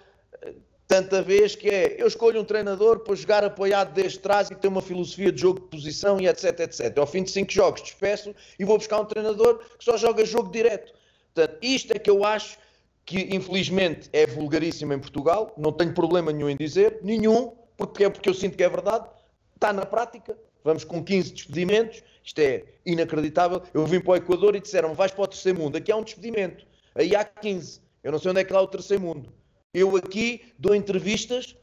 tanta 0.95 1.21
vez 1.21 1.57
que 1.57 1.69
é 1.69 1.97
eu 1.99 2.07
escolho 2.07 2.41
um 2.41 2.45
treinador 2.45 3.01
para 3.01 3.17
jogar 3.17 3.43
apoiado 3.43 3.93
desde 3.93 4.21
trás 4.21 4.49
e 4.49 4.55
tem 4.55 4.71
uma 4.71 4.81
filosofia 4.81 5.33
de 5.33 5.41
jogo 5.41 5.59
de 5.59 5.67
posição 5.67 6.21
e 6.21 6.29
etc, 6.29 6.61
etc. 6.61 6.97
Ao 6.97 7.07
fim 7.07 7.25
de 7.25 7.33
cinco 7.33 7.51
jogos 7.51 7.83
despeço 7.83 8.33
e 8.57 8.65
vou 8.65 8.79
buscar 8.79 9.01
um 9.01 9.05
treinador 9.05 9.59
que 9.77 9.85
só 9.85 9.97
joga 9.97 10.25
jogo 10.25 10.53
direto. 10.53 10.93
Portanto, 11.35 11.59
isto 11.61 11.93
é 11.93 11.99
que 11.99 12.09
eu 12.09 12.25
acho 12.25 12.57
que 13.05 13.35
infelizmente 13.35 14.09
é 14.13 14.25
vulgaríssimo 14.25 14.93
em 14.93 14.99
Portugal, 15.01 15.53
não 15.59 15.73
tenho 15.73 15.93
problema 15.93 16.31
nenhum 16.33 16.49
em 16.49 16.57
dizer, 16.57 17.01
nenhum, 17.03 17.53
porque 17.77 18.05
é 18.05 18.09
porque 18.09 18.29
eu 18.29 18.35
sinto 18.35 18.57
que 18.57 18.63
é 18.63 18.69
verdade, 18.69 19.05
está 19.53 19.73
na 19.73 19.85
prática, 19.85 20.39
vamos 20.63 20.85
com 20.85 21.03
15 21.03 21.33
despedimentos, 21.33 22.05
isto 22.23 22.39
é 22.39 22.63
inacreditável. 22.87 23.61
Eu 23.75 23.85
vim 23.85 23.99
para 24.01 24.13
o 24.13 24.17
Equador 24.17 24.55
e 24.55 24.61
disseram 24.61 24.95
vais 24.95 25.11
para 25.11 25.25
o 25.25 25.27
terceiro 25.27 25.59
mundo, 25.59 25.77
aqui 25.77 25.91
há 25.91 25.97
um 25.97 26.05
despedimento, 26.05 26.65
aí 26.95 27.17
há 27.17 27.25
15, 27.25 27.81
eu 28.05 28.13
não 28.13 28.21
sei 28.21 28.31
onde 28.31 28.41
é 28.41 28.45
que 28.45 28.53
lá 28.53 28.63
o 28.63 28.69
terceiro 28.69 29.03
mundo. 29.03 29.44
Eu 29.75 29.97
aqui 29.97 30.41
dou 30.57 30.73
entrevistas 30.73 31.57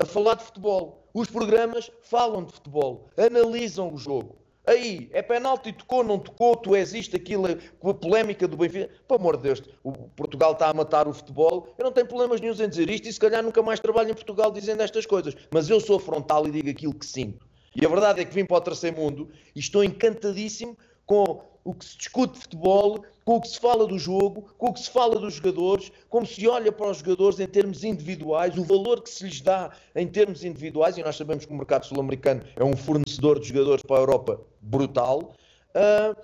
a 0.00 0.04
falar 0.04 0.34
de 0.34 0.42
futebol. 0.42 1.08
Os 1.14 1.30
programas 1.30 1.88
falam 2.02 2.44
de 2.44 2.52
futebol, 2.52 3.08
analisam 3.16 3.94
o 3.94 3.96
jogo. 3.96 4.42
Aí, 4.66 5.08
é 5.12 5.22
penalti, 5.22 5.72
tocou, 5.72 6.02
não 6.02 6.18
tocou, 6.18 6.56
tu 6.56 6.74
és 6.74 6.92
isto, 6.94 7.14
aquilo, 7.14 7.44
com 7.78 7.90
a 7.90 7.94
polémica 7.94 8.48
do 8.48 8.56
Benfica. 8.56 8.90
Pelo 9.06 9.20
amor 9.20 9.36
de 9.36 9.44
Deus, 9.44 9.62
o 9.84 9.92
Portugal 9.92 10.52
está 10.52 10.68
a 10.68 10.74
matar 10.74 11.06
o 11.06 11.12
futebol. 11.12 11.72
Eu 11.78 11.84
não 11.84 11.92
tenho 11.92 12.08
problemas 12.08 12.40
nenhum 12.40 12.54
em 12.54 12.68
dizer 12.68 12.90
isto 12.90 13.08
e 13.08 13.12
se 13.12 13.20
calhar 13.20 13.42
nunca 13.42 13.62
mais 13.62 13.78
trabalho 13.78 14.10
em 14.10 14.14
Portugal 14.14 14.50
dizendo 14.50 14.82
estas 14.82 15.06
coisas. 15.06 15.36
Mas 15.52 15.70
eu 15.70 15.80
sou 15.80 16.00
frontal 16.00 16.46
e 16.48 16.50
digo 16.50 16.70
aquilo 16.70 16.94
que 16.94 17.06
sinto. 17.06 17.46
E 17.74 17.86
a 17.86 17.88
verdade 17.88 18.20
é 18.20 18.24
que 18.24 18.34
vim 18.34 18.44
para 18.44 18.56
o 18.56 18.60
terceiro 18.60 18.96
mundo 18.96 19.30
e 19.54 19.60
estou 19.60 19.84
encantadíssimo 19.84 20.76
com 21.06 21.51
o 21.64 21.74
que 21.74 21.84
se 21.84 21.96
discute 21.96 22.34
de 22.34 22.40
futebol, 22.40 23.04
com 23.24 23.36
o 23.36 23.40
que 23.40 23.48
se 23.48 23.60
fala 23.60 23.86
do 23.86 23.98
jogo, 23.98 24.42
com 24.58 24.68
o 24.68 24.72
que 24.72 24.80
se 24.80 24.90
fala 24.90 25.18
dos 25.18 25.34
jogadores, 25.34 25.92
como 26.08 26.26
se 26.26 26.46
olha 26.48 26.72
para 26.72 26.90
os 26.90 26.98
jogadores 26.98 27.38
em 27.38 27.46
termos 27.46 27.84
individuais, 27.84 28.56
o 28.58 28.64
valor 28.64 29.00
que 29.00 29.10
se 29.10 29.24
lhes 29.24 29.40
dá 29.40 29.70
em 29.94 30.08
termos 30.08 30.44
individuais, 30.44 30.98
e 30.98 31.02
nós 31.02 31.16
sabemos 31.16 31.44
que 31.44 31.52
o 31.52 31.56
mercado 31.56 31.86
sul-americano 31.86 32.42
é 32.56 32.64
um 32.64 32.76
fornecedor 32.76 33.38
de 33.38 33.48
jogadores 33.48 33.82
para 33.82 33.96
a 33.96 34.00
Europa 34.00 34.40
brutal. 34.60 35.34
Uh, 35.74 36.16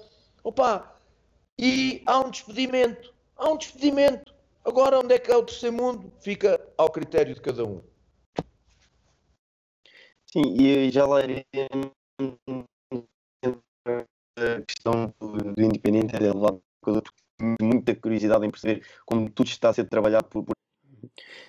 opa, 0.42 0.94
e 1.58 2.02
há 2.06 2.20
um 2.20 2.30
despedimento. 2.30 3.14
Há 3.36 3.50
um 3.50 3.56
despedimento. 3.56 4.34
Agora, 4.64 4.98
onde 4.98 5.14
é 5.14 5.18
que 5.18 5.30
é 5.30 5.36
o 5.36 5.42
terceiro 5.42 5.76
mundo? 5.76 6.12
Fica 6.20 6.60
ao 6.76 6.90
critério 6.90 7.34
de 7.34 7.40
cada 7.40 7.64
um. 7.64 7.80
Sim, 10.26 10.54
e 10.60 10.90
já 10.90 11.06
lá 11.06 11.22
iremos 11.22 11.90
questão 14.66 15.12
do, 15.20 15.62
Independente 15.62 16.14
é 16.16 16.32
lado 16.32 16.62
muita 17.60 17.94
curiosidade 17.94 18.44
em 18.44 18.50
perceber 18.50 18.82
como 19.06 19.30
tudo 19.30 19.48
está 19.48 19.68
a 19.68 19.72
ser 19.72 19.84
trabalhado 19.84 20.26
por. 20.26 20.44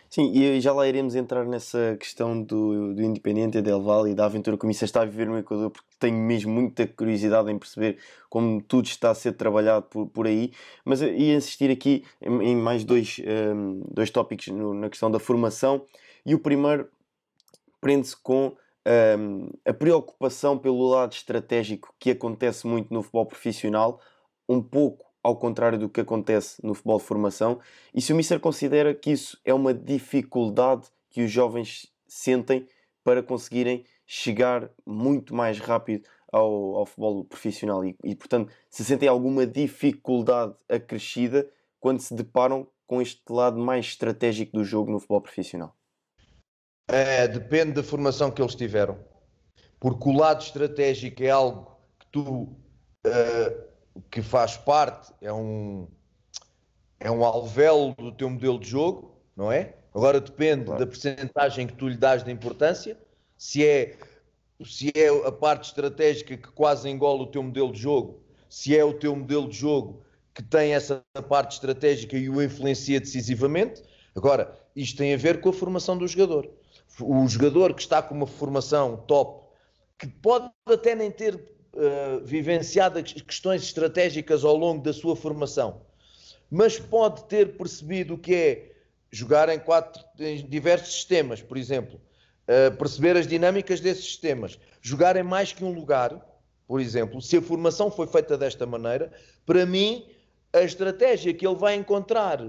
Sim, 0.10 0.32
e 0.34 0.60
já 0.60 0.73
lá 0.73 0.88
iremos 0.88 1.13
entrar 1.15 1.45
nessa 1.45 1.95
questão 1.99 2.41
do, 2.41 2.95
do 2.95 3.02
Independente 3.02 3.62
Del 3.62 3.82
Valle 3.82 4.12
e 4.12 4.15
da 4.15 4.25
aventura 4.25 4.58
que 4.58 4.65
o 4.65 4.67
Missa 4.67 4.86
está 4.86 5.02
a 5.02 5.06
viver 5.06 5.28
no 5.28 5.38
Equador, 5.38 5.69
porque 5.69 5.88
tenho 5.99 6.17
mesmo 6.17 6.52
muita 6.52 6.88
curiosidade 6.88 7.52
em 7.52 7.60
perceber 7.60 7.99
como 8.28 8.60
tudo 8.62 8.86
está 8.86 9.12
a 9.12 9.15
ser 9.15 9.34
trabalhado 9.34 9.86
por, 9.86 10.08
por 10.08 10.25
aí. 10.25 10.52
Mas 10.84 11.02
ia 11.02 11.36
insistir 11.36 11.69
aqui 11.69 12.04
em, 12.21 12.41
em 12.41 12.56
mais 12.56 12.84
dois, 12.84 13.21
um, 13.56 13.84
dois 13.91 14.10
tópicos 14.10 14.47
no, 14.47 14.73
na 14.73 14.89
questão 14.89 15.12
da 15.12 15.19
formação, 15.19 15.86
e 16.25 16.34
o 16.34 16.39
primeiro 16.39 16.89
prende-se 17.80 18.15
com 18.17 18.56
um, 18.88 19.50
a 19.65 19.74
preocupação 19.74 20.58
pelo 20.58 20.88
lado 20.88 21.13
estratégico 21.13 21.94
que 22.00 22.12
acontece 22.12 22.65
muito 22.65 22.94
no 22.94 23.02
futebol 23.02 23.26
profissional, 23.26 24.00
um 24.48 24.62
pouco 24.62 25.06
ao 25.22 25.36
contrário 25.36 25.78
do 25.78 25.89
que 25.89 26.02
acontece 26.02 26.65
no 26.65 26.74
futebol 26.74 26.98
de 26.98 27.06
formação, 27.06 27.60
e 27.94 28.02
se 28.02 28.13
o 28.13 28.15
Mister 28.15 28.39
considera 28.39 28.94
que 28.94 29.12
isso 29.12 29.39
é 29.44 29.54
uma 29.54 29.74
dificuldade 29.74 30.88
que 31.10 31.24
os 31.24 31.32
jovens 31.32 31.92
sentem 32.08 32.68
para 33.04 33.22
conseguirem 33.22 33.86
chegar 34.06 34.72
muito 34.86 35.36
mais 35.36 35.60
rápido 35.60 36.08
ao, 36.32 36.76
ao 36.76 36.86
futebol 36.86 37.26
profissional 37.26 37.84
e, 37.84 37.96
e, 38.04 38.15
portanto, 38.15 38.52
se 38.70 38.84
sentem 38.86 39.10
alguma 39.10 39.46
dificuldade 39.46 40.56
acrescida 40.68 41.50
quando 41.80 42.00
se 42.00 42.13
deparam 42.13 42.68
com 42.88 43.02
este 43.02 43.22
lado 43.30 43.60
mais 43.60 43.86
estratégico 43.88 44.54
do 44.54 44.63
jogo 44.63 44.92
no 44.92 45.00
futebol 45.00 45.22
profissional. 45.22 45.79
É, 46.91 47.28
depende 47.28 47.73
da 47.73 47.84
formação 47.84 48.32
que 48.32 48.41
eles 48.41 48.56
tiveram. 48.56 48.97
Porque 49.80 50.10
o 50.10 50.12
lado 50.12 50.41
estratégico 50.41 51.21
é 51.21 51.30
algo 51.30 51.78
que 51.99 52.08
tu 52.08 52.49
uh, 53.06 53.69
que 54.10 54.23
faz 54.23 54.58
parte, 54.58 55.13
é 55.21 55.32
um 55.32 55.88
é 56.99 57.10
um 57.10 57.23
alvéolo 57.23 57.93
do 57.93 58.12
teu 58.12 58.30
modelo 58.30 58.60
de 58.60 58.67
jogo, 58.67 59.15
não 59.38 59.52
é? 59.52 59.75
Agora 59.93 60.19
depende 60.19 60.65
claro. 60.65 60.80
da 60.80 60.88
percentagem 60.88 61.67
que 61.67 61.73
tu 61.73 61.88
lhe 61.88 61.95
dás 61.95 62.23
de 62.23 62.32
importância, 62.32 62.97
se 63.38 63.65
é 63.65 63.95
se 64.65 64.91
é 64.93 65.08
a 65.28 65.32
parte 65.32 65.65
estratégica 65.65 66.36
que 66.36 66.52
quase 66.52 66.89
engola 66.89 67.21
o 67.21 67.28
teu 67.28 67.41
modelo 67.41 67.71
de 67.71 67.80
jogo, 67.80 68.19
se 68.49 68.75
é 68.75 68.84
o 68.84 68.93
teu 68.93 69.15
modelo 69.15 69.47
de 69.47 69.58
jogo 69.58 70.02
que 70.34 70.43
tem 70.43 70.73
essa 70.73 71.04
parte 71.30 71.54
estratégica 71.54 72.17
e 72.17 72.30
o 72.30 72.41
influencia 72.41 72.99
decisivamente. 72.99 73.82
Agora, 74.15 74.58
isto 74.75 74.97
tem 74.97 75.13
a 75.13 75.17
ver 75.17 75.39
com 75.39 75.49
a 75.49 75.54
formação 75.54 75.97
do 75.97 76.08
jogador 76.08 76.49
o 77.02 77.28
jogador 77.28 77.73
que 77.73 77.82
está 77.82 78.02
com 78.02 78.15
uma 78.15 78.28
formação 78.28 78.97
top, 78.97 79.47
que 79.97 80.08
pode 80.08 80.49
até 80.65 80.95
nem 80.95 81.12
ter 81.12 81.36
uh, 81.36 82.23
vivenciado 82.23 83.02
questões 83.04 83.63
estratégicas 83.63 84.43
ao 84.43 84.56
longo 84.56 84.84
da 84.84 84.93
sua 84.93 85.15
formação, 85.15 85.82
mas 86.49 86.80
pode 86.80 87.25
ter 87.25 87.58
percebido 87.58 88.15
o 88.15 88.17
que 88.17 88.36
é 88.36 88.71
jogar 89.12 89.49
em, 89.49 89.60
quatro, 89.60 90.04
em 90.19 90.45
diversos 90.47 90.93
sistemas, 90.93 91.41
por 91.41 91.58
exemplo, 91.58 91.99
uh, 92.47 92.75
perceber 92.78 93.17
as 93.17 93.28
dinâmicas 93.28 93.80
desses 93.80 94.06
sistemas, 94.06 94.60
jogar 94.82 95.15
em 95.15 95.23
mais 95.23 95.54
que 95.54 95.63
um 95.63 95.73
lugar, 95.73 96.19
por 96.67 96.80
exemplo, 96.80 97.21
se 97.21 97.38
a 97.38 97.41
formação 97.41 97.91
foi 97.91 98.08
feita 98.08 98.38
desta 98.38 98.65
maneira, 98.65 99.12
para 99.45 99.65
mim, 99.65 100.06
a 100.54 100.62
estratégia 100.62 101.34
que 101.34 101.45
ele 101.45 101.56
vai 101.56 101.75
encontrar 101.75 102.43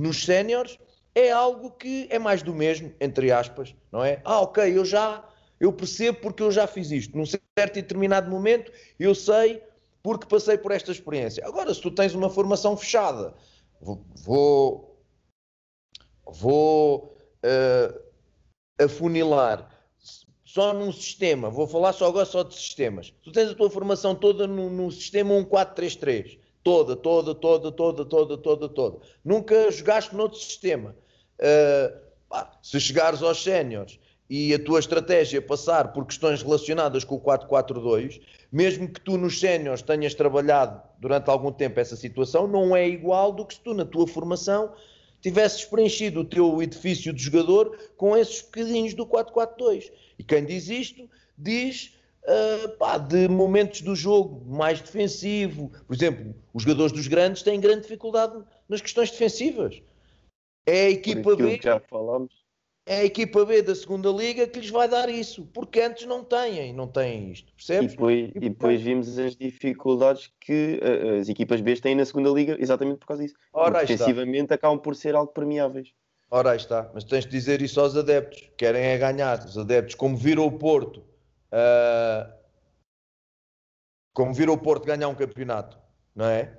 nos 0.00 0.24
séniores 0.24 0.78
é 1.14 1.30
algo 1.30 1.70
que 1.70 2.08
é 2.10 2.18
mais 2.18 2.42
do 2.42 2.52
mesmo, 2.52 2.92
entre 3.00 3.30
aspas, 3.30 3.74
não 3.92 4.02
é? 4.02 4.20
Ah, 4.24 4.40
ok, 4.40 4.76
eu 4.76 4.84
já, 4.84 5.24
eu 5.60 5.72
percebo 5.72 6.18
porque 6.20 6.42
eu 6.42 6.50
já 6.50 6.66
fiz 6.66 6.90
isto. 6.90 7.16
Num 7.16 7.26
certo 7.26 7.78
e 7.78 7.82
determinado 7.82 8.30
momento, 8.30 8.72
eu 8.98 9.14
sei 9.14 9.62
porque 10.02 10.26
passei 10.26 10.58
por 10.58 10.72
esta 10.72 10.90
experiência. 10.90 11.46
Agora, 11.46 11.72
se 11.72 11.80
tu 11.80 11.90
tens 11.90 12.14
uma 12.14 12.28
formação 12.28 12.76
fechada, 12.76 13.34
vou, 13.80 14.04
vou, 16.26 17.16
uh, 17.44 18.04
afunilar 18.78 19.70
só 20.44 20.72
num 20.72 20.92
sistema, 20.92 21.50
vou 21.50 21.66
falar 21.66 21.92
só 21.92 22.06
agora 22.06 22.24
só 22.24 22.42
de 22.42 22.54
sistemas. 22.54 23.12
Tu 23.22 23.32
tens 23.32 23.50
a 23.50 23.54
tua 23.54 23.70
formação 23.70 24.14
toda 24.14 24.46
no, 24.46 24.70
no 24.70 24.90
sistema 24.90 25.34
1433, 25.34 26.38
toda, 26.62 26.94
toda, 26.94 27.34
toda, 27.34 27.72
toda, 27.72 28.04
toda, 28.04 28.38
toda, 28.38 28.68
toda. 28.68 28.98
Nunca 29.24 29.70
jogaste 29.70 30.14
noutro 30.14 30.38
sistema. 30.38 30.94
Pá, 32.28 32.50
se 32.62 32.80
chegares 32.80 33.22
aos 33.22 33.42
séniores 33.42 33.98
e 34.28 34.54
a 34.54 34.58
tua 34.58 34.80
estratégia 34.80 35.42
passar 35.42 35.92
por 35.92 36.06
questões 36.06 36.42
relacionadas 36.42 37.04
com 37.04 37.16
o 37.16 37.20
442, 37.20 38.20
mesmo 38.50 38.88
que 38.88 39.00
tu 39.00 39.18
nos 39.18 39.38
séniores 39.38 39.82
tenhas 39.82 40.14
trabalhado 40.14 40.80
durante 40.98 41.28
algum 41.28 41.52
tempo 41.52 41.78
essa 41.78 41.96
situação, 41.96 42.46
não 42.46 42.74
é 42.74 42.88
igual 42.88 43.32
do 43.32 43.44
que 43.44 43.54
se 43.54 43.60
tu 43.60 43.74
na 43.74 43.84
tua 43.84 44.06
formação 44.06 44.72
tivesses 45.20 45.64
preenchido 45.64 46.20
o 46.20 46.24
teu 46.24 46.62
edifício 46.62 47.12
de 47.12 47.22
jogador 47.22 47.78
com 47.96 48.16
esses 48.16 48.42
bocadinhos 48.42 48.94
do 48.94 49.06
442. 49.06 49.90
E 50.18 50.22
quem 50.22 50.44
diz 50.44 50.68
isto, 50.68 51.08
diz 51.36 51.94
uh, 52.24 52.68
pá, 52.76 52.98
de 52.98 53.26
momentos 53.28 53.80
do 53.80 53.96
jogo 53.96 54.44
mais 54.46 54.80
defensivo. 54.80 55.72
Por 55.86 55.94
exemplo, 55.94 56.34
os 56.52 56.62
jogadores 56.62 56.92
dos 56.92 57.06
grandes 57.06 57.42
têm 57.42 57.60
grande 57.60 57.82
dificuldade 57.82 58.42
nas 58.68 58.80
questões 58.80 59.10
defensivas. 59.10 59.80
É 60.66 60.86
a 60.86 60.90
equipa 60.90 61.36
B. 61.36 61.60
já 61.62 61.80
falamos. 61.80 62.44
É 62.86 62.98
a 62.98 63.04
equipa 63.04 63.46
B 63.46 63.62
da 63.62 63.74
segunda 63.74 64.10
liga 64.10 64.46
que 64.46 64.60
lhes 64.60 64.68
vai 64.68 64.86
dar 64.86 65.08
isso, 65.08 65.46
porque 65.54 65.80
antes 65.80 66.04
não 66.06 66.22
têm, 66.22 66.70
não 66.74 66.86
têm 66.86 67.32
isto, 67.32 67.50
percebes? 67.54 67.92
E 67.92 67.96
depois, 67.96 68.30
e 68.34 68.40
depois 68.40 68.82
vimos 68.82 69.18
as 69.18 69.34
dificuldades 69.34 70.30
que 70.38 70.80
uh, 70.82 71.18
as 71.18 71.30
equipas 71.30 71.62
B 71.62 71.74
têm 71.76 71.94
na 71.94 72.04
segunda 72.04 72.28
liga, 72.28 72.58
exatamente 72.60 72.98
por 72.98 73.06
causa 73.06 73.22
disso. 73.22 73.34
Ora, 73.54 73.80
Defensivamente 73.80 74.52
acabam 74.52 74.78
por 74.78 74.94
ser 74.94 75.14
algo 75.14 75.32
permeáveis. 75.32 75.94
Ora, 76.30 76.50
aí 76.50 76.58
está, 76.58 76.90
mas 76.92 77.04
tens 77.04 77.24
de 77.24 77.30
dizer 77.30 77.62
isso 77.62 77.80
aos 77.80 77.96
adeptos, 77.96 78.50
querem 78.58 78.82
é 78.82 78.98
ganhar. 78.98 79.38
Os 79.38 79.56
adeptos, 79.56 79.94
como 79.94 80.14
viram 80.14 80.44
o 80.44 80.52
Porto, 80.52 80.98
uh, 80.98 82.30
como 84.12 84.34
viram 84.34 84.52
o 84.52 84.58
Porto 84.58 84.84
ganhar 84.84 85.08
um 85.08 85.14
campeonato, 85.14 85.78
não 86.14 86.26
é? 86.26 86.54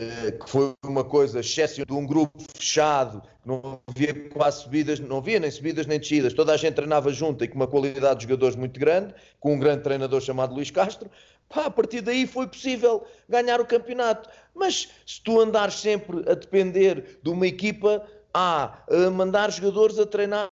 Eh, 0.00 0.30
que 0.30 0.48
foi 0.48 0.74
uma 0.84 1.02
coisa 1.02 1.40
exceção 1.40 1.84
de 1.84 1.92
um 1.92 2.06
grupo 2.06 2.38
fechado, 2.56 3.20
não 3.44 3.80
havia 3.84 4.14
quase 4.30 4.62
subidas, 4.62 5.00
não 5.00 5.18
havia 5.18 5.40
nem 5.40 5.50
subidas 5.50 5.86
nem 5.86 5.98
descidas, 5.98 6.32
toda 6.32 6.52
a 6.52 6.56
gente 6.56 6.74
treinava 6.74 7.12
junto 7.12 7.42
e 7.42 7.48
com 7.48 7.56
uma 7.56 7.66
qualidade 7.66 8.20
de 8.20 8.26
jogadores 8.26 8.54
muito 8.54 8.78
grande, 8.78 9.12
com 9.40 9.54
um 9.54 9.58
grande 9.58 9.82
treinador 9.82 10.20
chamado 10.20 10.54
Luís 10.54 10.70
Castro, 10.70 11.10
pá, 11.48 11.64
a 11.64 11.70
partir 11.70 12.00
daí 12.00 12.28
foi 12.28 12.46
possível 12.46 13.04
ganhar 13.28 13.60
o 13.60 13.66
campeonato. 13.66 14.30
Mas 14.54 14.88
se 15.04 15.20
tu 15.20 15.40
andares 15.40 15.74
sempre 15.74 16.18
a 16.30 16.34
depender 16.34 17.18
de 17.20 17.30
uma 17.30 17.48
equipa, 17.48 18.06
a 18.32 18.78
mandar 19.12 19.50
jogadores 19.50 19.98
a 19.98 20.06
treinar 20.06 20.48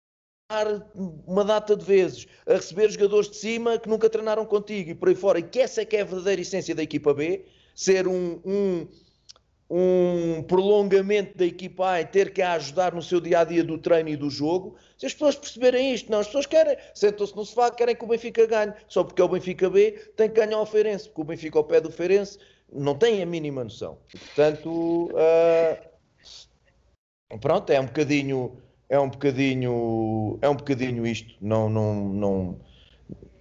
uma 1.28 1.46
data 1.46 1.76
de 1.76 1.86
vezes, 1.86 2.26
a 2.48 2.54
receber 2.54 2.90
jogadores 2.90 3.30
de 3.30 3.38
cima 3.38 3.78
que 3.78 3.88
nunca 3.88 4.10
treinaram 4.10 4.44
contigo 4.44 4.90
e 4.90 4.96
por 4.96 5.10
aí 5.10 5.16
fora, 5.16 5.38
e 5.38 5.44
que 5.44 5.60
essa 5.60 5.82
é 5.82 5.86
que 5.86 5.98
é 5.98 6.02
a 6.02 6.06
verdadeira 6.06 6.42
essência 6.42 6.74
da 6.74 6.82
equipa 6.82 7.14
B, 7.14 7.46
ser 7.76 8.08
um, 8.08 8.40
um 8.46 8.88
um 9.70 10.44
prolongamento 10.44 11.38
da 11.38 11.46
equipa 11.46 11.92
A 11.92 12.02
e 12.02 12.06
ter 12.06 12.32
que 12.32 12.42
a 12.42 12.54
ajudar 12.54 12.94
no 12.94 13.02
seu 13.02 13.20
dia 13.20 13.40
a 13.40 13.44
dia 13.44 13.64
do 13.64 13.78
treino 13.78 14.10
e 14.10 14.16
do 14.16 14.30
jogo. 14.30 14.76
Se 14.98 15.08
as 15.08 15.14
pessoas 15.14 15.36
perceberem 15.36 15.94
isto, 15.94 16.12
não, 16.12 16.20
as 16.20 16.28
pessoas 16.28 16.46
querem, 16.46 16.78
sentam-se 16.94 17.36
no 17.36 17.44
sofá, 17.44 17.72
querem 17.72 17.96
que 17.96 18.04
o 18.04 18.08
Benfica 18.08 18.46
ganhe, 18.46 18.74
só 18.88 19.04
porque 19.04 19.22
é 19.22 19.26
o 19.26 19.30
Benfica 19.30 19.70
B, 19.70 19.92
tem 20.16 20.30
que 20.30 20.36
ganhar 20.36 20.60
o 20.60 20.66
Feirense, 20.66 21.08
porque 21.08 21.22
o 21.22 21.26
Benfica 21.26 21.58
ao 21.58 21.64
pé 21.64 21.82
do 21.82 21.92
Feirense 21.92 22.38
não 22.72 22.96
tem 22.96 23.22
a 23.22 23.26
mínima 23.26 23.64
noção. 23.64 23.98
E, 24.14 24.18
portanto, 24.20 25.10
uh, 25.12 25.78
pronto, 27.40 27.72
é 27.72 27.80
um 27.80 27.86
bocadinho, 27.86 28.62
é 28.88 29.00
um 29.00 29.10
bocadinho, 29.10 30.38
é 30.42 30.50
um 30.50 30.56
bocadinho 30.56 31.08
isto. 31.08 31.34
Não, 31.42 31.70
não, 31.70 31.96
não, 31.96 32.60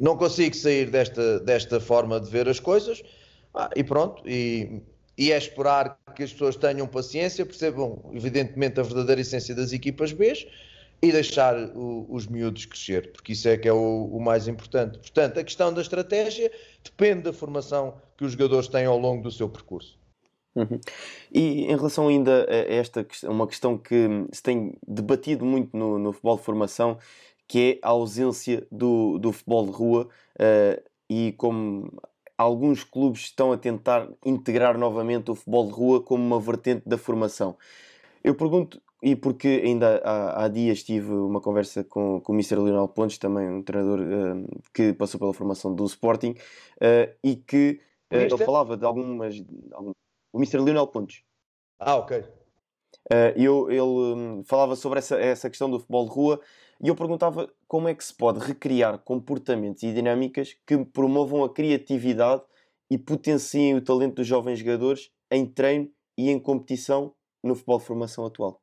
não 0.01 0.17
consigo 0.17 0.57
sair 0.57 0.91
desta, 0.91 1.39
desta 1.41 1.79
forma 1.81 2.19
de 2.19 2.31
ver 2.31 2.49
as 2.49 2.59
coisas. 2.59 3.03
Ah, 3.55 3.71
e 3.77 3.85
pronto, 3.85 4.23
e 4.29 4.83
e 5.17 5.33
é 5.33 5.37
esperar 5.37 5.99
que 6.15 6.23
as 6.23 6.33
pessoas 6.33 6.57
tenham 6.57 6.87
paciência, 6.87 7.47
percebam 7.47 8.11
evidentemente 8.13 8.81
a 8.81 8.83
verdadeira 8.83 9.21
essência 9.21 9.55
das 9.55 9.73
equipas 9.73 10.13
B 10.13 10.33
e 11.03 11.13
deixar 11.13 11.57
o, 11.77 12.07
os 12.09 12.27
miúdos 12.27 12.65
crescer, 12.65 13.13
porque 13.13 13.33
isso 13.33 13.49
é 13.49 13.57
que 13.57 13.69
é 13.69 13.73
o, 13.73 14.09
o, 14.13 14.21
mais 14.21 14.49
importante. 14.49 14.99
Portanto, 14.99 15.39
a 15.39 15.45
questão 15.45 15.73
da 15.73 15.83
estratégia 15.83 16.51
depende 16.83 17.23
da 17.23 17.33
formação 17.33 17.95
que 18.17 18.25
os 18.25 18.33
jogadores 18.33 18.69
têm 18.69 18.87
ao 18.87 18.99
longo 18.99 19.23
do 19.23 19.31
seu 19.31 19.49
percurso. 19.49 19.99
Uhum. 20.55 20.81
E 21.33 21.65
em 21.65 21.77
relação 21.77 22.09
ainda 22.09 22.47
a 22.49 22.55
esta 22.55 23.05
uma 23.25 23.47
questão 23.47 23.77
que 23.77 24.09
se 24.33 24.43
tem 24.43 24.73
debatido 24.87 25.45
muito 25.45 25.77
no, 25.77 25.99
no 25.99 26.13
futebol 26.13 26.37
de 26.37 26.45
formação, 26.45 26.97
que 27.47 27.79
é 27.83 27.87
a 27.87 27.91
ausência 27.91 28.67
do, 28.71 29.19
do 29.19 29.33
futebol 29.33 29.67
de 29.67 29.73
rua, 29.73 30.09
uh, 30.37 30.83
e 31.11 31.33
como 31.33 31.93
alguns 32.37 32.85
clubes 32.85 33.23
estão 33.23 33.53
a 33.53 33.57
tentar 33.57 34.09
integrar 34.25 34.77
novamente 34.77 35.31
o 35.31 35.35
futebol 35.35 35.67
de 35.67 35.73
rua 35.73 36.03
como 36.03 36.25
uma 36.25 36.41
vertente 36.41 36.83
da 36.89 36.99
formação. 36.99 37.57
Eu 38.23 38.35
pergunto, 38.35 38.81
e 39.03 39.15
porque 39.15 39.63
ainda 39.63 40.01
há, 40.03 40.45
há 40.45 40.49
dias 40.49 40.83
tive 40.83 41.13
uma 41.13 41.41
conversa 41.41 41.85
com, 41.85 42.21
com 42.21 42.33
o 42.33 42.35
Mr. 42.35 42.57
Leonel 42.57 42.89
Pontes, 42.89 43.19
também 43.19 43.49
um 43.49 43.63
treinador 43.63 44.01
uh, 44.01 44.61
que 44.73 44.95
passou 44.95 45.21
pela 45.21 45.35
formação 45.35 45.75
do 45.75 45.85
Sporting, 45.85 46.31
uh, 46.31 47.15
e 47.23 47.37
que 47.37 47.81
uh, 48.11 48.17
ele 48.17 48.39
falava 48.39 48.77
de 48.77 48.85
algumas. 48.87 49.37
Algum, 49.73 49.93
o 50.33 50.39
Mr. 50.39 50.59
Leonel 50.59 50.87
Pontes. 50.87 51.23
Ah, 51.79 51.97
ok. 51.97 52.25
eu, 53.37 53.71
ele 53.71 53.83
um, 53.83 54.43
falava 54.45 54.75
sobre 54.75 54.99
essa, 55.01 55.21
essa 55.21 55.51
questão 55.51 55.71
do 55.71 55.79
futebol 55.79 56.07
de 56.07 56.11
rua 56.11 56.41
e 56.83 56.89
eu 56.89 56.97
perguntava 56.97 57.53
como 57.75 57.89
é 57.89 57.95
que 57.97 58.05
se 58.05 58.15
pode 58.15 58.39
recriar 58.39 58.97
comportamentos 59.01 59.83
e 59.83 59.93
dinâmicas 59.93 60.57
que 60.65 60.79
promovam 60.85 61.43
a 61.43 61.53
criatividade 61.53 62.41
e 62.89 62.97
potenciem 62.97 63.75
o 63.75 63.81
talento 63.81 64.15
dos 64.15 64.29
jovens 64.29 64.61
jogadores 64.61 65.11
em 65.29 65.45
treino 65.45 65.91
e 66.17 66.31
em 66.31 66.39
competição 66.39 67.13
no 67.43 67.57
futebol 67.57 67.81
de 67.81 67.85
formação 67.85 68.27
atual. 68.27 68.63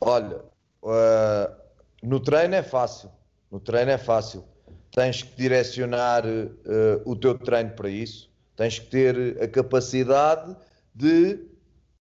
Olha, 0.00 0.42
uh, 0.82 1.54
no 2.02 2.18
treino 2.18 2.54
é 2.54 2.62
fácil. 2.62 3.10
No 3.50 3.60
treino 3.60 3.90
é 3.90 3.98
fácil. 3.98 4.42
Tens 4.90 5.22
que 5.22 5.36
direcionar 5.36 6.24
uh, 6.24 7.02
o 7.04 7.14
teu 7.14 7.38
treino 7.38 7.72
para 7.72 7.90
isso. 7.90 8.32
Tens 8.56 8.78
que 8.78 8.86
ter 8.86 9.42
a 9.42 9.46
capacidade 9.46 10.56
de. 10.94 11.46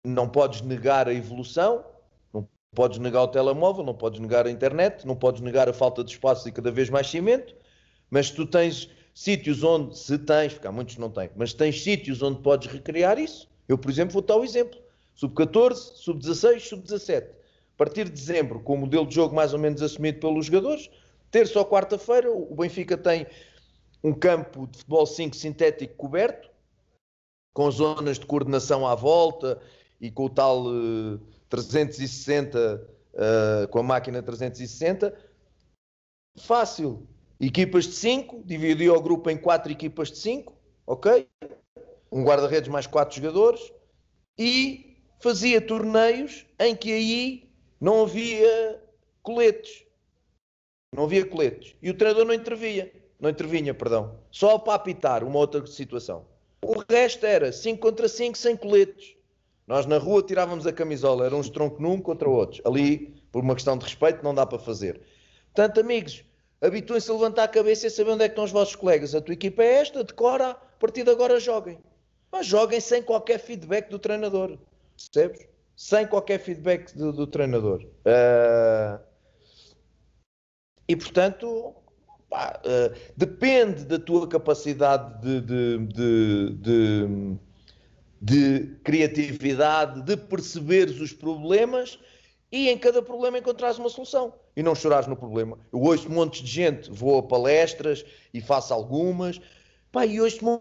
Não 0.06 0.28
podes 0.28 0.60
negar 0.64 1.08
a 1.08 1.14
evolução, 1.14 1.82
podes 2.74 3.00
negar 3.00 3.24
o 3.24 3.28
telemóvel, 3.28 3.84
não 3.84 3.94
podes 3.94 4.20
negar 4.20 4.46
a 4.48 4.52
internet, 4.52 5.06
não 5.06 5.16
podes 5.16 5.42
negar 5.42 5.70
a 5.70 5.74
falta 5.74 6.04
de 6.04 6.12
espaço 6.12 6.48
e 6.48 6.52
cada 6.52 6.72
vez 6.72 6.90
mais 6.90 7.08
cimento, 7.08 7.56
mas 8.10 8.30
tu 8.30 8.46
tens 8.46 8.90
sítios 9.14 9.64
onde, 9.64 9.98
se 9.98 10.18
tens, 10.18 10.54
porque 10.54 10.68
há 10.68 10.72
muitos 10.72 10.98
não 10.98 11.10
têm, 11.10 11.30
mas 11.36 11.54
tens 11.54 11.84
sítios 11.84 12.22
onde 12.22 12.42
podes 12.42 12.72
recriar 12.72 13.18
isso. 13.20 13.48
Eu, 13.68 13.78
por 13.78 13.90
exemplo, 13.90 14.14
vou 14.14 14.22
dar 14.22 14.38
o 14.38 14.44
exemplo. 14.44 14.80
Sub-14, 15.16 15.76
sub-16, 15.96 16.60
sub-17 16.60 17.44
a 17.74 17.78
partir 17.78 18.06
de 18.06 18.12
dezembro, 18.12 18.60
com 18.60 18.76
o 18.76 18.78
modelo 18.78 19.06
de 19.06 19.16
jogo 19.16 19.36
mais 19.36 19.52
ou 19.52 19.60
menos 19.60 19.82
assumido 19.82 20.20
pelos 20.20 20.46
jogadores, 20.46 20.90
terça 21.32 21.58
ou 21.58 21.66
quarta-feira, 21.66 22.32
o 22.32 22.56
Benfica 22.56 22.96
tem 22.96 23.26
um 24.04 24.14
campo 24.14 24.68
de 24.68 24.78
futebol 24.78 25.06
5 25.06 25.36
sintético 25.36 25.96
coberto, 25.96 26.50
com 27.52 27.70
zonas 27.72 28.20
de 28.20 28.26
coordenação 28.26 28.88
à 28.88 28.94
volta 28.94 29.60
e 30.00 30.12
com 30.12 30.26
o 30.26 30.30
tal 30.30 30.68
uh, 30.68 31.20
360, 31.54 32.82
uh, 33.14 33.68
com 33.68 33.80
a 33.80 33.84
máquina 33.84 34.24
360. 34.24 35.16
Fácil. 36.40 37.08
Equipas 37.40 37.86
de 37.86 37.94
5, 37.94 38.42
dividiu 38.44 38.96
o 38.96 39.02
grupo 39.02 39.30
em 39.30 39.38
4 39.38 39.72
equipas 39.72 40.10
de 40.10 40.18
5, 40.18 40.54
ok? 40.88 41.28
Um 42.12 42.24
guarda-redes 42.24 42.70
mais 42.70 42.88
4 42.88 43.16
jogadores 43.16 43.72
e 44.38 44.98
fazia 45.22 45.62
torneios 45.62 46.46
em 46.60 46.76
que 46.76 46.92
aí 46.92 47.52
não 47.80 48.02
havia 48.02 48.82
coletes. 49.22 49.84
Não 50.96 51.04
havia 51.04 51.26
coletes. 51.26 51.76
E 51.82 51.90
o 51.90 51.94
treinador 51.94 52.26
não 52.26 52.34
intervia. 52.34 52.92
Não 53.20 53.30
intervinha, 53.30 53.74
perdão. 53.74 54.20
Só 54.32 54.58
para 54.58 54.74
apitar 54.74 55.24
uma 55.24 55.38
outra 55.38 55.66
situação. 55.68 56.26
O 56.64 56.84
resto 56.90 57.26
era 57.26 57.52
5 57.52 57.80
contra 57.80 58.08
5 58.08 58.38
sem 58.38 58.56
coletes. 58.56 59.13
Nós 59.68 59.86
na 59.86 59.98
rua 59.98 60.22
tirávamos 60.22 60.68
a 60.68 60.74
camisola, 60.74 61.26
era 61.26 61.36
um 61.36 61.42
tronco 61.42 61.82
num 61.82 62.02
contra 62.02 62.30
outros. 62.30 62.62
Ali, 62.66 63.22
por 63.32 63.44
uma 63.44 63.56
questão 63.56 63.78
de 63.78 63.86
respeito, 63.86 64.24
não 64.24 64.36
dá 64.36 64.46
para 64.46 64.60
fazer. 64.60 65.02
Portanto, 65.54 65.80
amigos, 65.80 66.24
habituem-se 66.62 67.10
a 67.10 67.14
levantar 67.14 67.44
a 67.44 67.48
cabeça 67.48 67.88
e 67.88 67.90
saber 67.90 68.12
onde 68.12 68.24
é 68.24 68.28
que 68.28 68.34
estão 68.34 68.44
os 68.44 68.52
vossos 68.52 68.76
colegas. 68.76 69.16
A 69.16 69.22
tua 69.22 69.34
equipa 69.34 69.64
é 69.64 69.76
esta, 69.76 70.04
decora, 70.04 70.52
a 70.52 70.56
partir 70.80 71.04
de 71.04 71.12
agora 71.12 71.40
joguem. 71.40 71.80
Mas 72.32 72.46
joguem 72.46 72.80
sem 72.80 73.02
qualquer 73.02 73.40
feedback 73.40 73.90
do 73.90 74.00
treinador. 74.00 74.58
Percebes? 74.96 75.54
sem 75.76 76.06
qualquer 76.08 76.40
feedback 76.40 76.96
do, 76.96 77.12
do 77.12 77.28
treinador. 77.28 77.84
Uh, 78.06 79.00
e 80.88 80.96
portanto, 80.96 81.74
pá, 82.30 82.60
uh, 82.66 82.96
depende 83.18 83.86
da 83.86 83.98
tua 83.98 84.28
capacidade 84.28 85.22
de, 85.22 85.42
de, 85.42 85.88
de, 85.88 86.50
de, 86.56 87.38
criatividade, 88.84 90.02
de 90.04 90.16
perceberes 90.16 91.00
os 91.00 91.12
problemas 91.12 92.00
e 92.52 92.70
em 92.70 92.78
cada 92.78 93.02
problema 93.02 93.40
encontrares 93.40 93.80
uma 93.80 93.90
solução. 93.90 94.34
E 94.56 94.62
não 94.62 94.76
chorares 94.76 95.08
no 95.08 95.16
problema. 95.16 95.60
Eu 95.72 95.82
ouço 95.82 96.08
um 96.08 96.14
monte 96.14 96.44
de 96.44 96.52
gente, 96.52 96.92
vou 96.92 97.18
a 97.18 97.24
palestras 97.24 98.06
e 98.34 98.40
faço 98.40 98.74
algumas, 98.74 99.42
pá, 99.92 100.06
e 100.06 100.22
ouço 100.22 100.46
um 100.46 100.60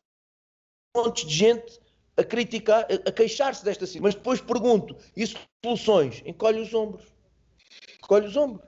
monte 0.97 1.27
de 1.27 1.35
gente 1.35 1.81
a 2.17 2.25
criticar, 2.25 2.85
a, 2.85 3.09
a 3.09 3.13
queixar-se 3.13 3.65
desta 3.65 3.87
situação. 3.87 4.03
Mas 4.03 4.15
depois 4.15 4.41
pergunto, 4.41 4.97
e 5.17 5.25
soluções? 5.65 6.23
Encolhe 6.25 6.61
os 6.61 6.73
ombros. 6.73 7.05
Encolhe 8.03 8.27
os 8.27 8.37
ombros. 8.37 8.67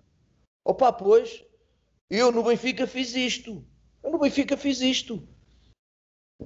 Opa, 0.64 0.92
pois, 0.92 1.44
eu 2.11 2.30
no 2.30 2.42
Benfica 2.42 2.87
fiz 2.87 3.14
isto. 3.14 3.64
Eu 4.02 4.11
no 4.12 4.18
Benfica 4.18 4.57
fiz 4.57 4.80
isto. 4.80 5.26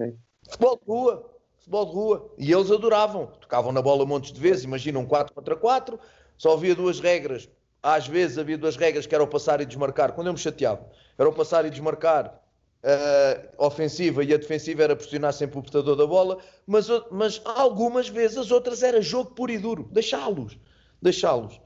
É. 0.00 0.14
Futebol 0.44 0.76
de 0.76 0.84
rua. 0.86 1.37
Futebol 1.68 1.86
de 1.86 1.92
rua. 1.92 2.34
E 2.38 2.50
eles 2.50 2.70
adoravam. 2.70 3.26
Tocavam 3.40 3.72
na 3.72 3.82
bola 3.82 4.06
montes 4.06 4.32
de 4.32 4.40
vezes. 4.40 4.64
Imagina 4.64 4.98
um 4.98 5.06
4 5.06 5.34
contra 5.34 5.54
4. 5.54 6.00
Só 6.36 6.54
havia 6.54 6.74
duas 6.74 6.98
regras. 6.98 7.48
Às 7.82 8.08
vezes 8.08 8.38
havia 8.38 8.56
duas 8.56 8.76
regras 8.76 9.06
que 9.06 9.14
eram 9.14 9.26
passar 9.26 9.60
e 9.60 9.66
desmarcar. 9.66 10.12
Quando 10.12 10.28
eu 10.28 10.32
me 10.32 10.38
chateava, 10.38 10.88
era 11.16 11.28
o 11.28 11.32
passar 11.32 11.64
e 11.66 11.70
desmarcar 11.70 12.42
uh, 12.82 13.64
ofensiva 13.64 14.24
e 14.24 14.32
a 14.32 14.36
defensiva 14.36 14.82
era 14.82 14.96
pressionar 14.96 15.32
sempre 15.32 15.58
o 15.58 15.62
portador 15.62 15.94
da 15.94 16.06
bola, 16.06 16.38
mas, 16.66 16.88
mas 17.10 17.40
algumas 17.44 18.08
vezes 18.08 18.36
as 18.38 18.50
outras 18.50 18.82
era 18.82 19.00
jogo 19.00 19.32
puro 19.32 19.52
e 19.52 19.58
duro, 19.58 19.88
deixá-los, 19.92 20.58
deixá-los. 21.00 21.60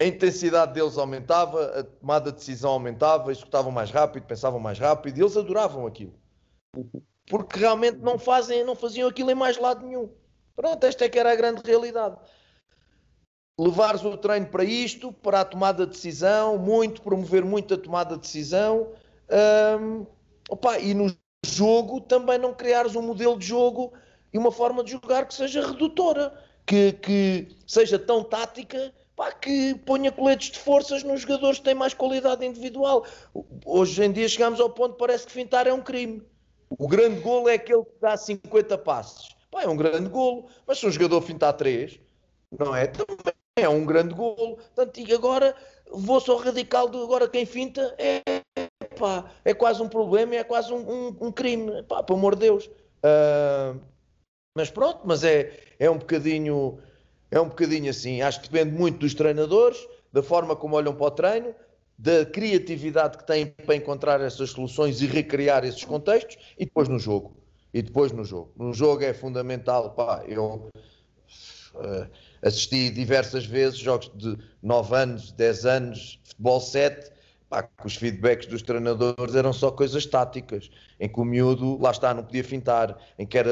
A 0.00 0.04
intensidade 0.04 0.74
deles 0.74 0.98
aumentava, 0.98 1.80
a 1.80 1.84
tomada 1.84 2.30
de 2.30 2.38
decisão 2.38 2.72
aumentava, 2.72 3.30
executavam 3.30 3.70
mais 3.70 3.90
rápido, 3.90 4.26
pensavam 4.26 4.58
mais 4.60 4.78
rápido, 4.78 5.16
e 5.16 5.22
eles 5.22 5.36
adoravam 5.36 5.86
aquilo. 5.86 6.14
Porque 7.26 7.58
realmente 7.58 7.98
não 7.98 8.18
fazem, 8.18 8.64
não 8.64 8.74
faziam 8.74 9.08
aquilo 9.08 9.30
em 9.30 9.34
mais 9.34 9.56
lado 9.56 9.86
nenhum. 9.86 10.10
Pronto, 10.54 10.84
esta 10.84 11.04
é 11.04 11.08
que 11.08 11.18
era 11.18 11.32
a 11.32 11.36
grande 11.36 11.62
realidade. 11.64 12.16
Levares 13.58 14.04
o 14.04 14.16
treino 14.16 14.46
para 14.46 14.64
isto, 14.64 15.12
para 15.12 15.40
a 15.40 15.44
tomada 15.44 15.86
de 15.86 15.92
decisão, 15.92 16.58
muito, 16.58 17.02
promover 17.02 17.44
muito 17.44 17.74
a 17.74 17.78
tomada 17.78 18.16
de 18.16 18.22
decisão, 18.22 18.92
um, 19.80 20.06
opa, 20.48 20.78
e 20.78 20.92
no 20.92 21.16
jogo 21.46 22.00
também 22.00 22.38
não 22.38 22.52
criares 22.52 22.96
um 22.96 23.02
modelo 23.02 23.38
de 23.38 23.46
jogo 23.46 23.92
e 24.32 24.38
uma 24.38 24.50
forma 24.50 24.82
de 24.82 24.92
jogar 24.92 25.26
que 25.26 25.34
seja 25.34 25.64
redutora, 25.64 26.36
que, 26.66 26.92
que 26.94 27.56
seja 27.66 27.98
tão 27.98 28.24
tática 28.24 28.92
pá, 29.14 29.30
que 29.30 29.74
ponha 29.86 30.10
coletes 30.10 30.50
de 30.50 30.58
forças 30.58 31.02
nos 31.02 31.20
jogadores 31.20 31.58
que 31.58 31.64
têm 31.64 31.74
mais 31.74 31.94
qualidade 31.94 32.44
individual. 32.44 33.06
Hoje 33.64 34.04
em 34.04 34.12
dia 34.12 34.28
chegamos 34.28 34.60
ao 34.60 34.70
ponto 34.70 34.96
parece 34.96 35.26
que 35.26 35.32
fintar 35.32 35.66
é 35.66 35.72
um 35.72 35.82
crime. 35.82 36.22
O 36.78 36.88
grande 36.88 37.20
golo 37.20 37.48
é 37.48 37.54
aquele 37.54 37.84
que 37.84 38.00
dá 38.00 38.16
50 38.16 38.78
passes. 38.78 39.34
Pá, 39.50 39.62
é 39.62 39.68
um 39.68 39.76
grande 39.76 40.08
golo, 40.08 40.46
mas 40.66 40.78
se 40.78 40.86
um 40.86 40.90
jogador 40.90 41.20
fintar 41.22 41.52
3, 41.52 41.98
não 42.58 42.74
é? 42.74 42.86
Também 42.86 43.34
é 43.56 43.68
um 43.68 43.84
grande 43.84 44.14
golo. 44.14 44.56
Portanto, 44.56 44.98
e 44.98 45.12
agora 45.12 45.54
vou 45.90 46.20
só 46.20 46.36
radical 46.36 46.88
de 46.88 46.98
agora 46.98 47.28
quem 47.28 47.46
finta 47.46 47.94
é 47.98 48.22
pá, 48.98 49.30
é 49.44 49.54
quase 49.54 49.82
um 49.82 49.88
problema, 49.88 50.34
é 50.34 50.44
quase 50.44 50.72
um, 50.72 50.78
um, 50.78 51.16
um 51.20 51.32
crime, 51.32 51.82
pá, 51.84 52.02
pelo 52.02 52.18
amor 52.18 52.34
de 52.34 52.42
Deus. 52.42 52.66
Uh, 52.66 53.80
mas 54.56 54.70
pronto, 54.70 55.00
mas 55.04 55.24
é, 55.24 55.52
é 55.78 55.90
um 55.90 55.98
bocadinho 55.98 56.78
é 57.30 57.40
um 57.40 57.48
bocadinho 57.48 57.90
assim. 57.90 58.22
Acho 58.22 58.40
que 58.40 58.48
depende 58.48 58.76
muito 58.76 58.98
dos 58.98 59.14
treinadores, 59.14 59.86
da 60.12 60.22
forma 60.22 60.54
como 60.54 60.76
olham 60.76 60.94
para 60.94 61.06
o 61.06 61.10
treino, 61.10 61.54
da 61.98 62.26
criatividade 62.26 63.18
que 63.18 63.26
têm 63.26 63.46
para 63.46 63.76
encontrar 63.76 64.20
essas 64.20 64.50
soluções 64.50 65.00
e 65.00 65.06
recriar 65.06 65.64
esses 65.64 65.84
contextos, 65.84 66.36
e 66.58 66.64
depois 66.64 66.88
no 66.88 66.98
jogo. 66.98 67.36
E 67.72 67.82
depois 67.82 68.12
no 68.12 68.24
jogo. 68.24 68.52
No 68.56 68.72
jogo 68.72 69.02
é 69.02 69.12
fundamental, 69.12 69.90
pá, 69.90 70.22
eu 70.26 70.70
uh, 71.74 72.08
assisti 72.42 72.90
diversas 72.90 73.44
vezes 73.44 73.78
jogos 73.78 74.10
de 74.14 74.38
9 74.62 74.94
anos, 74.94 75.32
10 75.32 75.66
anos, 75.66 76.20
futebol 76.24 76.60
7, 76.60 77.10
pá, 77.54 77.62
que 77.62 77.86
os 77.86 77.94
feedbacks 77.94 78.46
dos 78.46 78.62
treinadores 78.62 79.34
eram 79.36 79.52
só 79.52 79.70
coisas 79.70 80.04
táticas, 80.04 80.70
em 80.98 81.08
que 81.08 81.20
o 81.20 81.24
miúdo, 81.24 81.80
lá 81.80 81.92
está, 81.92 82.12
não 82.12 82.24
podia 82.24 82.42
fintar, 82.42 82.98
em 83.16 83.24
que 83.24 83.38
era 83.38 83.50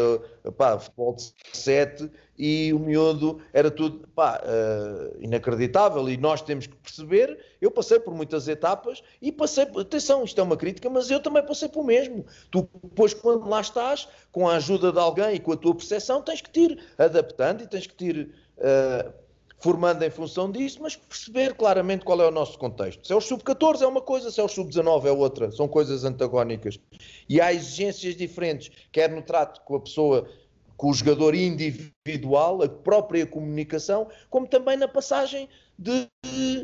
pá, 0.57 0.79
futebol 0.79 1.15
de 1.15 1.33
7 1.53 2.11
e 2.37 2.73
o 2.73 2.79
miúdo 2.81 3.41
era 3.53 3.71
tudo 3.71 4.09
pá, 4.09 4.41
uh, 4.43 5.17
inacreditável. 5.23 6.09
E 6.09 6.17
nós 6.17 6.43
temos 6.43 6.67
que 6.67 6.75
perceber. 6.77 7.39
Eu 7.61 7.71
passei 7.71 8.01
por 8.01 8.15
muitas 8.15 8.49
etapas 8.49 9.03
e 9.21 9.31
passei, 9.31 9.65
atenção, 9.65 10.25
isto 10.25 10.41
é 10.41 10.45
uma 10.45 10.57
crítica, 10.57 10.91
mas 10.91 11.11
eu 11.11 11.21
também 11.21 11.45
passei 11.45 11.69
por 11.69 11.85
mesmo. 11.85 12.25
Tu, 12.51 12.69
depois, 12.83 13.15
quando 13.15 13.49
lá 13.49 13.61
estás, 13.61 14.09
com 14.33 14.49
a 14.49 14.57
ajuda 14.57 14.91
de 14.91 14.99
alguém 14.99 15.37
e 15.37 15.39
com 15.39 15.53
a 15.53 15.57
tua 15.57 15.75
percepção, 15.75 16.23
tens 16.23 16.41
que 16.41 16.51
te 16.51 16.61
ir 16.61 16.79
adaptando 16.99 17.63
e 17.63 17.69
tens 17.69 17.87
que 17.87 17.95
te 17.95 18.07
ir. 18.07 18.35
Uh, 18.59 19.22
formando 19.63 20.03
em 20.03 20.11
função 20.11 20.51
disso, 20.51 20.81
mas 20.83 20.97
perceber 20.97 21.55
claramente 21.55 22.05
qual 22.05 22.21
é 22.21 22.27
o 22.27 22.33
nosso 22.33 22.59
contexto. 22.59 23.07
Se 23.07 23.13
é 23.13 23.17
o 23.17 23.21
sub-14 23.21 23.83
é 23.83 23.87
uma 23.87 24.01
coisa, 24.01 24.31
se 24.31 24.41
é 24.41 24.43
o 24.43 24.49
sub-19 24.49 25.07
é 25.07 25.13
outra, 25.13 25.53
são 25.53 25.69
coisas 25.69 26.05
antagónicas. 26.05 26.81
E 27.29 27.41
há 27.41 27.53
exigências 27.53 28.17
diferentes, 28.17 28.71
quer 28.91 29.09
no 29.09 29.23
trato 29.23 29.61
com 29.65 29.77
a 29.77 29.81
pessoa, 29.81 30.29
com 30.77 30.91
o 30.91 30.95
jogador 30.95 31.33
individual, 31.37 32.61
a 32.63 32.69
própria 32.69 33.25
comunicação, 33.25 34.09
como 34.29 34.49
também 34.49 34.77
na 34.77 34.89
passagem 34.89 35.49
de 35.79 36.09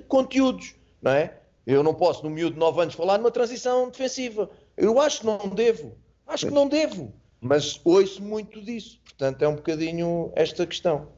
conteúdos, 0.09 0.75
não 1.01 1.13
é? 1.13 1.39
Eu 1.65 1.85
não 1.85 1.95
posso, 1.95 2.25
no 2.25 2.31
miúdo 2.31 2.55
de 2.55 2.59
9 2.59 2.81
anos, 2.81 2.95
falar 2.95 3.19
numa 3.19 3.31
transição 3.31 3.91
defensiva. 3.91 4.51
Eu 4.77 5.01
acho 5.01 5.21
que 5.21 5.27
não 5.27 5.49
devo. 5.49 5.97
Acho 6.27 6.47
que 6.47 6.53
não 6.53 6.67
devo. 6.67 7.13
Mas 7.41 7.81
ouço 7.85 8.23
muito 8.23 8.61
disso. 8.61 8.99
Portanto, 9.05 9.43
é 9.43 9.49
um 9.49 9.55
bocadinho 9.55 10.33
esta 10.35 10.67
questão. 10.67 11.13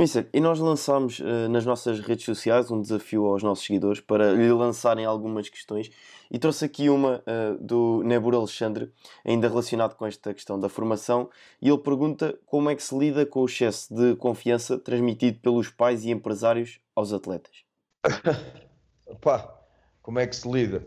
Mister, 0.00 0.28
e 0.32 0.38
nós 0.38 0.60
lançámos 0.60 1.18
uh, 1.18 1.48
nas 1.50 1.66
nossas 1.66 1.98
redes 1.98 2.24
sociais 2.24 2.70
um 2.70 2.80
desafio 2.80 3.26
aos 3.26 3.42
nossos 3.42 3.66
seguidores 3.66 4.00
para 4.00 4.32
lhe 4.32 4.52
lançarem 4.52 5.04
algumas 5.04 5.48
questões 5.48 5.90
e 6.30 6.38
trouxe 6.38 6.64
aqui 6.64 6.88
uma 6.88 7.16
uh, 7.16 7.58
do 7.60 8.04
Nebur 8.04 8.32
Alexandre, 8.32 8.92
ainda 9.24 9.48
relacionado 9.48 9.96
com 9.96 10.06
esta 10.06 10.32
questão 10.32 10.60
da 10.60 10.68
formação, 10.68 11.28
e 11.60 11.68
ele 11.68 11.78
pergunta 11.78 12.38
como 12.46 12.70
é 12.70 12.76
que 12.76 12.82
se 12.82 12.96
lida 12.96 13.26
com 13.26 13.40
o 13.40 13.46
excesso 13.46 13.92
de 13.92 14.14
confiança 14.14 14.78
transmitido 14.78 15.40
pelos 15.40 15.68
pais 15.68 16.04
e 16.04 16.10
empresários 16.10 16.78
aos 16.94 17.12
atletas. 17.12 17.64
Pá, 19.20 19.52
como 20.00 20.20
é 20.20 20.28
que 20.28 20.36
se 20.36 20.48
lida? 20.48 20.86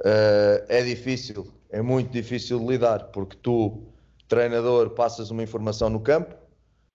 Uh, 0.00 0.60
é 0.68 0.82
difícil, 0.84 1.50
é 1.70 1.80
muito 1.80 2.10
difícil 2.10 2.58
de 2.58 2.66
lidar, 2.66 3.04
porque 3.04 3.38
tu, 3.42 3.86
treinador, 4.28 4.90
passas 4.90 5.30
uma 5.30 5.42
informação 5.42 5.88
no 5.88 6.00
campo 6.00 6.45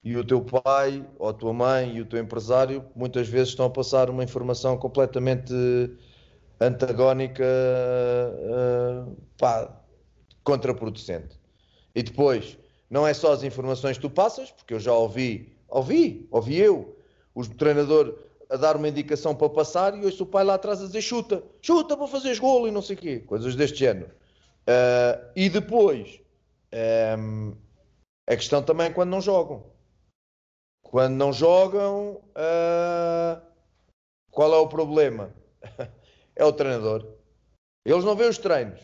e 0.04 0.18
o 0.18 0.24
teu 0.24 0.42
pai, 0.42 1.06
ou 1.20 1.30
a 1.30 1.34
tua 1.34 1.54
mãe 1.54 1.96
e 1.96 2.02
o 2.02 2.06
teu 2.06 2.20
empresário 2.20 2.86
muitas 2.96 3.28
vezes 3.28 3.50
estão 3.50 3.66
a 3.66 3.70
passar 3.70 4.10
uma 4.10 4.24
informação 4.24 4.78
completamente 4.78 5.54
antagónica, 6.60 7.44
uh, 7.44 9.16
pá, 9.38 9.72
contraproducente. 10.44 11.40
E 11.94 12.02
depois, 12.02 12.58
não 12.90 13.08
é 13.08 13.14
só 13.14 13.32
as 13.34 13.44
informações 13.44 13.98
que 13.98 14.02
tu 14.02 14.10
passas, 14.10 14.52
porque 14.52 14.74
eu 14.74 14.80
já 14.80 14.94
ouvi, 14.94 15.54
ouvi, 15.68 16.28
ouvi 16.32 16.58
eu, 16.58 16.98
o 17.34 17.48
treinador 17.48 18.18
a 18.50 18.58
dar 18.58 18.76
uma 18.76 18.90
indicação 18.90 19.34
para 19.34 19.50
passar 19.50 19.98
e 19.98 20.04
ouço 20.04 20.24
o 20.24 20.26
pai 20.26 20.44
lá 20.44 20.56
atrás 20.56 20.82
a 20.82 20.86
dizer 20.86 21.02
chuta, 21.02 21.42
chuta 21.62 21.96
para 21.96 22.08
fazeres 22.08 22.38
golo 22.38 22.68
e 22.68 22.72
não 22.72 22.82
sei 22.82 22.96
o 22.96 23.00
quê, 23.00 23.20
coisas 23.20 23.56
deste 23.56 23.80
género. 23.80 24.12
Uh, 24.68 25.32
e 25.36 25.50
depois, 25.50 26.20
um, 27.18 27.56
a 28.28 28.36
questão 28.36 28.62
também 28.62 28.88
é 28.88 28.90
quando 28.90 29.10
não 29.10 29.22
jogam. 29.22 29.71
Quando 30.92 31.16
não 31.16 31.32
jogam, 31.32 32.22
uh, 32.36 33.42
qual 34.30 34.54
é 34.54 34.58
o 34.58 34.68
problema? 34.68 35.34
é 36.36 36.44
o 36.44 36.52
treinador. 36.52 37.08
Eles 37.86 38.04
não 38.04 38.14
veem 38.14 38.30
os 38.30 38.38
treinos. 38.38 38.82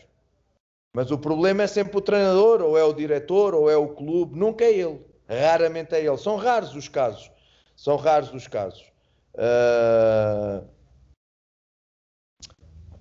Mas 0.96 1.10
o 1.10 1.18
problema 1.18 1.64
é 1.64 1.66
sempre 1.66 1.98
o 1.98 2.00
treinador, 2.00 2.62
ou 2.62 2.78
é 2.78 2.82
o 2.82 2.94
diretor, 2.94 3.54
ou 3.54 3.70
é 3.70 3.76
o 3.76 3.90
clube, 3.90 4.38
nunca 4.38 4.64
é 4.64 4.72
ele. 4.72 5.04
Raramente 5.28 5.94
é 5.94 6.02
ele. 6.02 6.16
São 6.16 6.36
raros 6.36 6.74
os 6.74 6.88
casos. 6.88 7.30
São 7.76 7.96
raros 7.96 8.32
os 8.32 8.48
casos. 8.48 8.90
Uh... 9.34 10.66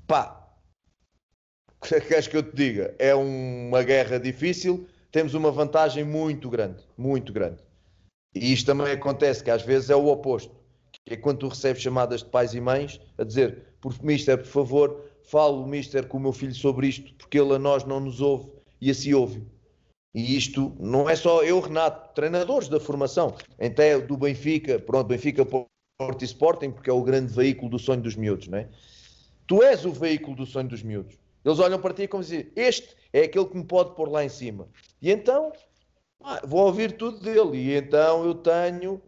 Pá, 0.05 0.51
que 1.81 2.01
queres 2.01 2.27
que 2.27 2.35
eu 2.35 2.43
te 2.43 2.53
diga? 2.53 2.93
É 2.99 3.15
uma 3.15 3.83
guerra 3.83 4.19
difícil, 4.19 4.85
temos 5.13 5.33
uma 5.33 5.49
vantagem 5.49 6.03
muito 6.03 6.49
grande, 6.49 6.83
muito 6.97 7.31
grande. 7.31 7.66
E 8.37 8.53
isto 8.53 8.65
também 8.65 8.91
acontece, 8.91 9.43
que 9.43 9.51
às 9.51 9.61
vezes 9.61 9.89
é 9.89 9.95
o 9.95 10.07
oposto. 10.07 10.55
Que 11.05 11.13
é 11.13 11.17
quando 11.17 11.39
tu 11.39 11.47
recebes 11.47 11.81
chamadas 11.81 12.21
de 12.21 12.29
pais 12.29 12.53
e 12.53 12.61
mães 12.61 12.99
a 13.17 13.23
dizer, 13.23 13.63
por 13.81 13.93
mister, 14.03 14.37
por 14.37 14.47
favor, 14.47 15.05
falo, 15.23 15.65
mister, 15.65 16.07
com 16.07 16.17
o 16.17 16.21
meu 16.21 16.33
filho 16.33 16.53
sobre 16.53 16.87
isto, 16.87 17.13
porque 17.15 17.39
ele 17.39 17.53
a 17.53 17.59
nós 17.59 17.83
não 17.83 17.99
nos 17.99 18.21
ouve 18.21 18.49
e 18.81 18.89
assim 18.91 19.13
ouve. 19.13 19.43
E 20.13 20.35
isto 20.35 20.75
não 20.79 21.09
é 21.09 21.15
só 21.15 21.43
eu, 21.43 21.59
Renato, 21.59 22.13
treinadores 22.15 22.67
da 22.67 22.79
formação, 22.79 23.35
até 23.59 23.99
do 23.99 24.17
Benfica, 24.17 24.79
pronto, 24.79 25.07
Benfica 25.07 25.45
Porto 25.45 26.21
e 26.21 26.25
Sporting, 26.25 26.71
porque 26.71 26.89
é 26.89 26.93
o 26.93 27.03
grande 27.03 27.33
veículo 27.33 27.69
do 27.69 27.79
sonho 27.79 28.01
dos 28.01 28.15
miúdos, 28.15 28.47
não 28.47 28.57
é? 28.57 28.69
Tu 29.45 29.61
és 29.63 29.85
o 29.85 29.91
veículo 29.91 30.35
do 30.35 30.45
sonho 30.45 30.67
dos 30.67 30.83
miúdos. 30.83 31.17
Eles 31.43 31.59
olham 31.59 31.79
para 31.79 31.93
ti 31.93 32.07
como 32.07 32.23
dizer, 32.23 32.51
este 32.55 32.95
é 33.13 33.21
aquele 33.21 33.45
que 33.45 33.57
me 33.57 33.63
pode 33.63 33.95
pôr 33.95 34.09
lá 34.09 34.23
em 34.23 34.29
cima. 34.29 34.67
E 35.01 35.11
então, 35.11 35.53
ah, 36.23 36.41
vou 36.45 36.65
ouvir 36.65 36.93
tudo 36.97 37.19
dele. 37.19 37.57
E 37.57 37.75
então 37.75 38.25
eu 38.25 38.35
tenho 38.35 39.01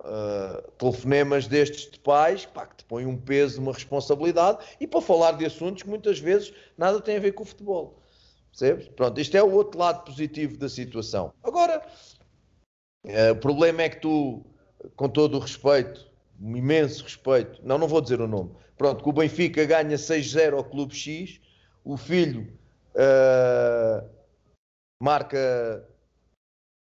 uh, 0.00 0.70
telefonemas 0.78 1.46
destes 1.46 1.90
de 1.90 1.98
pais 1.98 2.44
pá, 2.46 2.66
que 2.66 2.76
te 2.76 2.84
põem 2.84 3.06
um 3.06 3.16
peso, 3.16 3.60
uma 3.60 3.72
responsabilidade, 3.72 4.58
e 4.80 4.86
para 4.86 5.00
falar 5.00 5.32
de 5.32 5.46
assuntos 5.46 5.82
que 5.82 5.88
muitas 5.88 6.18
vezes 6.18 6.52
nada 6.76 7.00
tem 7.00 7.16
a 7.16 7.20
ver 7.20 7.32
com 7.32 7.42
o 7.42 7.46
futebol. 7.46 8.00
Percebes? 8.50 8.88
Pronto, 8.88 9.20
isto 9.20 9.36
é 9.36 9.42
o 9.42 9.52
outro 9.52 9.78
lado 9.78 10.04
positivo 10.04 10.56
da 10.56 10.68
situação. 10.68 11.32
Agora, 11.42 11.82
uh, 13.04 13.32
o 13.32 13.36
problema 13.36 13.82
é 13.82 13.88
que 13.88 14.00
tu, 14.00 14.44
com 14.96 15.08
todo 15.08 15.36
o 15.36 15.40
respeito, 15.40 16.10
um 16.40 16.56
imenso 16.56 17.02
respeito. 17.02 17.60
Não, 17.64 17.78
não 17.78 17.88
vou 17.88 18.00
dizer 18.00 18.20
o 18.20 18.28
nome. 18.28 18.50
Pronto, 18.76 19.02
que 19.02 19.08
o 19.08 19.12
Benfica 19.12 19.64
ganha 19.64 19.96
6-0 19.96 20.54
ao 20.54 20.64
Clube 20.64 20.94
X, 20.94 21.40
o 21.82 21.96
filho 21.96 22.52
uh, 22.94 24.06
marca 25.02 25.88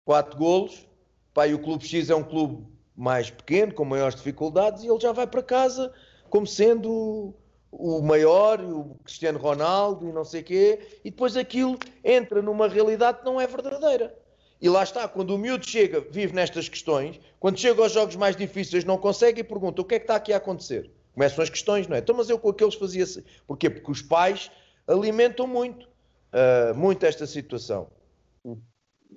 4 0.05 0.37
golos, 0.37 0.87
pá, 1.33 1.47
o 1.47 1.59
Clube 1.59 1.85
X 1.85 2.09
é 2.09 2.15
um 2.15 2.23
clube 2.23 2.65
mais 2.95 3.29
pequeno, 3.29 3.73
com 3.73 3.85
maiores 3.85 4.15
dificuldades, 4.15 4.83
e 4.83 4.87
ele 4.87 4.99
já 4.99 5.11
vai 5.11 5.25
para 5.25 5.41
casa 5.41 5.93
como 6.29 6.47
sendo 6.47 7.33
o 7.71 8.01
maior, 8.01 8.59
o 8.61 8.95
Cristiano 9.03 9.39
Ronaldo 9.39 10.07
e 10.07 10.11
não 10.11 10.23
sei 10.23 10.43
quê, 10.43 10.79
e 11.03 11.09
depois 11.09 11.35
aquilo 11.35 11.77
entra 12.03 12.41
numa 12.41 12.67
realidade 12.67 13.19
que 13.19 13.25
não 13.25 13.39
é 13.39 13.47
verdadeira. 13.47 14.15
E 14.61 14.69
lá 14.69 14.83
está, 14.83 15.07
quando 15.07 15.31
o 15.31 15.37
miúdo 15.37 15.67
chega, 15.67 15.99
vive 15.99 16.33
nestas 16.33 16.69
questões, 16.69 17.19
quando 17.39 17.59
chega 17.59 17.81
aos 17.81 17.91
jogos 17.91 18.15
mais 18.15 18.35
difíceis 18.35 18.85
não 18.85 18.97
consegue 18.97 19.41
e 19.41 19.43
pergunta 19.43 19.81
o 19.81 19.85
que 19.85 19.95
é 19.95 19.99
que 19.99 20.05
está 20.05 20.15
aqui 20.15 20.31
a 20.31 20.37
acontecer. 20.37 20.89
Começam 21.13 21.43
as 21.43 21.49
questões, 21.49 21.87
não 21.87 21.95
é? 21.95 21.99
Então, 21.99 22.15
mas 22.15 22.29
eu 22.29 22.39
com 22.39 22.49
aqueles 22.49 22.75
fazia 22.75 23.03
assim. 23.03 23.23
Porquê? 23.45 23.69
Porque 23.69 23.91
os 23.91 24.01
pais 24.01 24.49
alimentam 24.87 25.45
muito, 25.45 25.85
uh, 25.85 26.73
muito 26.75 27.05
esta 27.05 27.27
situação. 27.27 27.87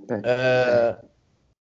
Uh, 0.04 1.06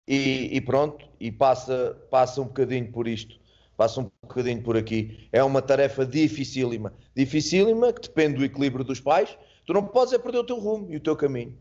e, 0.07 0.55
e, 0.55 0.61
pronto, 0.61 1.07
e 1.19 1.31
passa, 1.31 1.97
passa 2.11 2.41
um 2.41 2.45
bocadinho 2.45 2.91
por 2.91 3.07
isto, 3.07 3.39
passa 3.75 4.01
um 4.01 4.11
bocadinho 4.21 4.61
por 4.61 4.77
aqui. 4.77 5.27
É 5.31 5.43
uma 5.43 5.61
tarefa 5.61 6.05
dificílima, 6.05 6.93
dificílima, 7.15 7.91
que 7.91 8.01
depende 8.01 8.37
do 8.37 8.45
equilíbrio 8.45 8.85
dos 8.85 8.99
pais. 8.99 9.37
Tu 9.65 9.73
não 9.73 9.85
podes 9.85 10.13
é 10.13 10.19
perder 10.19 10.39
o 10.39 10.43
teu 10.43 10.59
rumo 10.59 10.91
e 10.91 10.97
o 10.97 10.99
teu 10.99 11.15
caminho. 11.15 11.57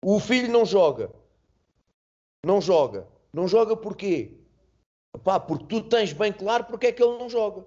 O 0.00 0.20
filho 0.20 0.50
não 0.50 0.64
joga, 0.64 1.10
não 2.44 2.60
joga. 2.60 3.06
Não 3.32 3.46
joga 3.46 3.76
porquê? 3.76 4.32
Pá, 5.22 5.38
porque 5.38 5.66
tu 5.66 5.82
tens 5.82 6.12
bem 6.12 6.32
claro 6.32 6.64
porque 6.64 6.86
é 6.86 6.92
que 6.92 7.02
ele 7.02 7.18
não 7.18 7.28
joga. 7.28 7.60
O 7.60 7.66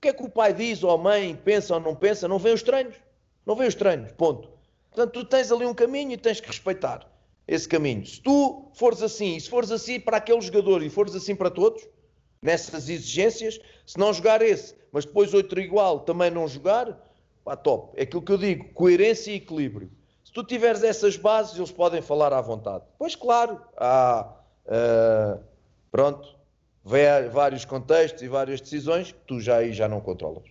que 0.00 0.08
é 0.08 0.12
que 0.12 0.22
o 0.22 0.30
pai 0.30 0.54
diz 0.54 0.82
ou 0.82 0.90
a 0.90 0.98
mãe 0.98 1.36
pensa 1.36 1.74
ou 1.74 1.80
não 1.80 1.94
pensa? 1.94 2.26
Não 2.26 2.38
vê 2.38 2.50
os 2.50 2.62
treinos. 2.62 2.96
Não 3.44 3.54
vê 3.54 3.66
os 3.66 3.74
treinos, 3.74 4.10
ponto. 4.12 4.48
Portanto, 4.90 5.12
tu 5.12 5.24
tens 5.24 5.52
ali 5.52 5.66
um 5.66 5.74
caminho 5.74 6.12
e 6.12 6.16
tens 6.16 6.40
que 6.40 6.46
respeitar 6.46 7.11
esse 7.46 7.68
caminho. 7.68 8.04
Se 8.06 8.20
tu 8.20 8.70
fores 8.74 9.02
assim, 9.02 9.36
e 9.36 9.40
se 9.40 9.48
fores 9.48 9.70
assim 9.70 9.98
para 9.98 10.16
aquele 10.16 10.40
jogador 10.40 10.82
e 10.82 10.90
fores 10.90 11.14
assim 11.14 11.34
para 11.34 11.50
todos, 11.50 11.86
nessas 12.40 12.88
exigências, 12.88 13.60
se 13.86 13.98
não 13.98 14.12
jogar 14.12 14.42
esse, 14.42 14.74
mas 14.90 15.04
depois 15.04 15.32
outro 15.32 15.60
igual 15.60 16.00
também 16.00 16.30
não 16.30 16.48
jogar, 16.48 16.98
pá, 17.44 17.56
top. 17.56 17.92
É 17.96 18.02
aquilo 18.02 18.22
que 18.22 18.32
eu 18.32 18.38
digo, 18.38 18.72
coerência 18.74 19.30
e 19.30 19.36
equilíbrio. 19.36 19.90
Se 20.24 20.32
tu 20.32 20.44
tiveres 20.44 20.82
essas 20.82 21.16
bases, 21.16 21.56
eles 21.56 21.70
podem 21.70 22.00
falar 22.00 22.32
à 22.32 22.40
vontade. 22.40 22.84
Pois 22.98 23.14
claro, 23.14 23.60
há 23.76 24.34
uh, 24.66 25.42
pronto, 25.90 26.36
vários 26.84 27.64
contextos 27.64 28.22
e 28.22 28.28
várias 28.28 28.60
decisões 28.60 29.12
que 29.12 29.20
tu 29.26 29.40
já 29.40 29.58
aí 29.58 29.72
já 29.72 29.88
não 29.88 30.00
controlas. 30.00 30.44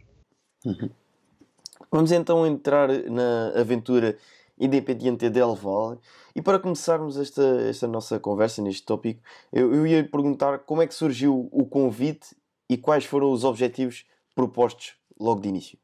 Vamos 1.92 2.12
então 2.12 2.46
entrar 2.46 2.88
na 3.10 3.50
aventura 3.60 4.18
Independiente 4.60 5.30
del 5.30 5.56
Valle. 5.56 6.00
E 6.36 6.42
para 6.42 6.60
começarmos 6.60 7.18
esta, 7.18 7.44
esta 7.62 7.88
nossa 7.88 8.20
conversa 8.20 8.62
neste 8.62 8.84
tópico, 8.84 9.22
eu, 9.52 9.74
eu 9.74 9.86
ia 9.86 10.04
perguntar 10.04 10.60
como 10.60 10.82
é 10.82 10.88
que 10.88 10.94
surgiu 10.94 11.50
o 11.52 11.66
convite 11.66 12.36
e 12.70 12.78
quais 12.78 13.06
foram 13.06 13.32
os 13.32 13.44
objetivos 13.44 14.06
propostos 14.34 14.94
logo 15.20 15.42
de 15.42 15.50
início. 15.50 15.78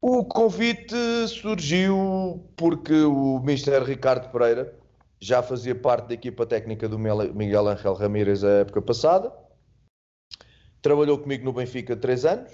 O 0.00 0.24
convite 0.24 0.94
surgiu 1.26 2.48
porque 2.56 2.94
o 2.94 3.38
Mr. 3.42 3.82
Ricardo 3.84 4.30
Pereira 4.30 4.78
já 5.20 5.42
fazia 5.42 5.74
parte 5.74 6.08
da 6.08 6.14
equipa 6.14 6.46
técnica 6.46 6.88
do 6.88 6.96
Miguel 6.98 7.66
Ángel 7.66 7.94
Ramírez 7.94 8.44
a 8.44 8.60
época 8.60 8.80
passada. 8.80 9.32
Trabalhou 10.80 11.18
comigo 11.18 11.44
no 11.44 11.52
Benfica 11.52 11.96
três 11.96 12.24
anos. 12.24 12.52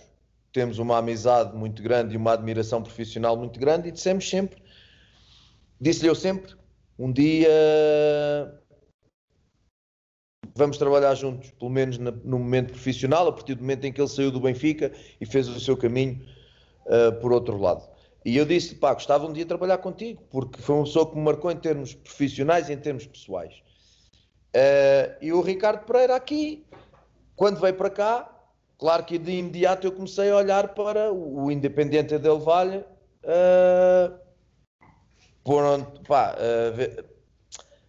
Temos 0.53 0.79
uma 0.79 0.97
amizade 0.97 1.55
muito 1.55 1.83
grande 1.83 2.15
e 2.15 2.17
uma 2.17 2.33
admiração 2.33 2.83
profissional 2.83 3.37
muito 3.37 3.61
grande 3.61 3.89
e 3.89 3.93
dissemos 3.93 4.29
sempre, 4.29 4.63
disse-lhe 5.81 6.09
eu 6.09 6.15
sempre, 6.15 6.55
um 6.99 7.13
dia 7.13 7.49
vamos 10.57 10.79
trabalhar 10.79 11.15
juntos, 11.15 11.51
pelo 11.53 11.71
menos 11.71 11.99
no 11.99 12.39
momento 12.39 12.73
profissional, 12.73 13.29
a 13.29 13.33
partir 13.33 13.55
do 13.55 13.61
momento 13.61 13.85
em 13.85 13.93
que 13.93 14.01
ele 14.01 14.09
saiu 14.09 14.31
do 14.31 14.41
Benfica 14.41 14.93
e 15.21 15.27
fez 15.27 15.49
o 15.49 15.59
seu 15.61 15.77
caminho 15.77 16.25
uh, 16.87 17.13
por 17.21 17.33
outro 17.33 17.59
lado. 17.61 17.89
E 18.25 18.37
eu 18.37 18.47
disse, 18.47 18.77
pá, 18.77 18.95
gostava 18.95 19.27
um 19.27 19.33
dia 19.33 19.45
de 19.45 19.49
trabalhar 19.49 19.79
contigo, 19.79 20.23
porque 20.31 20.63
foi 20.63 20.77
uma 20.77 20.85
pessoa 20.85 21.11
que 21.11 21.17
me 21.17 21.23
marcou 21.23 21.51
em 21.51 21.57
termos 21.57 21.95
profissionais 21.95 22.69
e 22.69 22.73
em 22.73 22.79
termos 22.79 23.07
pessoais. 23.07 23.55
Uh, 24.55 25.19
e 25.21 25.33
o 25.33 25.41
Ricardo 25.41 25.85
Pereira 25.85 26.15
aqui, 26.15 26.65
quando 27.37 27.61
veio 27.61 27.75
para 27.75 27.91
cá, 27.91 28.31
claro 28.79 29.05
que 29.05 29.19
de 29.19 29.33
imediato 29.33 29.87
eu 29.87 29.93
comecei 29.93 30.31
a 30.31 30.37
olhar 30.37 30.69
para 30.75 31.13
o 31.13 31.51
Independente 31.51 32.17
Del 32.19 32.39
Valle, 32.39 32.79
uh, 33.25 34.24
por 35.45 35.63
onde, 35.63 35.87
pá, 36.09 36.35
uh, 36.35 37.05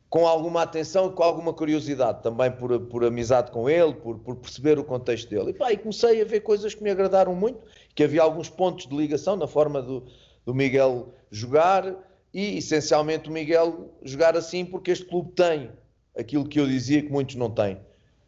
com 0.09 0.27
alguma 0.27 0.61
atenção, 0.61 1.11
com 1.11 1.23
alguma 1.23 1.53
curiosidade, 1.53 2.21
também 2.21 2.51
por, 2.51 2.79
por 2.81 3.03
amizade 3.03 3.51
com 3.51 3.69
ele, 3.69 3.93
por, 3.95 4.19
por 4.19 4.35
perceber 4.35 4.77
o 4.77 4.83
contexto 4.83 5.29
dele. 5.29 5.51
E, 5.51 5.53
pá, 5.53 5.71
e 5.71 5.77
comecei 5.77 6.21
a 6.21 6.25
ver 6.25 6.41
coisas 6.41 6.73
que 6.73 6.83
me 6.83 6.91
agradaram 6.91 7.33
muito, 7.33 7.59
que 7.93 8.03
havia 8.03 8.21
alguns 8.21 8.49
pontos 8.49 8.87
de 8.87 8.95
ligação 8.95 9.35
na 9.35 9.47
forma 9.47 9.81
do, 9.81 10.05
do 10.45 10.53
Miguel 10.53 11.13
jogar 11.31 11.95
e, 12.33 12.57
essencialmente, 12.57 13.29
o 13.29 13.31
Miguel 13.31 13.89
jogar 14.03 14.37
assim 14.37 14.65
porque 14.65 14.91
este 14.91 15.05
clube 15.05 15.31
tem 15.31 15.71
aquilo 16.17 16.47
que 16.47 16.59
eu 16.59 16.67
dizia 16.67 17.01
que 17.01 17.11
muitos 17.11 17.35
não 17.35 17.49
têm. 17.49 17.77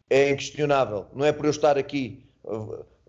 É 0.10 0.30
inquestionável. 0.30 1.06
Não 1.14 1.26
é 1.26 1.32
por 1.32 1.46
eu 1.46 1.52
estar 1.52 1.78
aqui, 1.78 2.26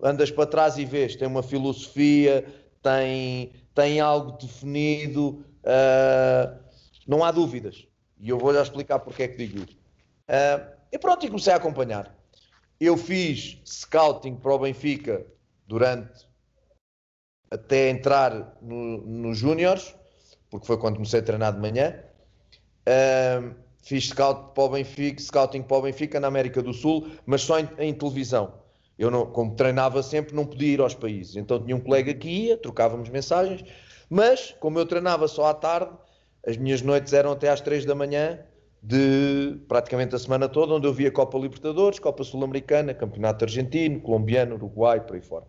andas 0.02 0.30
para 0.30 0.46
trás 0.46 0.76
e 0.78 0.84
vês, 0.84 1.16
tem 1.16 1.26
uma 1.26 1.42
filosofia, 1.42 2.44
tem, 2.82 3.52
tem 3.74 4.00
algo 4.00 4.32
definido, 4.38 5.44
uh, 5.64 6.58
não 7.06 7.24
há 7.24 7.30
dúvidas. 7.30 7.86
E 8.18 8.28
eu 8.28 8.38
vou 8.38 8.52
já 8.52 8.62
explicar 8.62 8.98
porque 8.98 9.22
é 9.22 9.28
que 9.28 9.36
digo 9.36 9.58
isso. 9.58 9.78
Uh, 10.28 10.76
e 10.92 10.98
pronto, 10.98 11.24
e 11.24 11.28
comecei 11.28 11.52
a 11.52 11.56
acompanhar. 11.56 12.14
Eu 12.80 12.96
fiz 12.96 13.60
scouting 13.64 14.36
para 14.36 14.54
o 14.54 14.58
Benfica 14.58 15.26
durante 15.66 16.28
até 17.50 17.88
entrar 17.88 18.56
nos 18.60 19.04
no 19.06 19.34
Júniors, 19.34 19.94
porque 20.50 20.66
foi 20.66 20.78
quando 20.78 20.96
comecei 20.96 21.20
a 21.20 21.22
treinar 21.22 21.52
de 21.52 21.60
manhã. 21.60 22.02
Uh, 22.86 23.54
fiz 23.82 24.08
scout 24.08 24.54
para 24.54 24.64
o 24.64 24.68
Benfica, 24.68 25.20
scouting 25.20 25.62
para 25.62 25.76
o 25.76 25.82
Benfica 25.82 26.20
na 26.20 26.28
América 26.28 26.62
do 26.62 26.72
Sul, 26.72 27.08
mas 27.26 27.42
só 27.42 27.58
em, 27.58 27.68
em, 27.78 27.94
televisão. 27.94 28.54
Eu, 28.98 29.10
não, 29.10 29.26
como 29.26 29.54
treinava 29.54 30.02
sempre, 30.02 30.34
não 30.34 30.44
podia 30.44 30.74
ir 30.74 30.80
aos 30.80 30.94
países. 30.94 31.36
Então 31.36 31.62
tinha 31.62 31.76
um 31.76 31.80
colega 31.80 32.12
que 32.12 32.28
ia, 32.28 32.56
trocávamos 32.56 33.08
mensagens, 33.08 33.64
mas 34.08 34.54
como 34.60 34.78
eu 34.78 34.86
treinava 34.86 35.28
só 35.28 35.46
à 35.46 35.54
tarde, 35.54 35.92
as 36.46 36.56
minhas 36.56 36.82
noites 36.82 37.12
eram 37.12 37.32
até 37.32 37.48
às 37.48 37.60
3 37.60 37.84
da 37.84 37.94
manhã 37.94 38.40
de 38.82 39.60
praticamente 39.68 40.14
a 40.14 40.18
semana 40.18 40.48
toda, 40.48 40.74
onde 40.74 40.86
eu 40.86 40.92
via 40.92 41.10
Copa 41.10 41.36
Libertadores, 41.36 41.98
Copa 41.98 42.22
Sul-Americana, 42.22 42.94
Campeonato 42.94 43.44
Argentino, 43.44 44.00
Colombiano, 44.00 44.54
Uruguai, 44.54 45.00
por 45.00 45.16
aí 45.16 45.22
fora. 45.22 45.46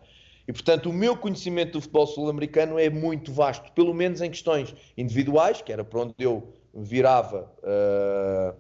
E 0.47 0.51
portanto, 0.51 0.89
o 0.89 0.93
meu 0.93 1.15
conhecimento 1.15 1.73
do 1.73 1.81
futebol 1.81 2.07
sul-americano 2.07 2.79
é 2.79 2.89
muito 2.89 3.31
vasto, 3.31 3.71
pelo 3.73 3.93
menos 3.93 4.19
em 4.19 4.31
questões 4.31 4.75
individuais, 4.97 5.61
que 5.61 5.71
era 5.71 5.83
para 5.83 5.99
onde 5.99 6.15
eu 6.17 6.51
virava, 6.73 7.53
uh, 7.59 8.55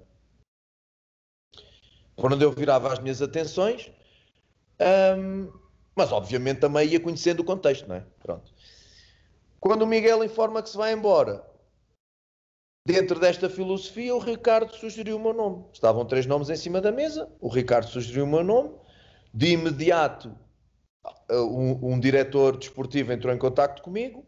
para 2.15 2.35
onde 2.35 2.45
eu 2.45 2.51
virava 2.51 2.93
as 2.93 2.99
minhas 2.99 3.23
atenções, 3.23 3.91
um, 5.17 5.51
mas 5.95 6.11
obviamente 6.11 6.59
também 6.59 6.87
ia 6.87 6.99
conhecendo 6.99 7.39
o 7.39 7.43
contexto, 7.43 7.87
não 7.87 7.95
é? 7.95 8.03
Pronto. 8.21 8.53
Quando 9.59 9.81
o 9.81 9.87
Miguel 9.87 10.23
informa 10.23 10.63
que 10.63 10.69
se 10.69 10.77
vai 10.77 10.93
embora, 10.93 11.49
Dentro 12.89 13.19
desta 13.19 13.47
filosofia, 13.47 14.15
o 14.15 14.17
Ricardo 14.17 14.75
sugeriu 14.75 15.17
o 15.17 15.19
meu 15.19 15.31
nome. 15.31 15.63
Estavam 15.71 16.05
três 16.05 16.25
nomes 16.25 16.49
em 16.49 16.55
cima 16.55 16.81
da 16.81 16.91
mesa. 16.91 17.31
O 17.39 17.47
Ricardo 17.47 17.87
sugeriu 17.87 18.23
o 18.23 18.27
meu 18.27 18.43
nome. 18.43 18.71
De 19.31 19.51
imediato, 19.51 20.35
um, 21.29 21.93
um 21.93 21.99
diretor 21.99 22.57
desportivo 22.57 23.11
entrou 23.11 23.31
em 23.31 23.37
contato 23.37 23.83
comigo. 23.83 24.25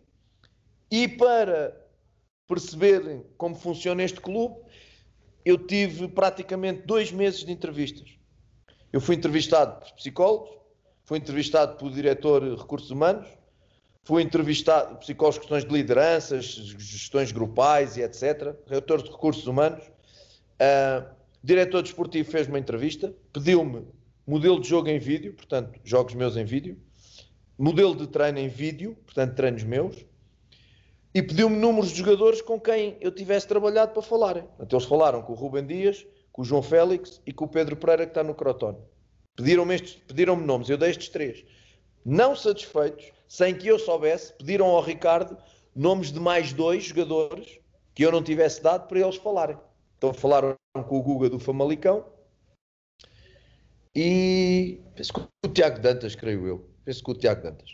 E 0.92 1.08
para 1.08 1.76
perceberem 2.48 3.26
como 3.36 3.56
funciona 3.56 4.04
este 4.04 4.22
clube, 4.22 4.62
eu 5.44 5.58
tive 5.58 6.08
praticamente 6.08 6.84
dois 6.84 7.12
meses 7.12 7.44
de 7.44 7.52
entrevistas. 7.52 8.16
Eu 8.94 9.02
fui 9.02 9.16
entrevistado 9.16 9.80
por 9.80 9.92
psicólogos, 9.94 10.56
fui 11.04 11.18
entrevistado 11.18 11.78
por 11.78 11.90
diretor 11.90 12.44
de 12.44 12.62
recursos 12.62 12.92
humanos, 12.92 13.28
Fui 14.04 14.24
entrevistado, 14.24 14.98
psicólogos, 14.98 15.38
questões 15.38 15.64
de 15.64 15.72
lideranças, 15.72 16.46
gestões 16.46 17.32
grupais 17.32 17.98
e 17.98 18.02
etc. 18.02 18.56
Reitor 18.68 19.04
de 19.04 19.12
recursos 19.12 19.46
humanos. 19.46 19.84
Uh, 20.60 21.08
diretor 21.44 21.84
desportivo 21.84 22.30
fez 22.30 22.48
uma 22.48 22.58
entrevista, 22.58 23.14
pediu-me 23.32 23.86
modelo 24.26 24.60
de 24.60 24.68
jogo 24.68 24.90
em 24.90 25.00
vídeo, 25.00 25.34
portanto, 25.34 25.80
jogos 25.84 26.14
meus 26.14 26.36
em 26.36 26.46
vídeo, 26.46 26.80
modelo 27.58 27.96
de 27.96 28.08
treino 28.08 28.40
em 28.40 28.48
vídeo, 28.48 28.98
portanto, 29.06 29.36
treinos 29.36 29.64
meus, 29.64 30.06
e 31.14 31.22
pediu-me 31.22 31.58
números 31.58 31.92
de 31.92 31.98
jogadores 31.98 32.42
com 32.42 32.60
quem 32.60 32.98
eu 33.02 33.12
tivesse 33.12 33.48
trabalhado 33.48 33.92
para 33.92 34.02
falarem. 34.02 34.44
Então, 34.60 34.80
eles 34.80 34.88
falaram 34.88 35.22
com 35.22 35.34
o 35.34 35.36
Rubem 35.36 35.66
Dias, 35.66 36.06
com 36.32 36.42
o 36.42 36.46
João 36.46 36.62
Félix 36.62 37.22
e 37.26 37.34
com 37.34 37.46
o 37.46 37.48
Pedro 37.48 37.76
Pereira, 37.76 38.06
que 38.06 38.12
está 38.12 38.24
no 38.24 38.34
Crotone. 38.34 38.78
Pediram-me 39.36 39.80
pediram 40.08 40.36
nomes, 40.38 40.70
eu 40.70 40.78
dei 40.78 40.90
estes 40.90 41.10
três. 41.10 41.44
Não 42.06 42.36
satisfeitos, 42.36 43.12
sem 43.32 43.58
que 43.58 43.66
eu 43.66 43.80
soubesse, 43.80 44.34
pediram 44.34 44.66
ao 44.66 44.82
Ricardo 44.82 45.38
nomes 45.74 46.12
de 46.12 46.20
mais 46.20 46.52
dois 46.52 46.84
jogadores 46.84 47.60
que 47.96 48.04
eu 48.04 48.12
não 48.12 48.22
tivesse 48.22 48.62
dado 48.62 48.90
para 48.90 49.00
eles 49.00 49.16
falarem. 49.16 49.58
Então 49.98 50.14
falaram 50.14 50.54
com 50.74 50.98
o 50.98 51.02
Guga 51.02 51.30
do 51.30 51.40
Famalicão 51.40 52.06
e 53.96 54.82
penso 54.96 55.14
que 55.14 55.22
o 55.46 55.50
Tiago 55.50 55.80
Dantas, 55.80 56.14
creio 56.14 56.46
eu. 56.46 56.70
Penso 56.84 57.02
que 57.02 57.12
o 57.12 57.16
Tiago 57.16 57.44
Dantas. 57.44 57.74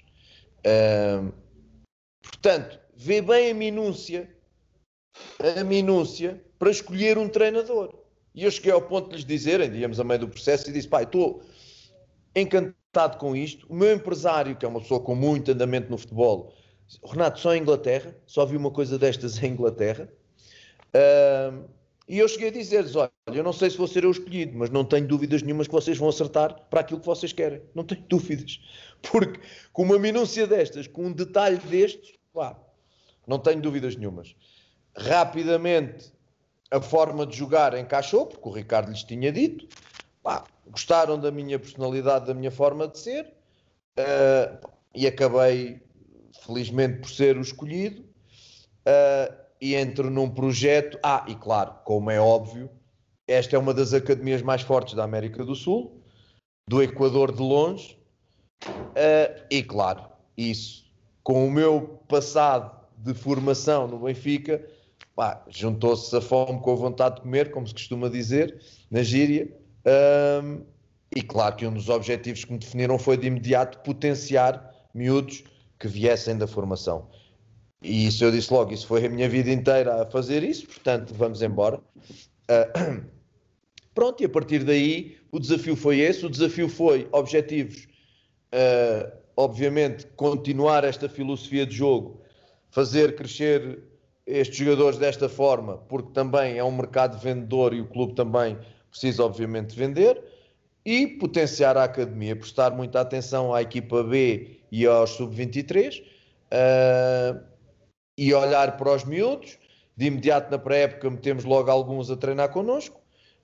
Portanto, 2.22 2.80
vê 2.96 3.20
bem 3.20 3.50
a 3.50 3.54
minúcia, 3.56 4.32
a 5.58 5.64
minúcia 5.64 6.40
para 6.60 6.70
escolher 6.70 7.18
um 7.18 7.28
treinador. 7.28 7.96
E 8.36 8.44
eu 8.44 8.52
cheguei 8.52 8.72
ao 8.72 8.82
ponto 8.84 9.10
de 9.10 9.16
lhes 9.16 9.26
dizerem, 9.26 9.72
digamos, 9.72 10.00
a 10.00 10.04
meio 10.04 10.20
do 10.20 10.30
processo, 10.30 10.70
e 10.70 10.74
disse: 10.74 10.88
pai, 10.88 11.06
estou 11.06 11.42
encantado 12.42 13.18
com 13.18 13.36
isto. 13.36 13.66
O 13.70 13.76
meu 13.76 13.94
empresário, 13.94 14.56
que 14.56 14.66
é 14.66 14.70
uma 14.70 14.82
pessoa 14.82 15.00
com 15.00 15.16
muito 15.16 15.52
andamento 15.52 15.90
no 15.90 15.98
futebol, 15.98 16.54
Renato, 17.04 17.40
só 17.40 17.54
em 17.54 17.62
Inglaterra, 17.62 18.16
só 18.26 18.46
vi 18.46 18.56
uma 18.56 18.72
coisa 18.72 18.98
destas 18.98 19.42
em 19.44 19.52
Inglaterra. 19.52 20.10
Uh, 20.88 21.68
e 22.08 22.20
eu 22.20 22.28
cheguei 22.28 22.48
a 22.48 22.52
dizer-lhes: 22.52 22.96
olha, 22.96 23.12
eu 23.28 23.44
não 23.44 23.52
sei 23.52 23.70
se 23.70 23.78
vou 23.78 23.88
ser 23.88 24.04
eu 24.06 24.12
escolhido, 24.12 24.58
mas 24.58 24.70
não 24.70 24.86
tenho 24.86 25.06
dúvidas 25.06 25.42
nenhumas 25.42 25.68
que 25.68 25.74
vocês 25.74 25.98
vão 25.98 26.08
acertar 26.08 26.68
para 26.70 26.80
aquilo 26.80 27.00
que 27.00 27.06
vocês 27.06 27.34
querem. 27.34 27.62
Não 27.76 27.84
tenho 27.84 28.04
dúvidas. 28.08 28.62
Porque 29.02 29.40
com 29.74 29.84
uma 29.84 30.00
minúcia 30.00 30.48
destas, 30.48 30.88
com 30.88 31.08
um 31.08 31.12
detalhe 31.12 31.58
destes, 31.58 32.14
pá, 32.34 32.58
não 33.28 33.38
tenho 33.38 33.62
dúvidas 33.62 33.96
nenhumas. 33.96 34.36
Rapidamente 34.96 36.14
a 36.72 36.82
forma 36.82 37.26
de 37.26 37.36
jogar 37.36 37.78
encaixou, 37.78 38.26
porque 38.26 38.48
o 38.48 38.52
Ricardo 38.52 38.90
lhes 38.90 39.04
tinha 39.04 39.32
dito. 39.32 39.68
Pá, 40.28 40.44
gostaram 40.70 41.18
da 41.18 41.32
minha 41.32 41.58
personalidade, 41.58 42.26
da 42.26 42.34
minha 42.34 42.52
forma 42.52 42.86
de 42.86 43.00
ser, 43.00 43.34
uh, 43.98 44.70
e 44.94 45.08
acabei, 45.08 45.82
felizmente, 46.46 47.00
por 47.00 47.10
ser 47.10 47.38
o 47.38 47.42
escolhido. 47.42 48.02
Uh, 48.02 49.34
e 49.62 49.74
entro 49.74 50.12
num 50.12 50.30
projeto. 50.30 51.00
Ah, 51.02 51.24
e 51.30 51.34
claro, 51.34 51.76
como 51.86 52.12
é 52.12 52.20
óbvio, 52.20 52.70
esta 53.26 53.56
é 53.56 53.60
uma 53.60 53.74
das 53.74 53.94
academias 53.94 54.42
mais 54.42 54.62
fortes 54.62 54.96
da 54.96 55.06
América 55.06 55.46
do 55.46 55.56
Sul, 55.56 56.04
do 56.68 56.84
Equador 56.84 57.32
de 57.32 57.42
longe, 57.42 57.98
uh, 58.68 59.46
e 59.50 59.64
claro, 59.64 60.10
isso 60.36 60.92
com 61.24 61.48
o 61.48 61.50
meu 61.50 62.02
passado 62.10 62.78
de 62.98 63.14
formação 63.14 63.88
no 63.88 64.00
Benfica, 64.00 64.62
juntou-se 65.48 66.14
a 66.14 66.20
fome 66.20 66.60
com 66.60 66.74
a 66.74 66.76
vontade 66.76 67.16
de 67.16 67.22
comer, 67.22 67.50
como 67.50 67.66
se 67.66 67.74
costuma 67.74 68.10
dizer, 68.10 68.62
na 68.92 69.02
gíria, 69.04 69.50
um, 69.88 70.66
e 71.16 71.22
claro 71.22 71.56
que 71.56 71.66
um 71.66 71.74
dos 71.74 71.88
objetivos 71.88 72.44
que 72.44 72.52
me 72.52 72.60
definiram 72.60 73.00
foi 73.00 73.16
de 73.16 73.28
imediato 73.28 73.80
potenciar 73.80 74.74
miúdos 74.94 75.44
que 75.80 75.88
viessem 75.88 76.38
da 76.38 76.46
formação. 76.46 77.08
E 77.82 78.08
isso 78.08 78.24
eu 78.24 78.32
disse 78.32 78.52
logo, 78.52 78.74
isso 78.74 78.88
foi 78.88 79.06
a 79.06 79.10
minha 79.10 79.30
vida 79.30 79.50
inteira 79.50 80.02
a 80.02 80.06
fazer 80.06 80.44
isso, 80.44 80.68
portanto 80.68 81.14
vamos 81.14 81.42
embora. 81.42 81.78
Uh, 82.50 83.06
pronto, 83.96 84.22
e 84.22 84.26
a 84.26 84.30
partir 84.30 84.64
daí 84.64 85.18
o 85.32 85.40
desafio 85.40 85.76
foi 85.76 86.00
esse, 86.00 86.26
o 86.26 86.30
desafio 86.30 86.68
foi 86.68 87.08
objetivos, 87.12 87.88
uh, 88.54 89.12
obviamente, 89.36 90.08
continuar 90.16 90.84
esta 90.84 91.08
filosofia 91.08 91.66
de 91.66 91.76
jogo, 91.76 92.22
fazer 92.72 93.16
crescer 93.16 93.84
estes 94.26 94.58
jogadores 94.58 95.00
desta 95.00 95.30
forma, 95.30 95.78
porque 95.78 96.12
também 96.12 96.58
é 96.58 96.64
um 96.64 96.76
mercado 96.76 97.18
vendedor 97.18 97.74
e 97.74 97.80
o 97.80 97.88
clube 97.88 98.14
também 98.14 98.58
precisa, 98.98 99.24
obviamente, 99.24 99.76
vender 99.76 100.22
e 100.84 101.06
potenciar 101.06 101.78
a 101.78 101.84
academia, 101.84 102.36
prestar 102.36 102.72
muita 102.72 103.02
atenção 103.02 103.54
à 103.54 103.62
equipa 103.62 104.04
B 104.04 104.58
e 104.72 104.86
aos 104.88 105.12
sub-23 105.12 106.00
uh, 106.00 106.04
ah, 106.52 107.42
e 108.18 108.34
olhar 108.34 108.76
para 108.78 108.96
os 108.96 109.04
miúdos. 109.04 109.60
De 109.96 110.08
imediato, 110.08 110.50
na 110.52 110.58
pré-época, 110.58 111.10
metemos 111.10 111.44
logo 111.44 111.70
alguns 111.70 112.10
a 112.10 112.18
treinar 112.18 112.50
connosco. 112.50 113.00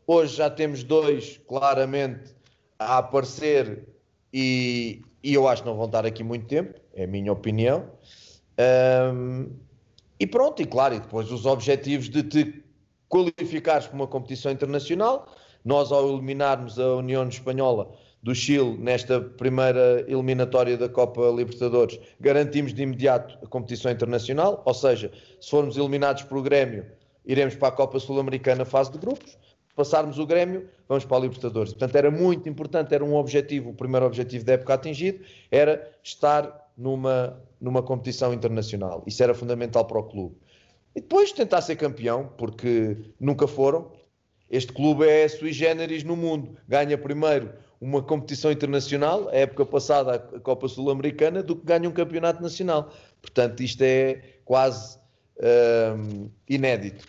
Hoje 0.08 0.36
já 0.36 0.50
temos 0.50 0.84
dois 0.84 1.40
claramente 1.48 2.36
a 2.80 2.98
aparecer 2.98 3.88
e, 4.32 5.02
e 5.24 5.34
eu 5.34 5.48
acho 5.48 5.64
que 5.64 5.70
não 5.70 5.76
vão 5.76 5.86
estar 5.86 6.06
aqui 6.06 6.24
muito 6.24 6.48
tempo, 6.48 6.80
é 6.94 7.06
a 7.06 7.08
minha 7.08 7.32
opinião. 7.32 7.90
Um, 9.14 9.50
e 10.20 10.28
pronto, 10.28 10.62
e 10.62 10.66
claro, 10.66 10.96
e 10.96 11.00
depois 11.00 11.32
os 11.32 11.46
objetivos 11.46 12.10
de 12.10 12.24
te 12.24 12.64
qualificares 13.10 13.86
para 13.86 13.96
uma 13.96 14.08
competição 14.08 14.52
internacional. 14.52 15.28
Nós, 15.64 15.92
ao 15.92 16.10
eliminarmos 16.10 16.80
a 16.80 16.96
União 16.96 17.28
Espanhola 17.28 17.92
do 18.22 18.34
Chile 18.34 18.78
nesta 18.78 19.20
primeira 19.20 20.06
eliminatória 20.08 20.78
da 20.78 20.88
Copa 20.88 21.22
Libertadores, 21.36 22.00
garantimos 22.20 22.74
de 22.74 22.84
imediato 22.84 23.38
a 23.44 23.48
competição 23.48 23.92
internacional, 23.92 24.62
ou 24.66 24.74
seja, 24.74 25.12
se 25.40 25.50
formos 25.50 25.78
eliminados 25.78 26.24
por 26.24 26.38
o 26.38 26.42
Grêmio, 26.42 26.86
iremos 27.26 27.56
para 27.56 27.70
a 27.70 27.72
Copa 27.72 28.00
Sul-Americana 28.00 28.66
fase 28.66 28.92
de 28.92 28.98
grupos, 28.98 29.38
passarmos 29.76 30.20
o 30.20 30.26
Grêmio, 30.26 30.70
vamos 30.88 31.06
para 31.06 31.18
a 31.18 31.20
Libertadores. 31.22 31.74
Portanto, 31.74 31.96
era 31.96 32.12
muito 32.12 32.48
importante, 32.48 32.94
era 32.94 33.04
um 33.04 33.16
objetivo, 33.16 33.72
o 33.72 33.74
primeiro 33.74 34.06
objetivo 34.06 34.46
da 34.46 34.54
época 34.54 34.74
atingido, 34.74 35.24
era 35.52 35.92
estar 36.04 36.70
numa, 36.78 37.42
numa 37.60 37.82
competição 37.82 38.34
internacional. 38.34 39.04
Isso 39.06 39.24
era 39.24 39.34
fundamental 39.34 39.86
para 39.86 40.00
o 40.00 40.04
clube. 40.04 40.38
E 40.96 41.02
depois 41.02 41.32
tentar 41.32 41.62
ser 41.62 41.76
campeão, 41.76 42.32
porque 42.38 42.98
nunca 43.20 43.48
foram. 43.48 43.92
Este 44.54 44.72
clube 44.72 45.04
é 45.08 45.28
sui 45.28 45.52
generis 45.52 46.04
no 46.04 46.16
mundo. 46.16 46.56
Ganha 46.68 46.96
primeiro 46.96 47.52
uma 47.82 48.04
competição 48.04 48.52
internacional, 48.52 49.28
a 49.30 49.36
época 49.36 49.66
passada 49.66 50.14
a 50.14 50.40
Copa 50.40 50.68
Sul-Americana, 50.68 51.42
do 51.42 51.56
que 51.56 51.66
ganha 51.66 51.90
um 51.90 51.92
campeonato 51.92 52.40
nacional. 52.40 52.94
Portanto, 53.20 53.64
isto 53.64 53.82
é 53.82 54.22
quase 54.46 55.00
hum, 55.98 56.30
inédito. 56.48 57.08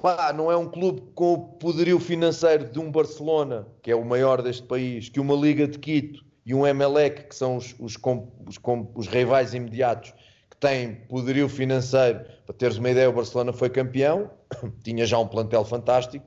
Pá, 0.00 0.32
não 0.32 0.50
é 0.50 0.56
um 0.56 0.70
clube 0.70 1.02
com 1.14 1.34
o 1.34 1.38
poderio 1.38 2.00
financeiro 2.00 2.64
de 2.64 2.78
um 2.78 2.90
Barcelona, 2.90 3.68
que 3.82 3.90
é 3.90 3.94
o 3.94 4.02
maior 4.02 4.40
deste 4.40 4.62
país, 4.62 5.10
que 5.10 5.20
uma 5.20 5.34
Liga 5.34 5.68
de 5.68 5.78
Quito 5.78 6.24
e 6.46 6.54
um 6.54 6.66
Emelec, 6.66 7.28
que 7.28 7.34
são 7.34 7.58
os, 7.58 7.74
os, 7.78 7.98
os, 7.98 8.58
os 8.94 9.06
rivais 9.06 9.52
imediatos, 9.52 10.14
têm 10.62 10.94
poderio 11.08 11.48
financeiro. 11.48 12.24
Para 12.46 12.54
teres 12.54 12.78
uma 12.78 12.88
ideia, 12.88 13.10
o 13.10 13.12
Barcelona 13.12 13.52
foi 13.52 13.68
campeão, 13.68 14.30
tinha 14.82 15.04
já 15.04 15.18
um 15.18 15.26
plantel 15.26 15.64
fantástico, 15.64 16.24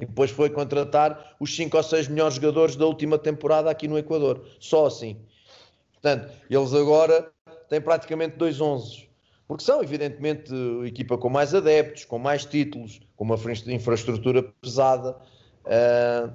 e 0.00 0.06
depois 0.06 0.30
foi 0.30 0.50
contratar 0.50 1.36
os 1.40 1.56
5 1.56 1.76
ou 1.76 1.82
6 1.82 2.08
melhores 2.08 2.34
jogadores 2.34 2.76
da 2.76 2.86
última 2.86 3.18
temporada 3.18 3.70
aqui 3.70 3.88
no 3.88 3.98
Equador. 3.98 4.44
Só 4.60 4.86
assim. 4.86 5.16
Portanto, 5.92 6.32
eles 6.48 6.72
agora 6.72 7.30
têm 7.68 7.80
praticamente 7.80 8.36
dois 8.36 8.60
11 8.60 9.10
porque 9.50 9.64
são, 9.64 9.82
evidentemente, 9.82 10.54
a 10.54 10.86
equipa 10.86 11.18
com 11.18 11.28
mais 11.28 11.52
adeptos, 11.52 12.04
com 12.04 12.20
mais 12.20 12.44
títulos, 12.44 13.00
com 13.16 13.24
uma 13.24 13.34
infraestrutura 13.66 14.44
pesada. 14.44 15.16
Uh, 15.64 16.32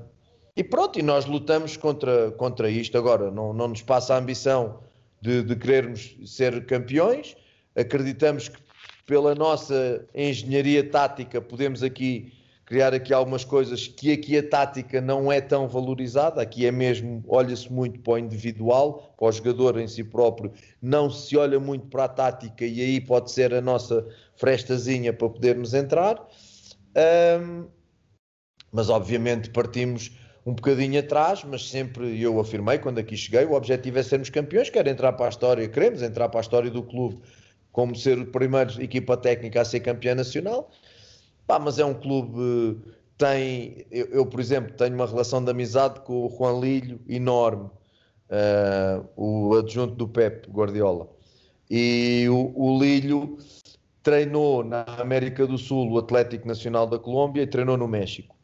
e 0.54 0.62
pronto, 0.62 1.00
e 1.00 1.02
nós 1.02 1.26
lutamos 1.26 1.78
contra, 1.78 2.32
contra 2.32 2.70
isto. 2.70 2.98
Agora, 2.98 3.32
não, 3.32 3.54
não 3.54 3.70
nos 3.70 3.82
passa 3.82 4.16
a 4.16 4.18
ambição 4.18 4.82
de, 5.26 5.42
de 5.42 5.56
querermos 5.56 6.16
ser 6.26 6.66
campeões. 6.68 7.36
Acreditamos 7.76 8.48
que 8.48 8.60
pela 9.08 9.34
nossa 9.34 10.06
engenharia 10.14 10.88
tática 10.88 11.42
podemos 11.42 11.82
aqui 11.82 12.32
criar 12.66 12.94
aqui 12.94 13.14
algumas 13.14 13.44
coisas 13.44 13.88
que 13.88 14.12
aqui 14.12 14.38
a 14.38 14.48
tática 14.48 15.00
não 15.00 15.32
é 15.32 15.40
tão 15.40 15.68
valorizada, 15.68 16.42
aqui 16.42 16.66
é 16.66 16.72
mesmo, 16.72 17.24
olha-se 17.28 17.72
muito 17.72 18.00
para 18.00 18.14
o 18.14 18.18
individual, 18.18 19.14
para 19.18 19.28
o 19.28 19.32
jogador 19.32 19.80
em 19.80 19.88
si 19.88 20.04
próprio, 20.04 20.52
não 20.82 21.10
se 21.10 21.38
olha 21.38 21.60
muito 21.60 21.88
para 21.88 22.06
a 22.06 22.08
tática 22.08 22.66
e 22.66 22.82
aí 22.82 23.02
pode 23.02 23.32
ser 23.32 23.54
a 23.54 23.62
nossa 23.62 24.08
frestazinha 24.36 25.14
para 25.14 25.30
podermos 25.30 25.76
entrar. 25.76 26.28
Um, 27.40 27.68
mas 28.72 28.90
obviamente 28.90 29.52
partimos 29.52 30.12
um 30.46 30.54
bocadinho 30.54 31.00
atrás, 31.00 31.44
mas 31.44 31.68
sempre 31.68 32.22
eu 32.22 32.40
afirmei 32.40 32.78
quando 32.78 33.00
aqui 33.00 33.18
cheguei, 33.18 33.46
o 33.46 33.54
objetivo 33.54 33.98
é 33.98 34.04
sermos 34.04 34.30
campeões, 34.30 34.70
quero 34.70 34.88
entrar 34.88 35.14
para 35.14 35.26
a 35.26 35.30
história, 35.30 35.68
queremos 35.68 36.04
entrar 36.04 36.30
para 36.30 36.40
a 36.40 36.42
história 36.42 36.70
do 36.70 36.84
clube 36.84 37.20
como 37.72 37.96
ser 37.96 38.20
o 38.20 38.28
primeiro 38.28 38.82
equipa 38.82 39.18
técnica 39.18 39.62
a 39.62 39.66
ser 39.66 39.80
campeã 39.80 40.14
nacional. 40.14 40.70
Pá, 41.48 41.60
mas 41.60 41.80
é 41.80 41.86
um 41.86 41.94
clube 41.94 42.80
tem 43.18 43.86
eu, 43.90 44.08
eu, 44.08 44.26
por 44.26 44.40
exemplo 44.40 44.74
tenho 44.76 44.94
uma 44.94 45.06
relação 45.06 45.44
de 45.44 45.50
amizade 45.50 46.02
com 46.02 46.26
o 46.26 46.30
Juan 46.30 46.60
Lilho 46.60 47.00
enorme 47.08 47.70
uh, 48.30 49.06
o 49.16 49.56
adjunto 49.56 49.96
do 49.96 50.08
Pep 50.08 50.50
Guardiola. 50.50 51.08
E 51.70 52.28
o, 52.30 52.52
o, 52.56 52.80
Lilho 52.80 53.38
treinou 54.04 54.64
na 54.64 54.84
América 55.00 55.48
do 55.48 55.58
Sul 55.58 55.92
o 55.92 55.98
Atlético 55.98 56.48
Nacional 56.48 56.86
da 56.86 57.00
Colômbia 57.00 57.42
e 57.42 57.48
treinou 57.48 57.78
no 57.78 57.88
México 57.88 58.35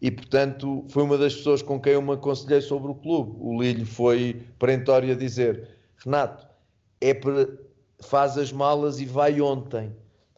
e 0.00 0.10
portanto 0.10 0.84
foi 0.88 1.02
uma 1.02 1.16
das 1.18 1.34
pessoas 1.34 1.62
com 1.62 1.80
quem 1.80 1.94
eu 1.94 2.02
me 2.02 2.12
aconselhei 2.12 2.60
sobre 2.60 2.90
o 2.90 2.94
clube 2.94 3.36
o 3.38 3.60
Lilho 3.60 3.86
foi 3.86 4.42
perentório 4.58 5.12
a 5.12 5.16
dizer 5.16 5.68
Renato 6.04 6.46
é 7.00 7.14
para 7.14 7.48
faz 8.00 8.36
as 8.36 8.52
malas 8.52 9.00
e 9.00 9.06
vai 9.06 9.40
ontem 9.40 9.92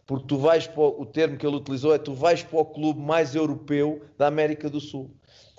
porque 0.08 0.26
tu 0.26 0.38
vais 0.38 0.66
para 0.66 0.80
o, 0.80 1.02
o 1.02 1.06
termo 1.06 1.36
que 1.36 1.46
ele 1.46 1.56
utilizou 1.56 1.94
é 1.94 1.98
tu 1.98 2.14
vais 2.14 2.42
para 2.42 2.58
o 2.58 2.64
clube 2.64 2.98
mais 2.98 3.34
europeu 3.34 4.00
da 4.16 4.26
América 4.26 4.70
do 4.70 4.80
Sul. 4.80 5.14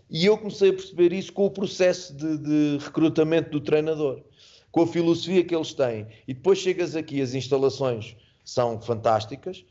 E 0.10 0.26
eu 0.26 0.36
comecei 0.40 0.72
a 0.72 0.74
perceber 0.74 1.14
isso 1.14 1.32
com 1.32 1.46
o 1.46 1.52
processo 1.52 2.16
de, 2.16 2.38
de 2.40 2.84
recrutamento 2.84 3.52
do 3.52 3.62
treinador, 3.62 4.24
com 4.72 4.82
a 4.82 4.88
filosofia 4.88 5.46
que 5.46 5.56
eles 5.56 5.72
têm. 5.76 6.08
E 6.28 6.34
depois 6.34 6.58
chegas 6.58 6.96
aqui, 6.96 7.22
as 7.22 7.36
instalações 7.36 8.18
são 8.44 8.82
fantásticas, 8.82 9.64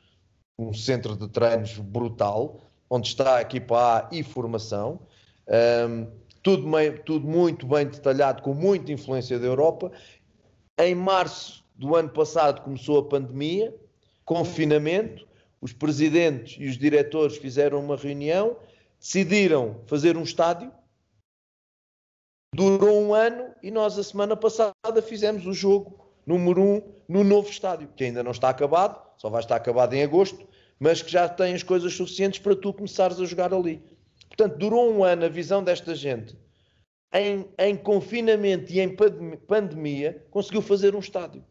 um 0.57 0.73
centro 0.73 1.17
de 1.17 1.27
treinos 1.29 1.77
brutal, 1.79 2.61
onde 2.91 3.09
está 3.09 3.37
a 3.37 3.43
equipa 3.43 3.77
A 3.79 4.09
e 4.11 4.23
formação, 4.23 5.01
um, 5.49 6.07
tudo, 6.43 6.67
tudo 7.05 7.27
muito 7.27 7.67
bem 7.67 7.87
detalhado, 7.87 8.43
com 8.43 8.55
muita 8.55 8.93
influência 8.93 9.39
da 9.39 9.47
Europa. 9.47 9.93
Em 10.79 10.95
março 10.95 11.65
do 11.75 11.95
ano 11.95 12.09
passado 12.09 12.63
começou 12.63 12.99
a 12.99 13.05
pandemia, 13.05 13.75
confinamento, 14.25 15.27
os 15.61 15.73
presidentes 15.73 16.57
e 16.59 16.67
os 16.67 16.79
diretores 16.79 17.37
fizeram 17.37 17.81
uma 17.81 17.97
reunião, 17.97 18.57
decidiram 18.99 19.81
fazer 19.87 20.17
um 20.17 20.23
estádio. 20.23 20.73
Durou 22.55 23.01
um 23.01 23.13
ano 23.13 23.55
e 23.63 23.71
nós, 23.71 23.99
a 23.99 24.05
semana 24.05 24.37
passada, 24.37 25.03
fizemos 25.03 25.47
o 25.47 25.53
jogo 25.53 26.09
número 26.27 26.63
um 26.63 26.83
no 27.09 27.25
novo 27.25 27.49
estádio, 27.49 27.89
que 27.97 28.05
ainda 28.05 28.23
não 28.23 28.33
está 28.33 28.49
acabado, 28.49 29.01
só 29.17 29.29
vai 29.29 29.41
estar 29.41 29.57
acabado 29.57 29.95
em 29.95 30.03
agosto, 30.03 30.47
mas 30.79 31.03
que 31.03 31.11
já 31.11 31.29
tem 31.29 31.55
as 31.55 31.63
coisas 31.63 31.95
suficientes 31.95 32.39
para 32.39 32.55
tu 32.55 32.73
começares 32.73 33.21
a 33.21 33.25
jogar 33.25 33.53
ali. 33.53 33.83
Portanto, 34.29 34.57
durou 34.57 34.93
um 34.93 35.03
ano 35.03 35.25
a 35.25 35.29
visão 35.29 35.63
desta 35.63 35.95
gente. 35.95 36.37
Em, 37.13 37.49
em 37.59 37.77
confinamento 37.77 38.71
e 38.71 38.81
em 38.81 38.95
pandemia, 39.47 40.25
conseguiu 40.31 40.61
fazer 40.61 40.95
um 40.95 40.99
estádio. 40.99 41.45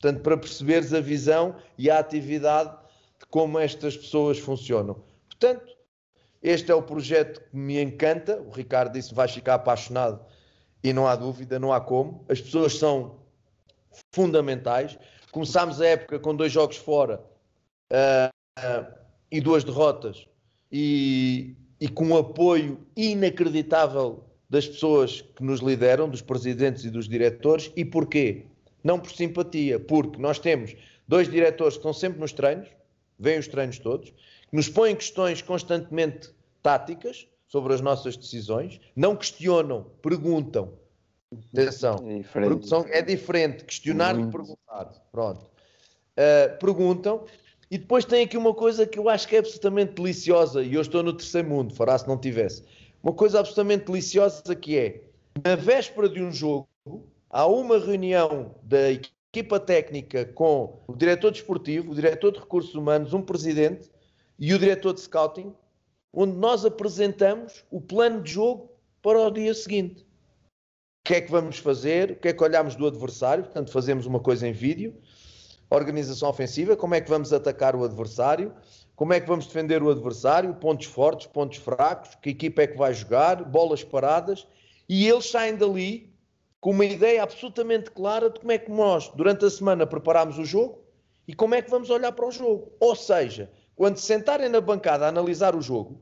Portanto, 0.00 0.22
para 0.22 0.36
perceberes 0.36 0.92
a 0.94 1.00
visão 1.00 1.56
e 1.76 1.90
a 1.90 1.98
atividade 1.98 2.70
de 3.20 3.26
como 3.26 3.58
estas 3.58 3.96
pessoas 3.96 4.38
funcionam. 4.38 5.02
Portanto, 5.28 5.76
este 6.42 6.72
é 6.72 6.74
o 6.74 6.82
projeto 6.82 7.40
que 7.40 7.56
me 7.56 7.80
encanta. 7.80 8.40
O 8.40 8.50
Ricardo 8.50 8.92
disse 8.92 9.14
vais 9.14 9.30
ficar 9.30 9.54
apaixonado 9.54 10.24
e 10.82 10.92
não 10.92 11.06
há 11.06 11.14
dúvida, 11.14 11.58
não 11.58 11.72
há 11.72 11.80
como. 11.80 12.24
As 12.28 12.40
pessoas 12.40 12.76
são 12.76 13.20
fundamentais. 14.12 14.98
Começámos 15.30 15.80
a 15.80 15.86
época 15.86 16.18
com 16.18 16.34
dois 16.34 16.50
jogos 16.50 16.76
fora 16.76 17.24
uh, 17.92 18.41
e 19.30 19.40
duas 19.40 19.64
derrotas 19.64 20.26
e, 20.70 21.54
e 21.80 21.88
com 21.88 22.08
um 22.08 22.16
apoio 22.16 22.78
inacreditável 22.96 24.24
das 24.48 24.68
pessoas 24.68 25.22
que 25.22 25.42
nos 25.42 25.60
lideram, 25.60 26.08
dos 26.08 26.20
presidentes 26.20 26.84
e 26.84 26.90
dos 26.90 27.08
diretores. 27.08 27.72
E 27.74 27.84
porquê? 27.84 28.46
não 28.82 28.98
por 28.98 29.10
simpatia, 29.10 29.78
porque 29.78 30.20
nós 30.20 30.38
temos 30.38 30.74
dois 31.06 31.28
diretores 31.28 31.74
que 31.74 31.80
estão 31.80 31.92
sempre 31.92 32.20
nos 32.20 32.32
treinos, 32.32 32.68
veem 33.18 33.38
os 33.38 33.48
treinos 33.48 33.78
todos, 33.78 34.10
que 34.10 34.56
nos 34.56 34.68
põem 34.68 34.96
questões 34.96 35.40
constantemente 35.40 36.30
táticas 36.62 37.26
sobre 37.48 37.74
as 37.74 37.80
nossas 37.80 38.16
decisões, 38.16 38.80
não 38.96 39.14
questionam, 39.14 39.86
perguntam. 40.02 40.72
Atenção, 41.52 41.96
é 42.06 42.18
diferente, 42.18 42.72
é 42.90 43.02
diferente 43.02 43.64
questionar 43.64 44.14
Muito. 44.14 44.30
que 44.30 44.36
perguntar. 44.36 44.84
Pronto. 45.10 45.46
Uh, 46.12 46.58
perguntam 46.58 47.24
e 47.72 47.78
depois 47.78 48.04
tem 48.04 48.22
aqui 48.22 48.36
uma 48.36 48.52
coisa 48.52 48.86
que 48.86 48.98
eu 48.98 49.08
acho 49.08 49.26
que 49.26 49.34
é 49.34 49.38
absolutamente 49.38 49.94
deliciosa, 49.94 50.62
e 50.62 50.74
eu 50.74 50.82
estou 50.82 51.02
no 51.02 51.10
terceiro 51.10 51.48
mundo, 51.48 51.74
fará 51.74 51.96
se 51.96 52.06
não 52.06 52.18
tivesse. 52.18 52.62
Uma 53.02 53.14
coisa 53.14 53.38
absolutamente 53.38 53.86
deliciosa 53.86 54.54
que 54.54 54.76
é, 54.76 55.04
na 55.42 55.56
véspera 55.56 56.06
de 56.06 56.22
um 56.22 56.30
jogo, 56.30 56.68
há 57.30 57.46
uma 57.46 57.78
reunião 57.78 58.54
da 58.62 58.90
equipa 58.90 59.58
técnica 59.58 60.26
com 60.26 60.82
o 60.86 60.94
diretor 60.94 61.30
desportivo, 61.30 61.92
o 61.92 61.94
diretor 61.94 62.32
de 62.32 62.40
recursos 62.40 62.74
humanos, 62.74 63.14
um 63.14 63.22
presidente 63.22 63.90
e 64.38 64.52
o 64.52 64.58
diretor 64.58 64.92
de 64.92 65.00
scouting, 65.00 65.54
onde 66.12 66.36
nós 66.36 66.66
apresentamos 66.66 67.64
o 67.70 67.80
plano 67.80 68.20
de 68.20 68.32
jogo 68.32 68.70
para 69.00 69.18
o 69.18 69.30
dia 69.30 69.54
seguinte. 69.54 70.02
O 70.02 71.08
que 71.08 71.14
é 71.14 71.20
que 71.22 71.30
vamos 71.30 71.56
fazer? 71.56 72.10
O 72.10 72.16
que 72.16 72.28
é 72.28 72.34
que 72.34 72.44
olhamos 72.44 72.76
do 72.76 72.86
adversário? 72.86 73.44
Portanto, 73.44 73.72
fazemos 73.72 74.04
uma 74.04 74.20
coisa 74.20 74.46
em 74.46 74.52
vídeo. 74.52 74.94
Organização 75.74 76.28
ofensiva, 76.28 76.76
como 76.76 76.94
é 76.94 77.00
que 77.00 77.08
vamos 77.08 77.32
atacar 77.32 77.74
o 77.74 77.84
adversário? 77.84 78.52
como 79.02 79.12
é 79.12 79.20
que 79.20 79.26
vamos 79.26 79.46
defender 79.46 79.82
o 79.82 79.90
adversário, 79.90 80.54
pontos 80.54 80.86
fortes, 80.86 81.26
pontos 81.26 81.58
fracos, 81.58 82.14
que 82.16 82.30
equipa 82.30 82.62
é 82.62 82.66
que 82.66 82.76
vai 82.76 82.92
jogar, 82.94 83.42
bolas 83.42 83.82
paradas, 83.82 84.46
e 84.88 85.08
eles 85.08 85.28
saem 85.28 85.56
dali 85.56 86.14
com 86.60 86.70
uma 86.70 86.84
ideia 86.84 87.22
absolutamente 87.22 87.90
clara 87.90 88.30
de 88.30 88.38
como 88.38 88.52
é 88.52 88.58
que 88.58 88.70
nós, 88.70 89.08
durante 89.08 89.44
a 89.44 89.50
semana, 89.50 89.86
preparamos 89.86 90.38
o 90.38 90.44
jogo 90.44 90.84
e 91.26 91.34
como 91.34 91.54
é 91.54 91.62
que 91.62 91.70
vamos 91.70 91.90
olhar 91.90 92.12
para 92.12 92.26
o 92.26 92.30
jogo. 92.30 92.72
Ou 92.78 92.94
seja, 92.94 93.50
quando 93.74 93.96
se 93.96 94.06
sentarem 94.06 94.48
na 94.48 94.60
bancada 94.60 95.06
a 95.06 95.08
analisar 95.08 95.56
o 95.56 95.62
jogo, 95.62 96.00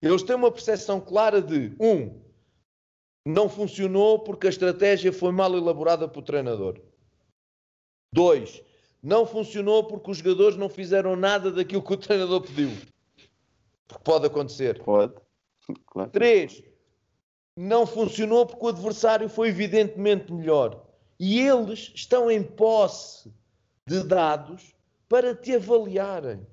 eles 0.00 0.22
têm 0.22 0.36
uma 0.36 0.50
percepção 0.50 1.00
clara 1.00 1.42
de, 1.42 1.76
um, 1.78 2.22
não 3.26 3.48
funcionou 3.48 4.20
porque 4.20 4.46
a 4.46 4.50
estratégia 4.50 5.12
foi 5.12 5.32
mal 5.32 5.54
elaborada 5.54 6.08
pelo 6.08 6.24
treinador. 6.24 6.80
Dois, 8.10 8.62
não 9.08 9.24
funcionou 9.24 9.84
porque 9.84 10.10
os 10.10 10.18
jogadores 10.18 10.58
não 10.58 10.68
fizeram 10.68 11.16
nada 11.16 11.50
daquilo 11.50 11.82
que 11.82 11.94
o 11.94 11.96
treinador 11.96 12.42
pediu. 12.42 12.70
Porque 13.86 14.04
pode 14.04 14.26
acontecer. 14.26 14.82
Pode. 14.84 15.14
Claro. 15.86 16.10
Três, 16.10 16.62
não 17.56 17.86
funcionou 17.86 18.44
porque 18.44 18.66
o 18.66 18.68
adversário 18.68 19.26
foi 19.30 19.48
evidentemente 19.48 20.30
melhor. 20.30 20.86
E 21.18 21.40
eles 21.40 21.90
estão 21.94 22.30
em 22.30 22.42
posse 22.42 23.32
de 23.86 24.02
dados 24.02 24.74
para 25.08 25.34
te 25.34 25.54
avaliarem. 25.54 26.46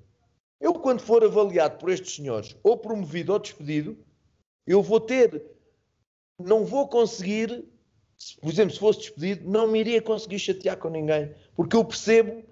Eu, 0.58 0.72
quando 0.72 1.00
for 1.00 1.22
avaliado 1.22 1.76
por 1.76 1.90
estes 1.90 2.16
senhores, 2.16 2.56
ou 2.62 2.78
promovido 2.78 3.34
ou 3.34 3.38
despedido, 3.38 3.98
eu 4.66 4.82
vou 4.82 4.98
ter. 4.98 5.44
Não 6.38 6.64
vou 6.64 6.88
conseguir. 6.88 7.66
Por 8.40 8.50
exemplo, 8.50 8.72
se 8.72 8.80
fosse 8.80 9.00
despedido, 9.00 9.46
não 9.46 9.66
me 9.66 9.78
iria 9.78 10.00
conseguir 10.00 10.38
chatear 10.38 10.78
com 10.78 10.88
ninguém. 10.88 11.34
Porque 11.56 11.76
eu 11.76 11.84
percebo. 11.84 12.44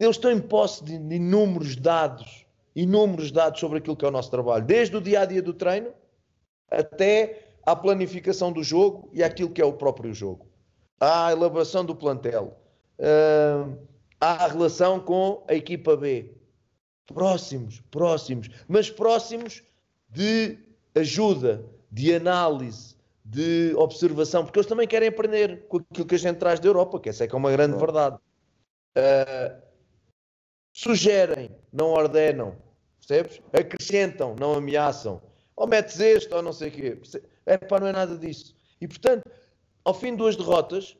Eles 0.00 0.16
estão 0.16 0.30
em 0.30 0.40
posse 0.40 0.82
de, 0.84 0.94
inúmeros 0.94 1.76
dados. 1.76 2.46
Inúmeros 2.74 3.30
dados 3.30 3.60
sobre 3.60 3.78
aquilo 3.78 3.96
que 3.96 4.04
é 4.04 4.08
o 4.08 4.12
nosso 4.12 4.30
trabalho. 4.30 4.64
Desde 4.64 4.96
o 4.96 5.00
dia 5.00 5.20
a 5.20 5.24
dia 5.24 5.42
do 5.42 5.52
treino 5.52 5.92
até 6.70 7.48
à 7.64 7.74
planificação 7.74 8.52
do 8.52 8.62
jogo 8.62 9.10
e 9.12 9.22
àquilo 9.22 9.50
que 9.50 9.60
é 9.60 9.64
o 9.64 9.72
próprio 9.72 10.14
jogo. 10.14 10.46
À 11.00 11.32
elaboração 11.32 11.84
do 11.84 11.94
plantel. 11.94 12.56
À 14.20 14.46
relação 14.46 15.00
com 15.00 15.44
a 15.48 15.54
equipa 15.54 15.96
B 15.96 16.38
próximos, 17.08 17.80
próximos, 17.90 18.48
mas 18.68 18.90
próximos 18.90 19.62
de 20.08 20.58
ajuda, 20.94 21.64
de 21.90 22.14
análise, 22.14 22.96
de 23.24 23.74
observação, 23.76 24.44
porque 24.44 24.58
eles 24.58 24.68
também 24.68 24.86
querem 24.86 25.08
aprender 25.08 25.66
com 25.68 25.78
aquilo 25.78 26.06
que 26.06 26.14
a 26.14 26.18
gente 26.18 26.36
traz 26.36 26.60
da 26.60 26.68
Europa, 26.68 27.00
que 27.00 27.08
essa 27.08 27.24
é 27.24 27.26
que 27.26 27.34
é 27.34 27.38
uma 27.38 27.50
grande 27.50 27.76
verdade. 27.76 28.18
Uh, 28.96 29.60
sugerem, 30.72 31.50
não 31.72 31.90
ordenam, 31.90 32.56
percebes? 32.98 33.40
Acrescentam, 33.52 34.34
não 34.38 34.54
ameaçam. 34.54 35.20
Ou 35.56 35.66
metes 35.66 35.98
este, 35.98 36.32
ou 36.32 36.42
não 36.42 36.52
sei 36.52 36.68
o 36.68 36.72
quê. 36.72 36.98
É 37.44 37.56
pá, 37.56 37.80
não 37.80 37.88
é 37.88 37.92
nada 37.92 38.16
disso. 38.16 38.54
E 38.80 38.86
portanto, 38.86 39.28
ao 39.84 39.94
fim 39.94 40.12
de 40.12 40.18
duas 40.18 40.36
derrotas, 40.36 40.96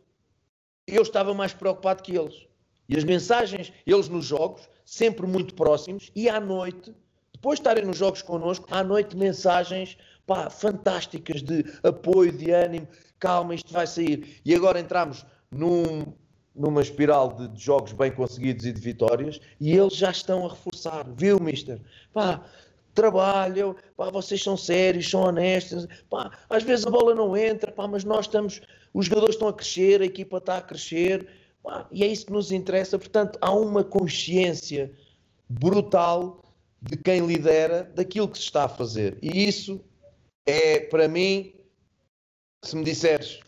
eu 0.87 1.03
estava 1.03 1.33
mais 1.35 1.53
preocupado 1.53 2.03
que 2.03 2.17
eles. 2.17 2.47
E 2.89 2.97
as 2.97 3.05
mensagens, 3.05 3.73
eles 3.87 4.09
nos 4.09 4.25
jogos, 4.25 4.69
sempre 4.85 5.27
muito 5.27 5.55
próximos, 5.55 6.11
e 6.17 6.29
à 6.29 6.41
noite, 6.41 6.95
depois 7.33 7.59
de 7.59 7.61
estarem 7.61 7.85
nos 7.85 7.99
jogos 7.99 8.23
connosco, 8.23 8.67
à 8.71 8.83
noite 8.83 9.17
mensagens 9.17 9.99
pá, 10.27 10.49
fantásticas 10.51 11.43
de 11.43 11.65
apoio, 11.83 12.33
de 12.33 12.51
ânimo, 12.51 12.89
calma, 13.19 13.55
isto 13.55 13.73
vai 13.73 13.87
sair. 13.87 14.41
E 14.45 14.55
agora 14.55 14.81
entramos 14.81 15.25
num, 15.51 16.15
numa 16.59 16.83
espiral 16.83 17.33
de, 17.33 17.49
de, 17.49 17.63
jogos 17.63 17.93
bem 17.93 18.11
conseguidos 18.11 18.67
e 18.67 18.73
de 18.73 18.81
vitórias, 18.81 19.41
e 19.61 19.73
eles 19.73 19.95
já 19.95 20.11
estão 20.11 20.45
a 20.45 20.51
reforçar, 20.51 21.07
viu, 21.17 21.39
mister? 21.39 21.81
Pá, 22.13 22.45
trabalham, 22.95 23.77
pá, 23.97 24.11
vocês 24.11 24.43
são 24.43 24.57
sérios, 24.57 25.09
são 25.09 25.23
honestos, 25.23 25.87
pá, 26.11 26.31
às 26.51 26.63
vezes 26.63 26.87
a 26.87 26.91
bola 26.91 27.15
não 27.15 27.37
entra, 27.37 27.71
pá, 27.71 27.87
mas 27.87 28.05
nós 28.05 28.27
estamos, 28.27 28.61
os 28.93 29.07
jogadores 29.07 29.37
estão 29.37 29.49
a 29.49 29.53
crescer, 29.53 30.03
a 30.03 30.07
equipa 30.07 30.39
está 30.39 30.59
a 30.59 30.63
crescer, 30.63 31.29
e 31.91 32.03
é 32.03 32.07
isso 32.07 32.27
que 32.27 32.33
nos 32.33 32.51
interessa. 32.51 32.99
Portanto, 32.99 33.39
há 33.41 33.53
uma 33.53 33.85
consciência 33.85 34.93
brutal 35.49 36.43
de 36.81 36.97
quem 36.97 37.27
lidera 37.27 37.85
daquilo 37.95 38.29
que 38.29 38.39
se 38.39 38.45
está 38.45 38.65
a 38.65 38.69
fazer. 38.69 39.19
E 39.21 39.47
isso 39.47 39.81
é, 40.47 40.81
para 40.81 41.09
mim, 41.09 41.55
se 42.65 42.77
me 42.77 42.85
disseres 42.85 43.41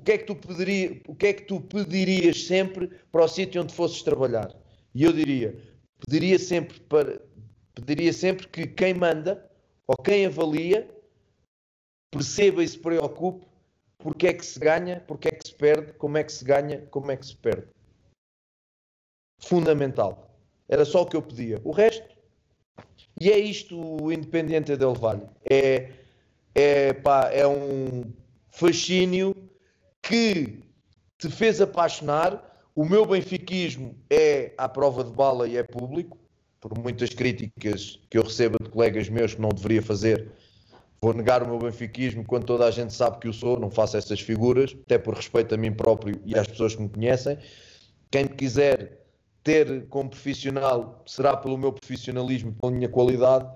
que 0.00 0.12
é 0.12 0.18
que 0.18 0.24
tu, 0.24 0.36
pediria, 0.36 1.00
o 1.06 1.14
que 1.14 1.26
é 1.26 1.32
que 1.32 1.42
tu 1.42 1.60
pedirias 1.60 2.44
sempre 2.44 2.88
para 3.10 3.24
o 3.24 3.28
sítio 3.28 3.62
onde 3.62 3.74
fosses 3.74 4.02
trabalhar? 4.02 4.54
E 4.94 5.04
eu 5.04 5.12
diria, 5.12 5.56
pediria 6.04 6.38
sempre, 6.38 6.80
para, 6.80 7.20
pediria 7.74 8.12
sempre 8.12 8.48
que 8.48 8.66
quem 8.66 8.94
manda 8.94 9.48
ou 9.86 9.96
quem 9.96 10.26
avalia 10.26 10.88
perceba 12.10 12.62
e 12.62 12.68
se 12.68 12.78
preocupe 12.78 13.46
porque 13.98 14.28
é 14.28 14.32
que 14.32 14.44
se 14.44 14.58
ganha, 14.58 15.00
porque 15.06 15.28
é 15.28 15.30
que 15.30 15.46
se 15.46 15.54
perde, 15.54 15.92
como 15.94 16.16
é 16.16 16.24
que 16.24 16.32
se 16.32 16.44
ganha, 16.44 16.86
como 16.90 17.10
é 17.10 17.16
que 17.16 17.26
se 17.26 17.36
perde. 17.36 17.68
Fundamental. 19.40 20.30
Era 20.68 20.84
só 20.84 21.02
o 21.02 21.06
que 21.06 21.16
eu 21.16 21.22
pedia. 21.22 21.60
O 21.64 21.70
resto. 21.70 22.08
E 23.20 23.30
é 23.30 23.38
isto 23.38 23.78
o 24.02 24.12
Independente 24.12 24.76
del 24.76 24.94
Valle. 24.94 25.28
É, 25.44 25.92
é, 26.54 26.92
pá, 26.94 27.30
é 27.30 27.46
um 27.46 28.10
fascínio 28.48 29.34
que 30.02 30.62
te 31.18 31.28
fez 31.28 31.60
apaixonar. 31.60 32.48
O 32.74 32.84
meu 32.84 33.04
benfiquismo 33.04 33.96
é 34.08 34.52
à 34.56 34.68
prova 34.68 35.04
de 35.04 35.12
bala 35.12 35.48
e 35.48 35.56
é 35.56 35.62
público, 35.62 36.16
por 36.60 36.78
muitas 36.78 37.10
críticas 37.10 37.98
que 38.08 38.16
eu 38.16 38.22
recebo 38.22 38.56
de 38.62 38.70
colegas 38.70 39.08
meus 39.08 39.34
que 39.34 39.40
não 39.40 39.50
deveria 39.50 39.82
fazer 39.82 40.30
Vou 41.02 41.14
negar 41.14 41.42
o 41.42 41.48
meu 41.48 41.58
benfiquismo 41.58 42.22
quando 42.26 42.44
toda 42.44 42.66
a 42.66 42.70
gente 42.70 42.92
sabe 42.92 43.18
que 43.20 43.26
eu 43.26 43.32
sou, 43.32 43.58
não 43.58 43.70
faço 43.70 43.96
essas 43.96 44.20
figuras, 44.20 44.76
até 44.84 44.98
por 44.98 45.14
respeito 45.14 45.54
a 45.54 45.58
mim 45.58 45.72
próprio 45.72 46.20
e 46.26 46.38
às 46.38 46.46
pessoas 46.46 46.74
que 46.74 46.82
me 46.82 46.90
conhecem. 46.90 47.38
Quem 48.10 48.26
quiser 48.26 49.00
ter 49.42 49.86
como 49.88 50.10
profissional 50.10 51.02
será 51.06 51.34
pelo 51.34 51.56
meu 51.56 51.72
profissionalismo, 51.72 52.52
pela 52.52 52.70
minha 52.70 52.88
qualidade, 52.88 53.48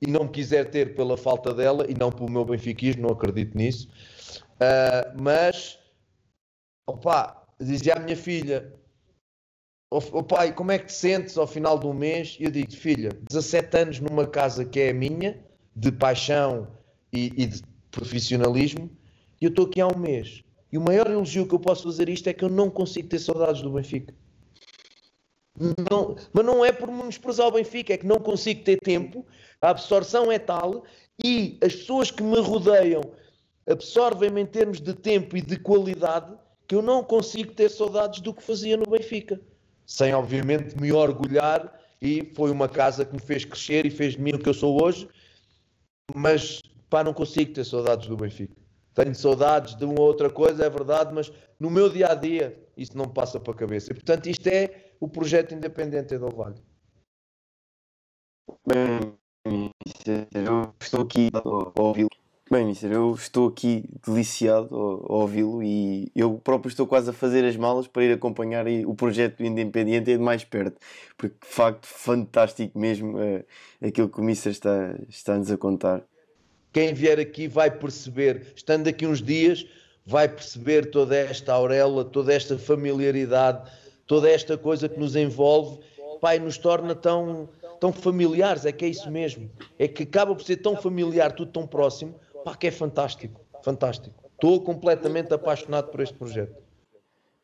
e 0.00 0.10
não 0.10 0.24
me 0.24 0.30
quiser 0.30 0.70
ter 0.70 0.94
pela 0.94 1.18
falta 1.18 1.52
dela 1.52 1.84
e 1.86 1.92
não 1.92 2.10
pelo 2.10 2.30
meu 2.30 2.46
benfiquismo, 2.46 3.02
não 3.02 3.10
acredito 3.10 3.54
nisso. 3.58 3.90
Uh, 4.54 5.20
mas, 5.22 5.78
opá, 6.86 7.44
dizia 7.60 7.94
a 7.94 7.98
minha 7.98 8.16
filha, 8.16 8.72
o 9.90 9.98
oh, 9.98 10.22
pai, 10.22 10.52
como 10.52 10.72
é 10.72 10.78
que 10.78 10.86
te 10.86 10.92
sentes 10.92 11.36
ao 11.36 11.46
final 11.46 11.84
um 11.84 11.92
mês? 11.92 12.36
E 12.40 12.44
eu 12.44 12.50
digo, 12.50 12.72
filha, 12.72 13.10
17 13.28 13.76
anos 13.76 14.00
numa 14.00 14.26
casa 14.26 14.64
que 14.64 14.80
é 14.80 14.90
a 14.90 14.94
minha, 14.94 15.44
de 15.74 15.92
paixão 15.92 16.68
e, 17.12 17.26
e 17.36 17.46
de 17.46 17.62
profissionalismo, 17.90 18.90
e 19.40 19.44
eu 19.44 19.50
estou 19.50 19.66
aqui 19.66 19.80
há 19.80 19.86
um 19.86 19.98
mês. 19.98 20.42
E 20.72 20.78
o 20.78 20.80
maior 20.80 21.10
elogio 21.10 21.46
que 21.46 21.54
eu 21.54 21.60
posso 21.60 21.84
fazer 21.84 22.08
isto 22.08 22.28
é 22.28 22.32
que 22.32 22.44
eu 22.44 22.48
não 22.48 22.70
consigo 22.70 23.08
ter 23.08 23.18
saudades 23.18 23.62
do 23.62 23.70
Benfica. 23.70 24.14
Não, 25.90 26.16
mas 26.32 26.44
não 26.44 26.64
é 26.64 26.70
por 26.70 26.90
menosprezar 26.90 27.46
o 27.46 27.52
Benfica, 27.52 27.94
é 27.94 27.96
que 27.96 28.06
não 28.06 28.18
consigo 28.18 28.62
ter 28.62 28.78
tempo, 28.78 29.24
a 29.62 29.70
absorção 29.70 30.30
é 30.30 30.38
tal 30.38 30.84
e 31.24 31.58
as 31.62 31.74
pessoas 31.74 32.10
que 32.10 32.22
me 32.22 32.40
rodeiam 32.40 33.00
absorvem-me 33.66 34.42
em 34.42 34.46
termos 34.46 34.80
de 34.80 34.92
tempo 34.92 35.36
e 35.36 35.40
de 35.40 35.58
qualidade 35.58 36.36
que 36.66 36.74
eu 36.74 36.82
não 36.82 37.02
consigo 37.02 37.52
ter 37.52 37.70
saudades 37.70 38.20
do 38.20 38.34
que 38.34 38.42
fazia 38.42 38.76
no 38.76 38.84
Benfica. 38.84 39.40
Sem, 39.86 40.12
obviamente, 40.12 40.80
me 40.80 40.92
orgulhar 40.92 41.80
e 42.02 42.32
foi 42.34 42.50
uma 42.50 42.68
casa 42.68 43.04
que 43.04 43.14
me 43.14 43.20
fez 43.20 43.44
crescer 43.44 43.86
e 43.86 43.90
fez 43.90 44.14
de 44.14 44.20
mim 44.20 44.32
o 44.32 44.38
que 44.38 44.48
eu 44.48 44.54
sou 44.54 44.82
hoje, 44.82 45.08
mas 46.14 46.60
pá, 46.90 47.04
não 47.04 47.14
consigo 47.14 47.52
ter 47.52 47.64
saudades 47.64 48.08
do 48.08 48.16
Benfica. 48.16 48.56
Tenho 48.94 49.14
saudades 49.14 49.74
de 49.74 49.84
uma 49.84 50.00
outra 50.00 50.30
coisa, 50.30 50.64
é 50.64 50.70
verdade, 50.70 51.14
mas 51.14 51.30
no 51.60 51.70
meu 51.70 51.88
dia 51.88 52.08
a 52.08 52.14
dia 52.14 52.58
isso 52.76 52.96
não 52.96 53.08
passa 53.08 53.38
para 53.38 53.52
a 53.52 53.56
cabeça. 53.56 53.92
E, 53.92 53.94
portanto, 53.94 54.26
isto 54.26 54.46
é 54.48 54.92
o 54.98 55.08
projeto 55.08 55.54
independente 55.54 56.16
do 56.18 56.30
Vale. 56.30 56.56
Bem, 58.66 59.14
eu 60.34 60.74
estou 60.80 61.02
aqui 61.02 61.30
a 61.32 61.80
ouvi-lo. 61.80 62.25
Bem, 62.48 62.64
Mister, 62.64 62.92
eu 62.92 63.12
estou 63.12 63.48
aqui 63.48 63.82
deliciado 64.06 64.68
a 64.72 65.14
ouvi-lo 65.14 65.64
e 65.64 66.12
eu 66.14 66.34
próprio 66.34 66.68
estou 66.68 66.86
quase 66.86 67.10
a 67.10 67.12
fazer 67.12 67.44
as 67.44 67.56
malas 67.56 67.88
para 67.88 68.04
ir 68.04 68.12
acompanhar 68.12 68.66
o 68.86 68.94
projeto 68.94 69.38
do 69.38 69.44
Independiente 69.44 70.12
de 70.12 70.18
mais 70.18 70.44
perto, 70.44 70.80
porque 71.18 71.34
de 71.44 71.52
facto 71.52 71.88
fantástico 71.88 72.78
mesmo 72.78 73.18
é, 73.18 73.44
aquilo 73.84 74.08
que 74.08 74.20
o 74.20 74.22
Mister 74.22 74.52
está, 74.52 74.94
está-nos 75.08 75.50
a 75.50 75.56
contar. 75.56 76.04
Quem 76.72 76.94
vier 76.94 77.18
aqui 77.18 77.48
vai 77.48 77.68
perceber, 77.68 78.52
estando 78.54 78.86
aqui 78.86 79.04
uns 79.04 79.20
dias, 79.20 79.66
vai 80.06 80.28
perceber 80.28 80.92
toda 80.92 81.16
esta 81.16 81.52
auréola, 81.52 82.04
toda 82.04 82.32
esta 82.32 82.56
familiaridade, 82.56 83.68
toda 84.06 84.30
esta 84.30 84.56
coisa 84.56 84.88
que 84.88 85.00
nos 85.00 85.16
envolve, 85.16 85.80
pai, 86.20 86.38
nos 86.38 86.56
torna 86.56 86.94
tão, 86.94 87.48
tão 87.80 87.92
familiares, 87.92 88.64
é 88.64 88.70
que 88.70 88.84
é 88.84 88.88
isso 88.88 89.10
mesmo. 89.10 89.50
É 89.76 89.88
que 89.88 90.04
acaba 90.04 90.32
por 90.32 90.44
ser 90.44 90.58
tão 90.58 90.76
familiar, 90.76 91.32
tudo 91.32 91.50
tão 91.50 91.66
próximo, 91.66 92.14
pá, 92.46 92.54
que 92.54 92.68
é 92.68 92.70
fantástico, 92.70 93.44
fantástico. 93.64 94.14
Estou 94.34 94.62
completamente 94.62 95.34
apaixonado 95.34 95.90
por 95.90 96.00
este 96.00 96.16
projeto. 96.16 96.54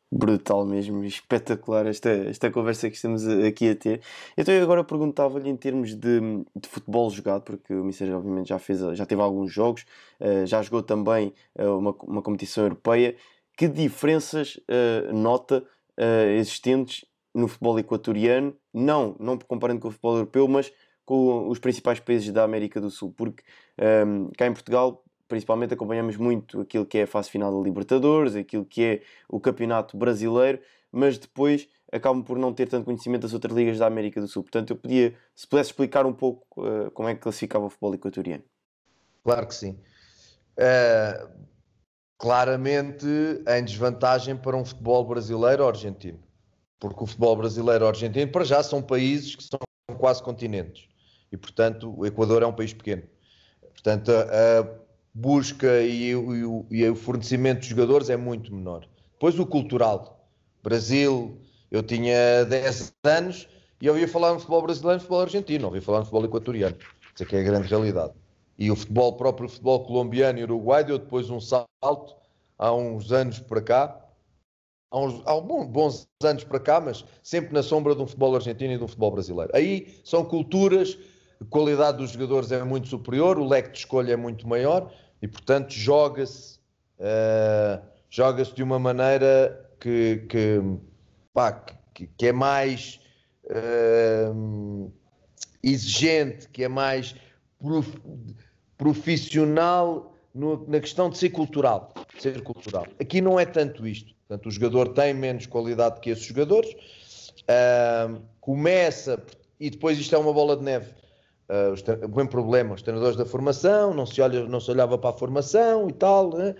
Brutal 0.09 0.65
mesmo, 0.65 1.03
espetacular 1.03 1.87
esta, 1.87 2.09
esta 2.09 2.49
conversa 2.49 2.89
que 2.89 2.95
estamos 2.95 3.27
aqui 3.27 3.69
a 3.69 3.75
ter. 3.75 4.01
Então 4.37 4.53
eu 4.53 4.63
agora 4.63 4.81
perguntava-lhe 4.81 5.49
em 5.49 5.57
termos 5.57 5.93
de, 5.93 6.21
de, 6.55 6.69
futebol 6.69 7.09
jogado, 7.09 7.41
porque 7.41 7.73
o 7.73 7.83
Mister 7.83 8.15
obviamente 8.15 8.47
já, 8.47 8.59
fez, 8.59 8.79
já 8.95 9.05
teve 9.05 9.21
alguns 9.21 9.51
jogos, 9.51 9.85
uh, 10.21 10.45
já 10.45 10.61
jogou 10.61 10.81
também 10.81 11.33
uh, 11.59 11.77
uma, 11.77 11.93
uma 12.03 12.21
competição 12.21 12.63
europeia. 12.63 13.15
Que 13.57 13.67
diferenças 13.67 14.55
uh, 14.55 15.13
nota 15.13 15.63
existentes 16.35 17.05
no 17.35 17.47
futebol 17.47 17.77
equatoriano, 17.77 18.55
não, 18.73 19.15
não 19.19 19.37
comparando 19.37 19.79
com 19.79 19.89
o 19.89 19.91
futebol 19.91 20.15
europeu, 20.15 20.47
mas 20.47 20.71
com 21.05 21.49
os 21.49 21.59
principais 21.59 21.99
países 21.99 22.31
da 22.31 22.43
América 22.43 22.79
do 22.79 22.89
Sul? 22.89 23.13
Porque 23.15 23.43
um, 24.05 24.29
cá 24.37 24.47
em 24.47 24.53
Portugal 24.53 25.03
principalmente 25.27 25.73
acompanhamos 25.73 26.15
muito 26.15 26.61
aquilo 26.61 26.85
que 26.85 26.99
é 26.99 27.03
a 27.03 27.07
fase 27.07 27.29
final 27.29 27.51
da 27.51 27.63
Libertadores, 27.63 28.35
aquilo 28.35 28.65
que 28.65 28.83
é 28.83 29.01
o 29.27 29.39
Campeonato 29.39 29.97
Brasileiro, 29.97 30.59
mas 30.91 31.17
depois 31.17 31.67
acabam 31.91 32.23
por 32.23 32.37
não 32.37 32.53
ter 32.53 32.67
tanto 32.67 32.85
conhecimento 32.85 33.23
das 33.23 33.33
outras 33.33 33.55
ligas 33.55 33.79
da 33.79 33.87
América 33.87 34.21
do 34.21 34.27
Sul. 34.27 34.43
Portanto, 34.43 34.71
eu 34.71 34.75
podia, 34.75 35.15
se 35.35 35.47
pudesse 35.47 35.71
explicar 35.71 36.05
um 36.05 36.13
pouco 36.13 36.45
uh, 36.61 36.91
como 36.91 37.09
é 37.09 37.15
que 37.15 37.21
classificava 37.21 37.65
o 37.65 37.69
futebol 37.69 37.95
equatoriano. 37.95 38.43
Claro 39.23 39.47
que 39.47 39.55
sim. 39.55 39.79
Uh, 40.57 41.29
claramente 42.17 43.05
em 43.47 43.63
desvantagem 43.63 44.35
para 44.35 44.55
um 44.55 44.65
futebol 44.65 45.05
brasileiro 45.05 45.63
ou 45.63 45.69
argentino. 45.69 46.19
Porque 46.79 47.03
o 47.03 47.07
futebol 47.07 47.35
brasileiro 47.35 47.85
ou 47.85 47.89
argentino, 47.89 48.31
para 48.31 48.43
já, 48.43 48.61
são 48.61 48.81
países 48.81 49.35
que 49.35 49.43
são 49.43 49.59
quase 49.97 50.21
continentes. 50.21 50.87
E, 51.33 51.37
portanto, 51.37 51.91
o 51.97 52.05
Equador 52.05 52.43
é 52.43 52.45
um 52.45 52.53
país 52.53 52.73
pequeno. 52.73 53.01
Portanto, 53.73 54.11
a, 54.11 54.83
busca 55.11 55.81
e, 55.81 56.11
e, 56.11 56.13
e, 56.71 56.89
o 56.89 56.95
fornecimento 56.95 57.61
de 57.61 57.69
jogadores 57.69 58.11
é 58.11 58.15
muito 58.15 58.53
menor. 58.53 58.87
Depois 59.13 59.39
o 59.39 59.45
cultural. 59.45 60.29
Brasil, 60.61 61.39
eu 61.71 61.81
tinha 61.81 62.45
10 62.45 62.93
anos 63.03 63.49
e 63.81 63.89
ouvia 63.89 64.07
falar 64.07 64.31
no 64.31 64.39
futebol 64.39 64.61
brasileiro 64.61 64.97
e 64.97 64.99
futebol 64.99 65.21
argentino, 65.21 65.65
ouvia 65.65 65.81
falar 65.81 65.99
no 65.99 66.05
futebol 66.05 66.25
equatoriano. 66.25 66.77
Isso 67.13 67.23
é 67.23 67.25
que 67.25 67.35
é 67.35 67.39
a 67.39 67.43
grande 67.43 67.67
realidade. 67.67 68.13
E 68.57 68.69
o 68.69 68.75
futebol 68.75 69.13
próprio, 69.13 69.47
o 69.47 69.49
futebol 69.49 69.83
colombiano 69.83 70.37
e 70.37 70.43
uruguai, 70.43 70.83
deu 70.83 70.99
depois 70.99 71.31
um 71.31 71.39
salto 71.39 72.15
há 72.59 72.71
uns 72.71 73.11
anos 73.11 73.39
para 73.39 73.61
cá, 73.61 73.99
há 74.91 74.99
uns 74.99 75.21
há 75.25 75.39
bons 75.41 76.07
anos 76.23 76.43
para 76.43 76.59
cá, 76.59 76.79
mas 76.79 77.03
sempre 77.23 77.53
na 77.53 77.63
sombra 77.63 77.95
de 77.95 78.01
um 78.03 78.07
futebol 78.07 78.35
argentino 78.35 78.73
e 78.73 78.77
de 78.77 78.83
um 78.83 78.87
futebol 78.87 79.11
brasileiro. 79.11 79.51
Aí 79.53 79.99
são 80.05 80.23
culturas, 80.23 80.97
a 81.43 81.45
qualidade 81.49 81.97
dos 81.97 82.11
jogadores 82.11 82.51
é 82.51 82.63
muito 82.63 82.87
superior, 82.87 83.37
o 83.37 83.45
leque 83.45 83.71
de 83.71 83.79
escolha 83.79 84.13
é 84.13 84.15
muito 84.15 84.47
maior 84.47 84.91
e 85.21 85.27
portanto 85.27 85.71
joga-se 85.71 86.57
uh, 86.99 87.83
joga-se 88.09 88.55
de 88.55 88.63
uma 88.63 88.79
maneira 88.79 89.69
que, 89.79 90.25
que, 90.29 90.61
pá, 91.33 91.51
que, 91.93 92.07
que, 92.07 92.27
é 92.27 92.31
mais 92.31 92.99
uh, 93.45 94.91
exigente, 95.61 96.47
que 96.49 96.63
é 96.63 96.67
mais 96.67 97.15
prof, 97.59 97.91
profissional 98.77 100.15
no, 100.33 100.65
na 100.67 100.79
questão 100.79 101.09
de 101.09 101.17
ser 101.17 101.29
cultural, 101.29 101.93
ser 102.19 102.41
cultural. 102.41 102.87
Aqui 102.99 103.19
não 103.19 103.39
é 103.39 103.45
tanto 103.45 103.85
isto. 103.85 104.13
Portanto, 104.27 104.47
o 104.47 104.51
jogador 104.51 104.89
tem 104.89 105.13
menos 105.13 105.45
qualidade 105.45 105.99
que 105.99 106.09
esses 106.09 106.23
jogadores. 106.23 106.71
Uh, 107.43 108.21
começa, 108.39 109.21
e 109.59 109.69
depois 109.69 109.99
isto 109.99 110.15
é 110.15 110.17
uma 110.17 110.31
bola 110.31 110.55
de 110.55 110.63
neve 110.63 111.02
Uh, 111.49 112.05
o 112.05 112.15
mesmo 112.15 112.29
problema, 112.29 112.73
os 112.73 112.81
treinadores 112.81 113.17
da 113.17 113.25
formação, 113.25 113.93
não 113.93 114.05
se, 114.05 114.21
olha, 114.21 114.47
não 114.47 114.59
se 114.59 114.71
olhava 114.71 114.97
para 114.97 115.09
a 115.09 115.13
formação 115.13 115.89
e 115.89 115.93
tal, 115.93 116.29
né? 116.37 116.55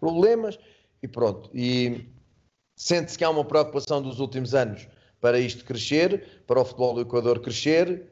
problemas, 0.00 0.58
e 1.02 1.06
pronto. 1.06 1.50
E 1.54 2.06
sente-se 2.76 3.16
que 3.16 3.24
há 3.24 3.30
uma 3.30 3.44
preocupação 3.44 4.02
dos 4.02 4.18
últimos 4.18 4.54
anos 4.54 4.88
para 5.20 5.38
isto 5.38 5.64
crescer, 5.64 6.42
para 6.46 6.60
o 6.60 6.64
futebol 6.64 6.94
do 6.94 7.02
Equador 7.02 7.40
crescer. 7.40 8.10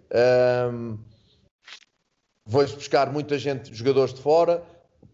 Um, 0.72 0.98
Vou-se 2.46 2.74
buscar 2.74 3.12
muita 3.12 3.38
gente, 3.38 3.72
jogadores 3.72 4.14
de 4.14 4.20
fora, 4.20 4.62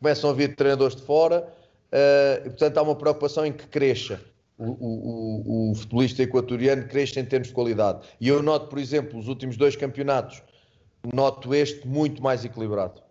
começam 0.01 0.31
a 0.31 0.33
vir 0.33 0.55
treinadores 0.57 0.97
de 0.97 1.03
fora, 1.03 1.47
uh, 1.93 2.47
e 2.47 2.51
portanto 2.51 2.79
há 2.79 2.83
uma 2.83 2.95
preocupação 2.95 3.45
em 3.45 3.53
que 3.53 3.67
cresça. 3.67 4.21
O, 4.59 4.65
o, 4.65 5.69
o, 5.69 5.71
o 5.71 5.75
futebolista 5.75 6.23
equatoriano 6.23 6.89
cresça 6.89 7.21
em 7.21 7.27
termos 7.27 7.49
de 7.49 7.55
qualidade. 7.55 8.07
E 8.19 8.29
eu 8.29 8.43
noto, 8.43 8.69
por 8.69 8.79
exemplo, 8.79 9.19
os 9.19 9.29
últimos 9.29 9.57
dois 9.57 9.77
campeonatos 9.77 10.43
noto 11.15 11.55
este 11.55 11.87
muito 11.87 12.23
mais 12.23 12.45
equilibrado 12.45 13.03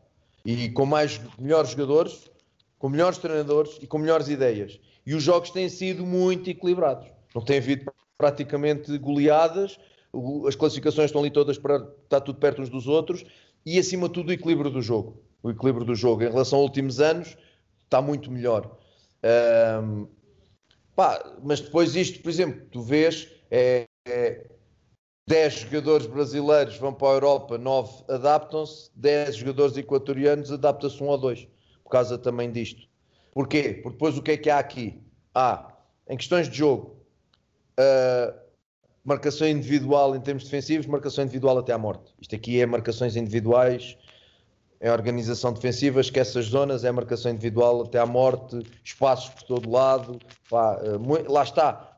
e 0.45 0.69
com 0.69 0.85
mais 0.85 1.19
melhores 1.39 1.71
jogadores, 1.71 2.29
com 2.77 2.89
melhores 2.89 3.17
treinadores 3.17 3.77
e 3.81 3.87
com 3.87 3.97
melhores 3.97 4.27
ideias. 4.27 4.79
E 5.05 5.15
os 5.15 5.23
jogos 5.23 5.49
têm 5.49 5.67
sido 5.67 6.05
muito 6.05 6.49
equilibrados. 6.49 7.07
Não 7.33 7.43
tem 7.43 7.57
havido 7.57 7.91
praticamente 8.17 8.97
goleadas, 8.97 9.77
as 10.47 10.55
classificações 10.55 11.07
estão 11.07 11.21
ali 11.21 11.31
todas 11.31 11.57
para 11.57 11.77
estar 12.03 12.21
tudo 12.21 12.39
perto 12.39 12.61
uns 12.61 12.69
dos 12.69 12.87
outros 12.87 13.25
e 13.65 13.77
acima 13.77 14.07
de 14.07 14.13
tudo 14.13 14.29
o 14.29 14.33
equilíbrio 14.33 14.69
do 14.69 14.81
jogo. 14.81 15.21
O 15.43 15.49
equilíbrio 15.49 15.85
do 15.85 15.95
jogo 15.95 16.23
em 16.23 16.29
relação 16.29 16.59
aos 16.59 16.67
últimos 16.67 16.99
anos 16.99 17.35
está 17.83 18.01
muito 18.01 18.31
melhor. 18.31 18.77
Um, 19.83 20.07
pá, 20.95 21.37
mas 21.43 21.59
depois 21.59 21.95
isto, 21.95 22.21
por 22.21 22.29
exemplo, 22.29 22.61
tu 22.71 22.81
vês 22.81 23.27
é, 23.51 23.85
é 24.07 24.47
10 25.27 25.53
jogadores 25.61 26.05
brasileiros 26.05 26.77
vão 26.77 26.93
para 26.93 27.07
a 27.07 27.13
Europa, 27.13 27.57
9 27.57 28.03
adaptam-se, 28.07 28.91
10 28.95 29.37
jogadores 29.37 29.75
equatorianos 29.75 30.51
adaptam-se 30.51 31.01
um 31.01 31.07
ou 31.07 31.17
dois, 31.17 31.47
por 31.83 31.89
causa 31.89 32.15
também 32.15 32.51
disto. 32.51 32.87
Porquê? 33.33 33.79
Porque 33.81 33.95
depois 33.95 34.17
o 34.19 34.21
que 34.21 34.31
é 34.31 34.37
que 34.37 34.51
há 34.51 34.59
aqui? 34.59 35.01
Há, 35.33 35.73
em 36.07 36.15
questões 36.15 36.47
de 36.47 36.59
jogo, 36.59 37.03
uh, 37.79 38.39
marcação 39.03 39.47
individual 39.47 40.15
em 40.15 40.21
termos 40.21 40.43
defensivos, 40.43 40.85
marcação 40.85 41.23
individual 41.23 41.57
até 41.57 41.73
à 41.73 41.77
morte. 41.77 42.13
Isto 42.21 42.35
aqui 42.35 42.61
é 42.61 42.65
marcações 42.67 43.15
individuais, 43.15 43.97
é 44.79 44.91
organização 44.91 45.51
defensiva, 45.51 46.01
esquece 46.01 46.37
as 46.37 46.45
zonas, 46.45 46.83
é 46.83 46.91
marcação 46.91 47.31
individual 47.31 47.81
até 47.81 47.97
à 47.97 48.05
morte, 48.05 48.59
espaços 48.83 49.29
por 49.29 49.41
todo 49.41 49.71
lado. 49.71 50.19
Pá, 50.47 50.79
uh, 50.83 51.31
lá 51.31 51.41
está. 51.41 51.97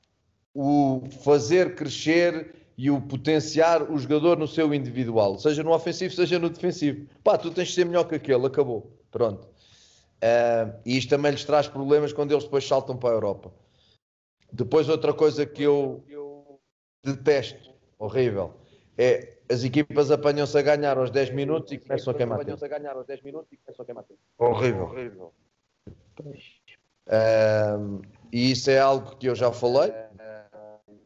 O 0.54 1.04
fazer 1.24 1.76
crescer 1.76 2.56
e 2.78 2.92
o 2.92 3.02
potenciar 3.02 3.92
o 3.92 3.98
jogador 3.98 4.38
no 4.38 4.48
seu 4.48 4.72
individual, 4.74 5.40
seja 5.40 5.64
no 5.64 5.74
ofensivo, 5.74 6.14
seja 6.14 6.38
no 6.38 6.50
defensivo. 6.50 7.08
Pá, 7.24 7.38
tu 7.38 7.50
tens 7.50 7.70
de 7.70 7.74
ser 7.74 7.86
melhor 7.86 8.04
que 8.04 8.16
aquele, 8.16 8.46
acabou. 8.46 8.92
Pronto. 9.10 9.48
Uh, 10.18 10.80
e 10.86 10.98
isto 10.98 11.10
também 11.10 11.32
lhes 11.32 11.44
traz 11.44 11.68
problemas 11.68 12.14
quando 12.14 12.32
eles 12.32 12.44
depois 12.44 12.68
saltam 12.68 12.96
para 12.96 13.10
a 13.10 13.14
Europa. 13.14 13.52
Depois, 14.52 14.88
outra 14.90 15.14
coisa 15.14 15.46
que 15.46 15.64
eu 15.64 16.04
detesto, 17.04 17.72
horrível, 17.98 18.54
é 18.98 19.38
as 19.50 19.64
equipas 19.64 20.12
apanham-se 20.12 20.58
a 20.58 20.62
ganhar 20.62 20.98
aos 20.98 21.10
10 21.10 21.32
minutos 21.32 21.72
e 21.72 21.78
começam 21.78 22.12
a 22.12 22.16
queimar 22.16 22.44
tempo. 22.44 22.60
Horrível. 24.38 24.84
horrível. 24.84 25.34
Uh, 27.08 28.02
e 28.32 28.52
isso 28.52 28.70
é 28.70 28.80
algo 28.80 29.16
que 29.16 29.28
eu 29.28 29.36
já 29.36 29.52
falei. 29.52 29.94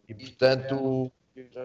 E 0.08 0.14
portanto, 0.14 1.12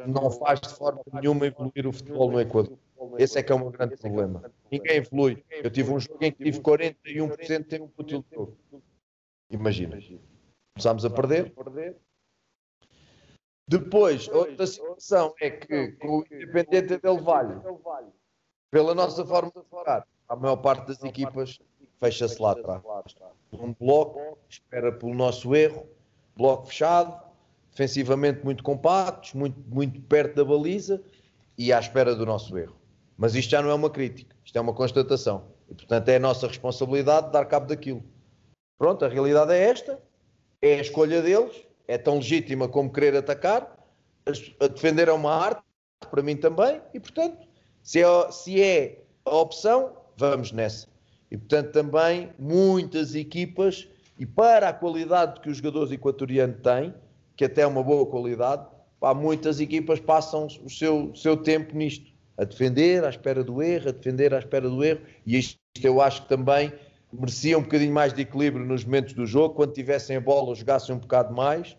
não 0.06 0.30
faz 0.30 0.60
de 0.60 0.68
forma 0.68 1.02
nenhuma 1.12 1.46
evoluir 1.46 1.86
o 1.86 1.92
futebol 1.92 2.30
no 2.30 2.40
Equador. 2.40 2.78
Esse 3.18 3.38
é 3.38 3.42
que 3.42 3.52
é 3.52 3.54
um 3.54 3.70
grande 3.70 3.96
problema. 3.96 4.50
Ninguém 4.70 4.96
evolui. 4.96 5.44
Eu 5.50 5.70
tive 5.70 5.92
um 5.92 6.00
jogo 6.00 6.18
em 6.22 6.32
que 6.32 6.44
tive 6.44 6.60
41% 6.60 7.58
de 7.58 7.64
tempo 7.64 7.92
útil 7.98 8.24
de 8.28 8.34
jogo. 8.34 8.56
Imagina. 9.50 9.98
Começámos 10.74 11.04
a 11.04 11.10
perder. 11.10 11.54
Depois, 13.68 14.28
outra 14.28 14.66
situação 14.66 15.34
é 15.40 15.50
que 15.50 15.92
com 15.92 16.18
o 16.18 16.24
Independente 16.30 16.98
del 16.98 17.18
Valle, 17.18 17.60
pela 18.70 18.94
nossa 18.94 19.24
forma 19.24 19.50
de 19.50 19.62
jogar, 19.70 20.06
a 20.28 20.36
maior 20.36 20.56
parte 20.56 20.86
das 20.86 21.02
equipas 21.02 21.58
fecha-se 21.98 22.40
lá 22.40 22.52
atrás. 22.52 22.82
Um 23.52 23.72
bloco, 23.72 24.38
espera 24.48 24.92
pelo 24.92 25.14
nosso 25.14 25.54
erro, 25.54 25.88
bloco 26.36 26.66
fechado, 26.66 27.25
defensivamente 27.76 28.42
muito 28.42 28.64
compactos, 28.64 29.34
muito, 29.34 29.60
muito 29.68 30.00
perto 30.00 30.34
da 30.34 30.44
baliza 30.44 31.02
e 31.58 31.74
à 31.74 31.78
espera 31.78 32.14
do 32.14 32.24
nosso 32.24 32.56
erro. 32.56 32.74
Mas 33.18 33.34
isto 33.34 33.50
já 33.50 33.60
não 33.60 33.68
é 33.70 33.74
uma 33.74 33.90
crítica, 33.90 34.34
isto 34.42 34.56
é 34.56 34.60
uma 34.60 34.72
constatação. 34.72 35.44
E, 35.68 35.74
portanto, 35.74 36.08
é 36.08 36.16
a 36.16 36.20
nossa 36.20 36.48
responsabilidade 36.48 37.30
dar 37.30 37.44
cabo 37.44 37.66
daquilo. 37.66 38.02
Pronto, 38.78 39.04
a 39.04 39.08
realidade 39.08 39.52
é 39.52 39.68
esta, 39.68 40.00
é 40.62 40.78
a 40.78 40.80
escolha 40.80 41.20
deles, 41.20 41.54
é 41.86 41.98
tão 41.98 42.16
legítima 42.16 42.66
como 42.66 42.90
querer 42.90 43.14
atacar, 43.14 43.76
a 44.58 44.66
defender 44.66 45.08
é 45.08 45.12
uma 45.12 45.32
arte, 45.32 45.62
para 46.10 46.22
mim 46.22 46.36
também, 46.36 46.80
e, 46.94 47.00
portanto, 47.00 47.46
se 47.82 48.02
é, 48.02 48.32
se 48.32 48.62
é 48.62 49.02
a 49.24 49.36
opção, 49.36 49.96
vamos 50.16 50.50
nessa. 50.50 50.88
E, 51.30 51.36
portanto, 51.36 51.72
também 51.72 52.32
muitas 52.38 53.14
equipas, 53.14 53.86
e 54.18 54.24
para 54.24 54.70
a 54.70 54.72
qualidade 54.72 55.40
que 55.40 55.50
os 55.50 55.58
jogadores 55.58 55.92
equatorianos 55.92 56.56
têm, 56.62 56.94
que 57.36 57.44
até 57.44 57.62
é 57.62 57.66
uma 57.66 57.82
boa 57.82 58.06
qualidade, 58.06 58.66
pá, 58.98 59.12
muitas 59.12 59.60
equipas 59.60 60.00
passam 60.00 60.46
o 60.64 60.70
seu, 60.70 61.14
seu 61.14 61.36
tempo 61.36 61.76
nisto, 61.76 62.10
a 62.36 62.44
defender 62.44 63.04
à 63.04 63.08
espera 63.08 63.42
do 63.42 63.62
erro, 63.62 63.88
a 63.88 63.92
defender 63.92 64.34
à 64.34 64.38
espera 64.38 64.68
do 64.68 64.82
erro, 64.82 65.00
e 65.24 65.38
isto 65.38 65.58
eu 65.82 66.00
acho 66.00 66.22
que 66.22 66.28
também 66.28 66.72
merecia 67.12 67.58
um 67.58 67.62
bocadinho 67.62 67.92
mais 67.92 68.12
de 68.12 68.22
equilíbrio 68.22 68.64
nos 68.64 68.84
momentos 68.84 69.14
do 69.14 69.26
jogo, 69.26 69.54
quando 69.54 69.72
tivessem 69.72 70.16
a 70.16 70.20
bola 70.20 70.54
jogassem 70.54 70.94
um 70.94 70.98
bocado 70.98 71.34
mais, 71.34 71.76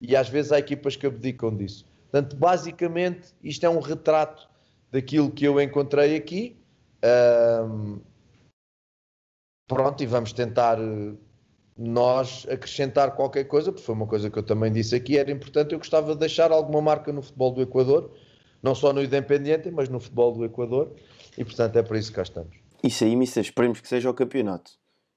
e 0.00 0.16
às 0.16 0.28
vezes 0.28 0.52
há 0.52 0.58
equipas 0.58 0.96
que 0.96 1.06
abdicam 1.06 1.56
disso. 1.56 1.86
Portanto, 2.10 2.36
basicamente, 2.36 3.34
isto 3.42 3.64
é 3.64 3.70
um 3.70 3.80
retrato 3.80 4.48
daquilo 4.90 5.30
que 5.30 5.46
eu 5.46 5.60
encontrei 5.60 6.14
aqui. 6.14 6.56
Um, 7.02 8.00
pronto, 9.66 10.02
e 10.02 10.06
vamos 10.06 10.32
tentar 10.32 10.78
eh, 10.78 11.14
nós 11.76 12.46
acrescentar 12.50 13.14
qualquer 13.14 13.44
coisa, 13.44 13.72
porque 13.72 13.84
foi 13.84 13.94
uma 13.94 14.06
coisa 14.06 14.30
que 14.30 14.38
eu 14.38 14.42
também 14.42 14.70
disse 14.70 14.94
aqui, 14.94 15.16
era 15.16 15.30
importante, 15.30 15.72
eu 15.72 15.78
gostava 15.78 16.12
de 16.12 16.20
deixar 16.20 16.52
alguma 16.52 16.80
marca 16.80 17.12
no 17.12 17.22
futebol 17.22 17.50
do 17.50 17.62
Equador, 17.62 18.12
não 18.62 18.74
só 18.74 18.92
no 18.92 19.02
Independiente, 19.02 19.70
mas 19.70 19.88
no 19.88 19.98
futebol 19.98 20.32
do 20.32 20.44
Equador, 20.44 20.94
e 21.36 21.44
portanto 21.44 21.76
é 21.76 21.82
por 21.82 21.96
isso 21.96 22.10
que 22.10 22.16
cá 22.16 22.22
estamos. 22.22 22.56
Isso 22.82 23.04
aí, 23.04 23.16
Mister, 23.16 23.42
esperemos 23.42 23.80
que 23.80 23.88
seja 23.88 24.10
o 24.10 24.14
campeonato. 24.14 24.72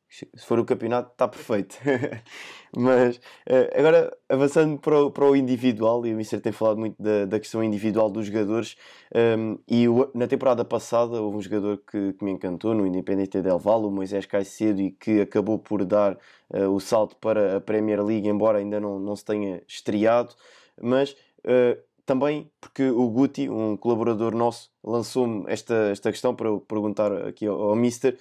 Se 0.10 0.46
for 0.46 0.60
o 0.60 0.66
campeonato, 0.66 1.12
está 1.12 1.28
perfeito. 1.28 1.78
Mas 2.76 3.20
eh, 3.46 3.74
agora, 3.78 4.16
avançando 4.30 4.80
para 4.80 5.04
o, 5.04 5.12
para 5.12 5.26
o 5.26 5.36
individual, 5.36 6.06
e 6.06 6.14
o 6.14 6.18
Mister 6.18 6.40
tem 6.40 6.52
falado 6.52 6.78
muito 6.78 7.02
da, 7.02 7.26
da 7.26 7.40
questão 7.40 7.64
individual 7.64 8.10
dos 8.10 8.28
jogadores, 8.28 8.78
um, 9.14 9.20
ehm, 9.20 9.58
e 9.68 9.88
o, 9.88 10.10
na 10.14 10.28
temporada 10.28 10.64
passada 10.64 11.22
houve 11.22 11.38
um 11.38 11.42
jogador 11.42 11.78
que, 11.90 12.14
que 12.14 12.24
me 12.24 12.32
encantou 12.32 12.74
no 12.74 12.86
Independente 12.86 13.42
Del 13.42 13.60
Valle, 13.60 13.86
o 13.86 13.92
Moisés 13.92 14.26
Caicedo, 14.26 14.82
e 14.82 14.92
que 14.92 15.22
acabou 15.22 15.60
por 15.60 15.84
dar 15.84 16.18
uh, 16.50 16.70
o 16.70 16.80
salto 16.80 17.16
para 17.18 17.58
a 17.58 17.62
Premier 17.62 18.04
League, 18.04 18.28
embora 18.28 18.60
ainda 18.60 18.80
não, 18.80 19.00
não 19.00 19.16
se 19.16 19.26
tenha 19.26 19.62
estreado. 19.68 20.34
Mas 20.82 21.12
uh, 21.46 21.82
também 22.06 22.50
porque 22.62 22.84
o 22.90 23.10
Guti, 23.10 23.50
um 23.50 23.76
colaborador 23.76 24.36
nosso, 24.36 24.72
lançou-me 24.84 25.44
esta, 25.48 25.74
esta 25.92 26.12
questão 26.12 26.36
para 26.36 26.48
eu 26.50 26.60
perguntar 26.60 27.12
aqui 27.28 27.48
ao, 27.48 27.70
ao 27.70 27.76
Mister, 27.76 28.18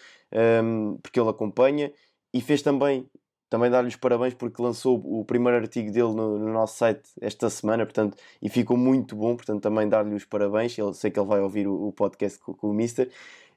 um, 0.64 0.98
porque 1.02 1.20
ele 1.20 1.28
acompanha 1.28 1.92
e 2.32 2.40
fez 2.40 2.62
também, 2.62 3.06
também 3.50 3.70
dar-lhe 3.70 3.88
os 3.88 3.96
parabéns 3.96 4.34
porque 4.34 4.60
lançou 4.60 4.96
o 5.04 5.24
primeiro 5.24 5.58
artigo 5.58 5.92
dele 5.92 6.14
no, 6.14 6.38
no, 6.38 6.52
nosso 6.52 6.78
site 6.78 7.10
esta 7.20 7.50
semana, 7.50 7.84
portanto, 7.84 8.16
e 8.40 8.48
ficou 8.48 8.76
muito 8.76 9.14
bom, 9.14 9.36
portanto, 9.36 9.62
também 9.62 9.88
dar-lhe 9.88 10.14
os 10.14 10.24
parabéns. 10.24 10.76
Eu 10.78 10.92
sei 10.94 11.10
que 11.10 11.20
ele 11.20 11.28
vai 11.28 11.40
ouvir 11.40 11.68
o, 11.68 11.88
o 11.88 11.92
podcast 11.92 12.38
com, 12.38 12.54
com, 12.54 12.70
o 12.70 12.74
Mister. 12.74 13.10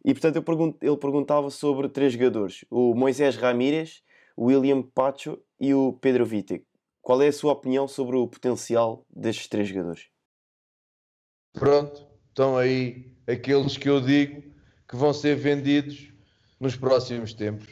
E 0.04 0.14
portanto, 0.14 0.42
pergunto, 0.44 0.78
ele 0.82 0.98
perguntava 0.98 1.50
sobre 1.50 1.90
três 1.90 2.14
jogadores: 2.14 2.66
o 2.70 2.94
Moisés 2.94 3.36
Ramírez, 3.38 4.04
o 4.36 4.46
William 4.46 4.82
Pacho 4.82 5.40
e 5.60 5.74
o 5.74 5.94
Pedro 5.94 6.26
Vitek. 6.26 6.66
Qual 7.02 7.22
é 7.22 7.28
a 7.28 7.34
sua 7.34 7.54
opinião 7.54 7.88
sobre 7.88 8.18
o 8.18 8.28
potencial 8.28 9.06
destes 9.10 9.48
três 9.48 9.70
jogadores? 9.70 10.10
Pronto, 11.60 12.06
estão 12.30 12.58
aí 12.58 13.12
aqueles 13.28 13.78
que 13.78 13.90
eu 13.90 14.00
digo 14.00 14.44
que 14.88 14.96
vão 14.96 15.12
ser 15.14 15.36
vendidos 15.36 16.12
nos 16.60 16.76
próximos 16.76 17.34
tempos. 17.34 17.68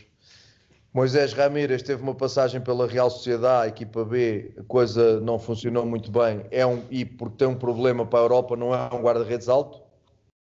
Moisés 0.94 1.34
Ramírez 1.34 1.84
teve 1.84 2.02
uma 2.02 2.16
passagem 2.16 2.62
pela 2.62 2.88
Real 2.88 3.10
Sociedade, 3.10 3.66
a 3.66 3.68
equipa 3.68 4.06
B, 4.06 4.54
a 4.58 4.64
coisa 4.64 5.20
não 5.20 5.38
funcionou 5.38 5.86
muito 5.86 6.10
bem, 6.10 6.46
é 6.52 6.66
um, 6.66 6.84
e 6.90 7.04
porque 7.04 7.38
tem 7.38 7.48
um 7.48 7.56
problema 7.56 8.06
para 8.06 8.20
a 8.20 8.22
Europa, 8.22 8.56
não 8.56 8.74
é 8.74 8.94
um 8.94 9.02
guarda-redes 9.02 9.50
alto, 9.50 9.82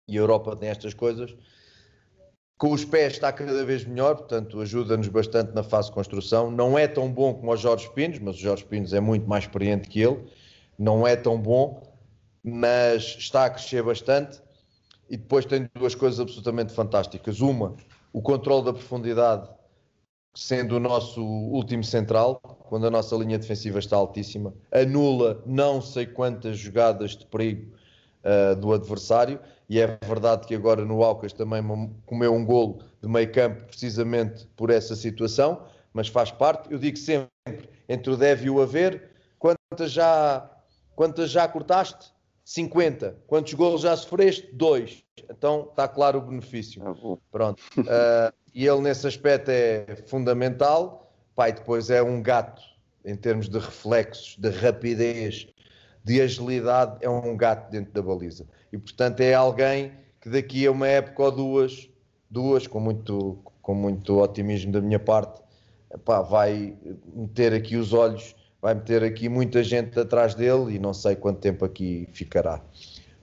e 0.07 0.19
a 0.19 0.21
Europa 0.21 0.55
tem 0.55 0.69
estas 0.69 0.93
coisas. 0.93 1.35
Com 2.59 2.73
os 2.73 2.85
pés 2.85 3.15
está 3.15 3.33
cada 3.33 3.65
vez 3.65 3.85
melhor, 3.85 4.17
portanto 4.17 4.61
ajuda-nos 4.61 5.09
bastante 5.09 5.53
na 5.55 5.63
fase 5.63 5.89
de 5.89 5.95
construção. 5.95 6.51
Não 6.51 6.79
é 6.79 6.87
tão 6.87 7.11
bom 7.11 7.35
como 7.35 7.51
o 7.51 7.57
Jorge 7.57 7.91
Pinos, 7.95 8.19
mas 8.19 8.37
o 8.37 8.39
Jorge 8.39 8.65
Pinos 8.65 8.93
é 8.93 9.01
muito 9.01 9.27
mais 9.27 9.45
experiente 9.45 9.89
que 9.89 10.01
ele. 10.01 10.23
Não 10.79 11.07
é 11.07 11.17
tão 11.17 11.41
bom, 11.41 11.94
mas 12.45 13.17
está 13.19 13.47
a 13.47 13.51
crescer 13.51 13.83
bastante. 13.83 14.43
E 15.09 15.17
depois 15.17 15.47
tem 15.47 15.69
duas 15.75 15.95
coisas 15.95 16.21
absolutamente 16.21 16.75
fantásticas. 16.75 17.41
Uma, 17.41 17.75
o 18.13 18.21
controle 18.21 18.65
da 18.65 18.73
profundidade, 18.73 19.49
sendo 20.35 20.77
o 20.77 20.81
nosso 20.81 21.23
último 21.23 21.83
central, 21.83 22.41
quando 22.69 22.87
a 22.87 22.91
nossa 22.91 23.17
linha 23.17 23.39
defensiva 23.39 23.79
está 23.79 23.97
altíssima, 23.97 24.55
anula 24.71 25.43
não 25.47 25.81
sei 25.81 26.07
quantas 26.07 26.59
jogadas 26.59 27.17
de 27.17 27.25
perigo 27.27 27.75
uh, 28.25 28.57
do 28.57 28.73
adversário. 28.73 29.41
E 29.69 29.81
é 29.81 29.99
verdade 30.05 30.47
que 30.47 30.55
agora 30.55 30.85
no 30.85 31.03
Alcas 31.03 31.33
também 31.33 31.63
comeu 32.05 32.35
um 32.35 32.45
golo 32.45 32.81
de 33.01 33.09
meio 33.09 33.33
campo, 33.33 33.65
precisamente 33.65 34.47
por 34.57 34.71
essa 34.71 34.95
situação, 34.95 35.63
mas 35.93 36.09
faz 36.09 36.31
parte. 36.31 36.71
Eu 36.71 36.79
digo 36.79 36.99
sempre, 36.99 37.33
entre 37.89 38.13
o 38.13 38.17
deve 38.17 38.47
e 38.47 38.51
o 38.51 38.61
haver, 38.61 39.11
quantas 39.39 39.91
já, 39.91 40.51
quantas 40.95 41.31
já 41.31 41.49
cortaste? 41.49 42.14
50. 42.45 43.17
Quantos 43.27 43.55
gols 43.55 43.81
já 43.81 43.97
sofreste? 43.97 44.49
Dois. 44.53 45.03
Então 45.31 45.69
está 45.71 45.89
claro 45.89 46.19
o 46.19 46.23
benefício. 46.23 46.83
Ah, 46.87 47.17
Pronto. 47.31 47.61
Uh, 47.79 48.33
e 48.55 48.67
ele 48.67 48.83
nesse 48.83 49.07
aspecto 49.07 49.51
é 49.51 49.97
fundamental. 50.07 51.13
Pai, 51.35 51.53
depois 51.53 51.91
é 51.91 52.03
um 52.03 52.23
gato 52.23 52.63
em 53.05 53.17
termos 53.17 53.49
de 53.49 53.59
reflexos, 53.59 54.37
de 54.39 54.49
rapidez, 54.49 55.47
de 56.05 56.21
agilidade, 56.21 56.99
é 57.01 57.09
um 57.09 57.37
gato 57.37 57.71
dentro 57.71 57.93
da 57.93 58.03
baliza. 58.03 58.47
E 58.73 58.79
portanto 58.79 59.21
é 59.21 59.35
alguém 59.35 59.93
que 60.21 60.29
daqui 60.29 60.67
a 60.67 60.71
uma 60.71 60.87
época 60.87 61.23
ou 61.23 61.33
duas, 61.33 61.89
duas 62.31 62.67
com 62.67 62.81
muito, 62.81 63.39
com 63.61 63.75
muito 63.75 64.19
otimismo 64.21 64.73
da 64.73 64.81
minha 64.81 64.99
parte, 64.99 65.43
pá, 66.05 66.23
vai 66.23 66.77
meter 67.15 67.53
aqui 67.53 67.77
os 67.77 67.93
olhos 67.93 68.35
vai 68.65 68.73
meter 68.73 69.05
aqui 69.05 69.29
muita 69.29 69.63
gente 69.63 70.01
atrás 70.01 70.35
dele 70.35 70.77
e 70.77 70.79
não 70.79 70.95
sei 70.95 71.15
quanto 71.15 71.39
tempo 71.39 71.67
aqui 71.67 72.09
ficará. 72.15 72.63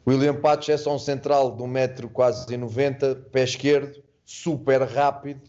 William 0.07 0.35
Patos 0.35 0.69
é 0.69 0.77
só 0.77 0.93
um 0.93 0.99
central 0.99 1.55
de 1.55 1.63
um 1.63 1.67
metro 1.67 2.07
quase 2.07 2.55
90, 2.55 3.15
pé 3.31 3.43
esquerdo, 3.43 4.03
super 4.23 4.83
rápido 4.83 5.41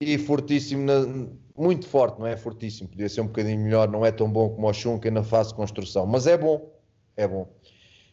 e 0.00 0.16
fortíssimo, 0.16 0.86
na, 0.86 1.28
muito 1.54 1.86
forte, 1.86 2.18
não 2.18 2.26
é 2.26 2.34
fortíssimo, 2.34 2.88
podia 2.88 3.10
ser 3.10 3.20
um 3.20 3.26
bocadinho 3.26 3.60
melhor, 3.60 3.90
não 3.90 4.06
é 4.06 4.10
tão 4.10 4.26
bom 4.26 4.48
como 4.48 4.66
o 4.66 4.72
Schunken 4.72 5.10
na 5.10 5.22
fase 5.22 5.50
de 5.50 5.56
construção, 5.56 6.06
mas 6.06 6.26
é 6.26 6.38
bom, 6.38 6.72
é 7.14 7.28
bom. 7.28 7.46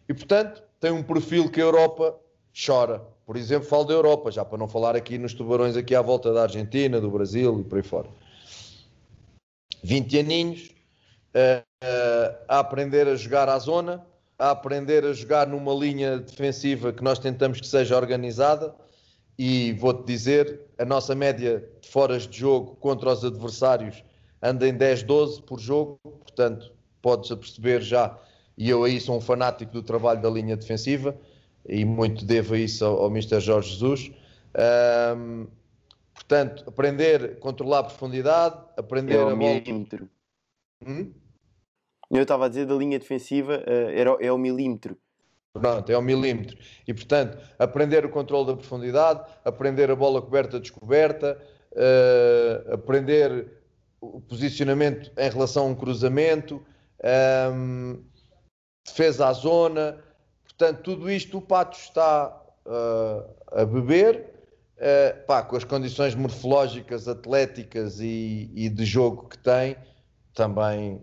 E 0.10 0.14
portanto, 0.14 0.62
tem 0.78 0.92
um 0.92 1.02
perfil 1.02 1.50
que 1.50 1.62
a 1.62 1.64
Europa 1.64 2.20
chora. 2.54 3.02
Por 3.26 3.38
exemplo, 3.38 3.66
falo 3.70 3.86
da 3.86 3.94
Europa, 3.94 4.30
já 4.30 4.44
para 4.44 4.58
não 4.58 4.68
falar 4.68 4.94
aqui 4.94 5.18
nos 5.18 5.34
tubarões 5.34 5.78
aqui 5.78 5.96
à 5.96 6.02
volta 6.02 6.34
da 6.34 6.44
Argentina, 6.44 7.00
do 7.00 7.10
Brasil 7.10 7.62
e 7.62 7.64
por 7.64 7.78
aí 7.78 7.84
fora. 7.84 8.10
20 9.82 10.20
aninhos, 10.20 10.73
a 12.48 12.60
aprender 12.60 13.08
a 13.08 13.16
jogar 13.16 13.50
à 13.50 13.58
zona, 13.60 14.06
a 14.38 14.52
aprender 14.52 15.06
a 15.06 15.14
jogar 15.14 15.48
numa 15.48 15.74
linha 15.74 16.20
defensiva 16.20 16.94
que 16.94 17.04
nós 17.04 17.20
tentamos 17.20 17.60
que 17.60 17.68
seja 17.68 17.96
organizada. 17.96 18.74
E 19.38 19.74
vou-te 19.74 20.06
dizer, 20.06 20.62
a 20.78 20.86
nossa 20.86 21.16
média 21.16 21.68
de 21.82 21.90
foras 21.90 22.28
de 22.28 22.38
jogo 22.38 22.76
contra 22.76 23.10
os 23.12 23.26
adversários 23.26 24.04
anda 24.42 24.68
em 24.68 24.74
10, 24.74 25.04
12 25.04 25.42
por 25.42 25.60
jogo, 25.60 26.00
portanto, 26.04 26.72
podes 27.02 27.30
perceber 27.30 27.82
já. 27.82 28.18
E 28.58 28.70
eu 28.70 28.84
aí 28.84 29.00
sou 29.00 29.18
um 29.18 29.22
fanático 29.22 29.72
do 29.72 29.82
trabalho 29.82 30.22
da 30.22 30.30
linha 30.30 30.56
defensiva 30.56 31.18
e 31.68 31.84
muito 31.86 32.26
devo 32.26 32.56
isso 32.56 32.86
ao, 32.86 33.04
ao 33.04 33.10
Mr. 33.10 33.40
Jorge 33.40 33.72
Jesus. 33.72 34.12
Um, 35.18 35.48
portanto, 36.14 36.64
aprender 36.68 37.24
a 37.24 37.36
controlar 37.40 37.80
a 37.80 37.84
profundidade, 37.86 38.56
aprender 38.78 39.16
é 39.16 39.22
a 39.22 39.36
milímetro. 39.36 40.08
Hum? 40.86 41.12
Eu 42.14 42.22
estava 42.22 42.46
a 42.46 42.48
dizer 42.48 42.68
da 42.68 42.76
linha 42.76 43.00
defensiva, 43.00 43.64
uh, 43.68 43.90
era, 43.90 44.16
é 44.22 44.32
o 44.32 44.38
milímetro. 44.38 44.96
Pronto, 45.54 45.92
é 45.92 45.98
o 45.98 46.02
milímetro. 46.02 46.56
E, 46.88 46.94
portanto, 46.94 47.38
aprender 47.58 48.06
o 48.06 48.10
controle 48.10 48.48
da 48.48 48.56
profundidade, 48.56 49.22
aprender 49.44 49.90
a 49.90 49.96
bola 49.96 50.22
coberta 50.22 50.60
descoberta, 50.60 51.40
uh, 51.72 52.74
aprender 52.74 53.52
o 54.00 54.22
posicionamento 54.22 55.12
em 55.18 55.30
relação 55.30 55.66
a 55.66 55.68
um 55.70 55.76
cruzamento, 55.76 56.56
um, 56.56 56.62
ehm, 57.04 58.00
defesa 58.86 59.28
à 59.28 59.34
zona. 59.34 60.04
Portanto, 60.44 60.82
tudo 60.82 61.10
isto 61.10 61.38
o 61.38 61.42
Pato 61.42 61.78
está 61.78 62.44
uh, 62.66 63.60
a 63.60 63.66
beber, 63.66 64.30
uh, 64.78 65.26
pá, 65.26 65.42
com 65.42 65.56
as 65.56 65.64
condições 65.64 66.16
morfológicas, 66.16 67.08
atléticas 67.08 68.00
e, 68.00 68.52
e 68.54 68.70
de 68.70 68.86
jogo 68.86 69.30
que 69.30 69.38
tem, 69.38 69.78
também 70.34 71.02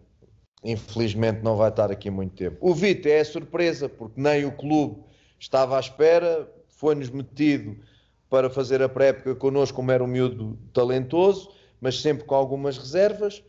infelizmente 0.62 1.40
não 1.42 1.56
vai 1.56 1.70
estar 1.70 1.90
aqui 1.90 2.10
muito 2.10 2.34
tempo. 2.34 2.56
O 2.60 2.74
Vita 2.74 3.08
é 3.08 3.20
a 3.20 3.24
surpresa, 3.24 3.88
porque 3.88 4.20
nem 4.20 4.44
o 4.44 4.52
clube 4.52 5.02
estava 5.38 5.76
à 5.76 5.80
espera, 5.80 6.48
foi-nos 6.68 7.10
metido 7.10 7.76
para 8.28 8.48
fazer 8.48 8.82
a 8.82 8.88
pré-época 8.88 9.34
connosco, 9.34 9.76
como 9.76 9.90
era 9.90 10.04
um 10.04 10.06
miúdo 10.06 10.58
talentoso, 10.72 11.50
mas 11.80 12.00
sempre 12.00 12.24
com 12.24 12.34
algumas 12.34 12.78
reservas. 12.78 13.42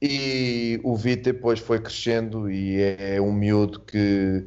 E 0.00 0.80
o 0.82 0.96
Vita 0.96 1.32
depois 1.32 1.58
foi 1.58 1.80
crescendo 1.80 2.50
e 2.50 2.80
é 2.98 3.20
um 3.20 3.32
miúdo 3.32 3.80
que 3.80 4.46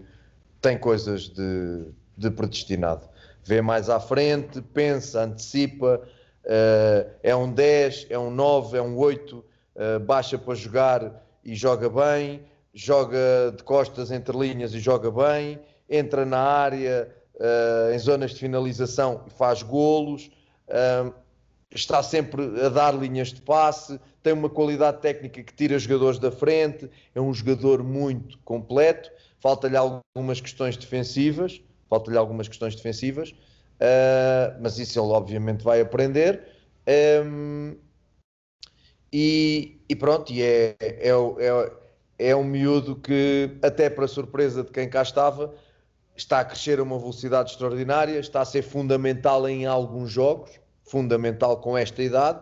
tem 0.61 0.77
coisas 0.77 1.29
de, 1.29 1.85
de 2.17 2.29
predestinado. 2.31 3.07
Vê 3.43 3.61
mais 3.61 3.89
à 3.89 3.99
frente, 3.99 4.61
pensa, 4.61 5.23
antecipa, 5.23 6.01
uh, 6.43 7.09
é 7.23 7.35
um 7.35 7.51
10, 7.51 8.07
é 8.09 8.19
um 8.19 8.29
9, 8.29 8.77
é 8.77 8.81
um 8.81 8.97
8, 8.97 9.37
uh, 9.37 9.99
baixa 10.01 10.37
para 10.37 10.53
jogar 10.53 11.26
e 11.47 11.55
joga 11.55 11.89
bem, 11.89 12.41
joga 12.73 13.53
de 13.55 13.63
costas 13.63 14.11
entre 14.11 14.37
linhas 14.37 14.73
e 14.73 14.79
joga 14.79 15.09
bem, 15.09 15.57
entra 15.89 16.25
na 16.25 16.39
área 16.39 17.09
uh, 17.35 17.93
em 17.93 17.97
zonas 17.97 18.31
de 18.31 18.39
finalização 18.41 19.23
e 19.25 19.29
faz 19.29 19.63
golos. 19.63 20.29
Uh, 20.67 21.13
está 21.71 22.03
sempre 22.03 22.43
a 22.61 22.67
dar 22.67 22.93
linhas 22.93 23.29
de 23.29 23.41
passe, 23.41 23.97
tem 24.21 24.33
uma 24.33 24.49
qualidade 24.49 24.99
técnica 24.99 25.41
que 25.41 25.53
tira 25.53 25.79
jogadores 25.79 26.19
da 26.19 26.31
frente, 26.31 26.89
é 27.15 27.21
um 27.21 27.33
jogador 27.33 27.81
muito 27.81 28.37
completo. 28.39 29.09
Falta-lhe 29.39 29.77
algumas 29.77 30.41
questões 30.41 30.75
defensivas, 30.75 31.61
falta-lhe 31.89 32.17
algumas 32.17 32.49
questões 32.49 32.75
defensivas, 32.75 33.29
uh, 33.29 34.59
mas 34.59 34.77
isso 34.79 34.99
ele 34.99 35.13
obviamente 35.13 35.63
vai 35.63 35.79
aprender. 35.79 36.43
Um, 37.23 37.77
e, 39.11 39.79
e, 39.87 39.95
pronto, 39.95 40.31
e 40.31 40.41
é, 40.41 40.75
é, 40.79 41.09
é, 41.09 41.71
é 42.29 42.35
um 42.35 42.43
miúdo 42.43 42.95
que, 42.95 43.57
até 43.61 43.89
para 43.89 44.07
surpresa 44.07 44.63
de 44.63 44.71
quem 44.71 44.89
cá 44.89 45.01
estava, 45.01 45.53
está 46.15 46.39
a 46.39 46.45
crescer 46.45 46.79
a 46.79 46.83
uma 46.83 46.97
velocidade 46.97 47.51
extraordinária, 47.51 48.19
está 48.19 48.41
a 48.41 48.45
ser 48.45 48.63
fundamental 48.63 49.47
em 49.47 49.65
alguns 49.65 50.11
jogos, 50.11 50.51
fundamental 50.83 51.57
com 51.57 51.77
esta 51.77 52.01
idade, 52.01 52.39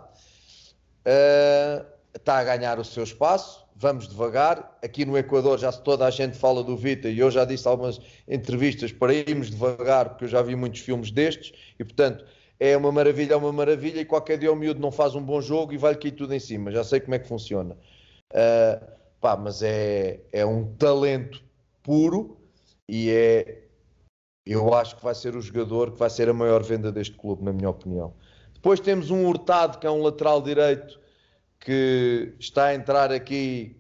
uh, 1.06 1.86
está 2.16 2.38
a 2.38 2.44
ganhar 2.44 2.80
o 2.80 2.86
seu 2.86 3.04
espaço, 3.04 3.66
vamos 3.76 4.08
devagar, 4.08 4.78
aqui 4.82 5.04
no 5.04 5.18
Equador 5.18 5.60
já 5.60 5.72
toda 5.72 6.06
a 6.06 6.10
gente 6.10 6.38
fala 6.38 6.64
do 6.64 6.78
Vita 6.78 7.10
e 7.10 7.20
eu 7.20 7.30
já 7.30 7.44
disse 7.44 7.68
algumas 7.68 8.00
entrevistas 8.28 8.92
para 8.94 9.14
irmos 9.14 9.50
devagar, 9.50 10.10
porque 10.10 10.24
eu 10.24 10.30
já 10.30 10.42
vi 10.42 10.56
muitos 10.56 10.80
filmes 10.80 11.12
destes, 11.12 11.52
e 11.78 11.84
portanto 11.84 12.26
é 12.60 12.76
uma 12.76 12.92
maravilha, 12.92 13.34
é 13.34 13.38
uma 13.38 13.52
maravilha, 13.52 14.02
e 14.02 14.06
qualquer 14.06 14.38
dia 14.38 14.52
o 14.52 14.56
miúdo 14.56 14.80
não 14.80 14.92
faz 14.92 15.16
um 15.16 15.22
bom 15.22 15.42
jogo 15.42 15.74
e 15.74 15.78
vai-lhe 15.78 16.00
cair 16.00 16.12
tudo 16.12 16.34
em 16.34 16.40
cima, 16.40 16.72
já 16.72 16.84
sei 16.84 17.00
como 17.00 17.16
é 17.16 17.20
que 17.20 17.28
funciona. 17.28 17.78
Uh, 18.32 18.86
pá, 19.20 19.36
mas 19.36 19.62
é, 19.62 20.22
é 20.32 20.46
um 20.46 20.74
talento 20.76 21.44
puro 21.84 22.38
e 22.88 23.10
é, 23.10 23.64
eu 24.46 24.74
acho 24.74 24.96
que 24.96 25.04
vai 25.04 25.16
ser 25.16 25.36
o 25.36 25.42
jogador 25.42 25.92
que 25.92 25.98
vai 25.98 26.10
ser 26.10 26.30
a 26.30 26.34
maior 26.34 26.64
venda 26.64 26.92
deste 26.92 27.16
clube, 27.16 27.44
na 27.44 27.52
minha 27.52 27.70
opinião. 27.70 28.14
Depois 28.54 28.80
temos 28.80 29.10
um 29.10 29.28
Hurtado, 29.28 29.80
que 29.80 29.88
é 29.88 29.92
um 29.92 30.02
lateral 30.02 30.42
direito, 30.42 31.00
que 31.60 32.34
está 32.40 32.66
a 32.66 32.76
entrar 32.76 33.12
aqui 33.12 33.76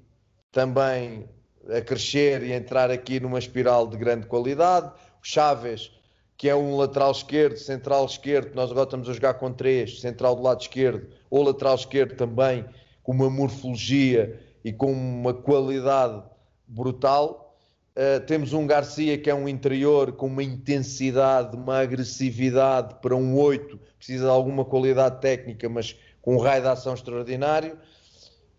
também 0.51 1.29
a 1.69 1.81
crescer 1.81 2.43
e 2.43 2.53
a 2.53 2.57
entrar 2.57 2.89
aqui 2.89 3.19
numa 3.19 3.39
espiral 3.39 3.87
de 3.87 3.97
grande 3.97 4.27
qualidade. 4.27 4.87
O 4.87 5.23
Chaves, 5.23 5.91
que 6.37 6.49
é 6.49 6.55
um 6.55 6.75
lateral 6.75 7.11
esquerdo, 7.11 7.57
central 7.57 8.05
esquerdo, 8.05 8.53
nós 8.55 8.69
agora 8.69 8.85
estamos 8.85 9.09
a 9.09 9.13
jogar 9.13 9.35
com 9.35 9.51
três, 9.51 10.01
central 10.01 10.35
do 10.35 10.41
lado 10.41 10.61
esquerdo, 10.61 11.07
ou 11.29 11.43
lateral 11.43 11.75
esquerdo 11.75 12.15
também, 12.15 12.65
com 13.01 13.11
uma 13.11 13.29
morfologia 13.29 14.39
e 14.63 14.73
com 14.73 14.91
uma 14.91 15.33
qualidade 15.33 16.21
brutal. 16.67 17.57
Uh, 17.95 18.19
temos 18.25 18.51
um 18.51 18.67
Garcia 18.67 19.17
que 19.17 19.29
é 19.29 19.35
um 19.35 19.47
interior 19.47 20.11
com 20.11 20.25
uma 20.25 20.43
intensidade, 20.43 21.55
uma 21.55 21.79
agressividade 21.79 22.95
para 23.01 23.15
um 23.15 23.37
8, 23.37 23.79
precisa 23.97 24.25
de 24.25 24.29
alguma 24.29 24.65
qualidade 24.65 25.21
técnica, 25.21 25.69
mas 25.69 25.95
com 26.21 26.35
um 26.35 26.39
raio 26.39 26.63
de 26.63 26.67
ação 26.67 26.93
extraordinário. 26.93 27.77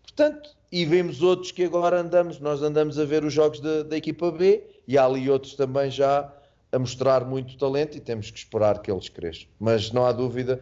Portanto, 0.01 0.49
e 0.71 0.83
vemos 0.85 1.21
outros 1.21 1.51
que 1.51 1.63
agora 1.63 1.99
andamos, 1.99 2.39
nós 2.39 2.63
andamos 2.63 2.97
a 2.97 3.05
ver 3.05 3.23
os 3.23 3.31
jogos 3.31 3.59
da, 3.59 3.83
da 3.83 3.97
equipa 3.97 4.31
B 4.31 4.63
e 4.87 4.97
há 4.97 5.05
ali 5.05 5.29
outros 5.29 5.53
também 5.53 5.91
já 5.91 6.33
a 6.71 6.79
mostrar 6.79 7.25
muito 7.25 7.57
talento 7.57 7.97
e 7.97 8.01
temos 8.01 8.29
que 8.31 8.37
esperar 8.37 8.81
que 8.81 8.91
eles 8.91 9.09
cresçam. 9.09 9.47
Mas 9.59 9.91
não 9.91 10.05
há 10.05 10.11
dúvida 10.11 10.61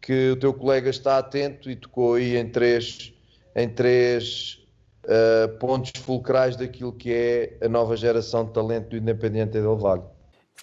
que 0.00 0.30
o 0.30 0.36
teu 0.36 0.54
colega 0.54 0.88
está 0.90 1.18
atento 1.18 1.70
e 1.70 1.76
tocou 1.76 2.14
aí 2.14 2.36
em 2.36 2.48
três, 2.48 3.12
em 3.54 3.68
três 3.68 4.60
uh, 5.04 5.58
pontos 5.58 5.92
fulcrais 6.00 6.56
daquilo 6.56 6.92
que 6.92 7.12
é 7.12 7.58
a 7.62 7.68
nova 7.68 7.96
geração 7.96 8.44
de 8.44 8.52
talento 8.52 8.90
do 8.90 8.96
Independiente 8.96 9.52
Del 9.52 9.76
Valle. 9.76 10.02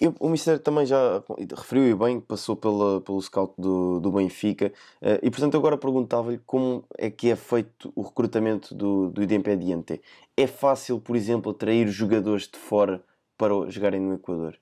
E 0.00 0.06
o 0.20 0.28
Mister 0.28 0.60
também 0.60 0.86
já 0.86 1.22
referiu 1.56 1.88
e 1.88 1.94
bem 1.94 2.20
que 2.20 2.26
passou 2.26 2.54
pela, 2.54 3.00
pelo 3.00 3.20
scout 3.20 3.52
do, 3.58 3.98
do 3.98 4.12
Benfica 4.12 4.72
uh, 5.02 5.18
e 5.22 5.30
portanto 5.30 5.56
agora 5.56 5.76
perguntava-lhe 5.76 6.40
como 6.46 6.84
é 6.96 7.10
que 7.10 7.30
é 7.30 7.36
feito 7.36 7.92
o 7.96 8.02
recrutamento 8.02 8.74
do, 8.74 9.10
do 9.10 9.22
Independiente. 9.22 10.00
É 10.36 10.46
fácil, 10.46 11.00
por 11.00 11.16
exemplo, 11.16 11.50
atrair 11.50 11.88
jogadores 11.88 12.48
de 12.48 12.58
fora 12.58 13.02
para 13.38 13.70
jogarem 13.70 14.00
no 14.00 14.14
Equador? 14.14 14.58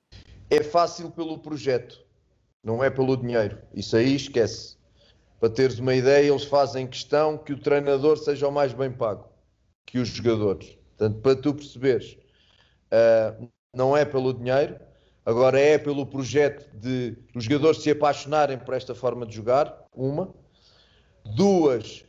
É 0.48 0.62
fácil 0.62 1.10
pelo 1.10 1.38
projeto, 1.38 1.98
não 2.62 2.84
é 2.84 2.90
pelo 2.90 3.16
dinheiro. 3.16 3.58
Isso 3.74 3.96
aí 3.96 4.14
esquece. 4.14 4.76
Para 5.40 5.50
teres 5.50 5.80
uma 5.80 5.94
ideia, 5.94 6.28
eles 6.28 6.44
fazem 6.44 6.86
questão 6.86 7.36
que 7.36 7.52
o 7.52 7.58
treinador 7.58 8.16
seja 8.16 8.46
o 8.46 8.52
mais 8.52 8.72
bem 8.72 8.92
pago 8.92 9.28
que 9.86 9.98
os 9.98 10.08
jogadores. 10.08 10.76
Portanto, 10.96 11.20
para 11.20 11.36
tu 11.36 11.54
perceberes, 11.54 12.18
uh, 12.92 13.48
não 13.72 13.96
é 13.96 14.04
pelo 14.04 14.34
dinheiro, 14.34 14.78
agora 15.24 15.58
é 15.58 15.78
pelo 15.78 16.04
projeto 16.04 16.68
de 16.76 17.16
os 17.34 17.44
jogadores 17.44 17.82
se 17.82 17.90
apaixonarem 17.90 18.58
por 18.58 18.74
esta 18.74 18.94
forma 18.94 19.24
de 19.24 19.34
jogar, 19.34 19.84
uma. 19.94 20.34
Duas, 21.36 22.04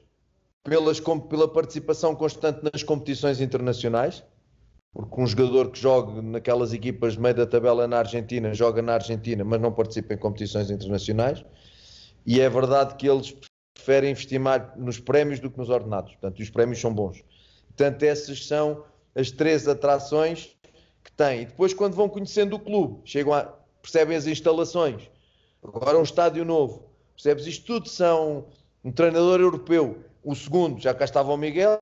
pelas, 0.63 0.99
pela 0.99 1.47
participação 1.47 2.15
constante 2.15 2.61
nas 2.71 2.83
competições 2.83 3.39
internacionais, 3.39 4.23
porque 4.93 5.21
um 5.21 5.27
jogador 5.27 5.71
que 5.71 5.79
joga 5.79 6.21
naquelas 6.21 6.73
equipas 6.73 7.13
de 7.13 7.19
meio 7.19 7.35
da 7.35 7.45
tabela 7.45 7.87
na 7.87 7.99
Argentina, 7.99 8.53
joga 8.53 8.81
na 8.81 8.93
Argentina, 8.93 9.43
mas 9.43 9.61
não 9.61 9.71
participa 9.71 10.13
em 10.13 10.17
competições 10.17 10.71
internacionais. 10.71 11.45
E 12.25 12.41
é 12.41 12.49
verdade 12.49 12.95
que 12.95 13.07
eles 13.07 13.35
preferem 13.73 14.11
investir 14.11 14.39
mais 14.39 14.63
nos 14.75 14.99
prémios 14.99 15.39
do 15.39 15.49
que 15.49 15.57
nos 15.57 15.69
ordenados. 15.69 16.11
Portanto, 16.13 16.41
os 16.41 16.49
prémios 16.49 16.79
são 16.79 16.93
bons. 16.93 17.23
Portanto, 17.67 18.03
essas 18.03 18.45
são 18.45 18.83
as 19.15 19.31
três 19.31 19.67
atrações 19.67 20.57
que 21.03 21.11
têm. 21.11 21.43
E 21.43 21.45
depois, 21.45 21.73
quando 21.73 21.93
vão 21.93 22.09
conhecendo 22.09 22.55
o 22.55 22.59
clube, 22.59 23.01
chegam 23.05 23.33
a, 23.33 23.43
percebem 23.81 24.17
as 24.17 24.27
instalações. 24.27 25.09
Agora 25.63 25.97
um 25.97 26.03
estádio 26.03 26.43
novo. 26.43 26.89
Percebes? 27.13 27.45
Isto 27.45 27.65
tudo 27.65 27.89
são 27.89 28.45
um 28.83 28.91
treinador 28.91 29.39
europeu. 29.39 30.03
O 30.27 30.35
segundo, 30.35 30.77
já 30.77 30.93
cá 30.93 31.05
estava 31.05 31.31
o 31.31 31.37
Miguel, 31.37 31.79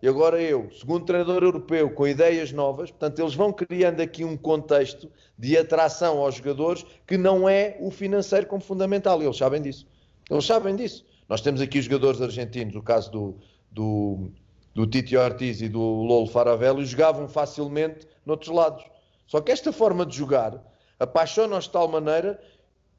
e 0.00 0.06
agora 0.06 0.40
eu, 0.40 0.70
segundo 0.70 1.04
treinador 1.04 1.42
europeu, 1.42 1.90
com 1.90 2.06
ideias 2.06 2.52
novas. 2.52 2.92
Portanto, 2.92 3.18
eles 3.18 3.34
vão 3.34 3.52
criando 3.52 4.00
aqui 4.00 4.24
um 4.24 4.36
contexto 4.36 5.10
de 5.36 5.58
atração 5.58 6.18
aos 6.18 6.36
jogadores 6.36 6.86
que 7.04 7.18
não 7.18 7.48
é 7.48 7.76
o 7.80 7.90
financeiro 7.90 8.46
como 8.46 8.62
fundamental. 8.62 9.20
Eles 9.20 9.36
sabem 9.36 9.60
disso. 9.60 9.84
Eles 10.30 10.44
sabem 10.44 10.76
disso. 10.76 11.04
Nós 11.28 11.40
temos 11.40 11.60
aqui 11.60 11.82
jogadores 11.82 12.22
argentinos, 12.22 12.76
o 12.76 12.82
caso 12.82 13.10
do, 13.10 13.34
do 13.68 14.30
do 14.72 14.86
Titi 14.86 15.16
Ortiz 15.16 15.60
e 15.60 15.68
do 15.68 15.80
Lolo 15.80 16.28
Faravello 16.28 16.84
jogavam 16.84 17.26
facilmente 17.26 18.06
noutros 18.24 18.54
lados. 18.54 18.84
Só 19.26 19.40
que 19.40 19.50
esta 19.50 19.72
forma 19.72 20.06
de 20.06 20.16
jogar 20.16 20.62
apaixona-os 21.00 21.64
de 21.64 21.70
tal 21.70 21.88
maneira 21.88 22.40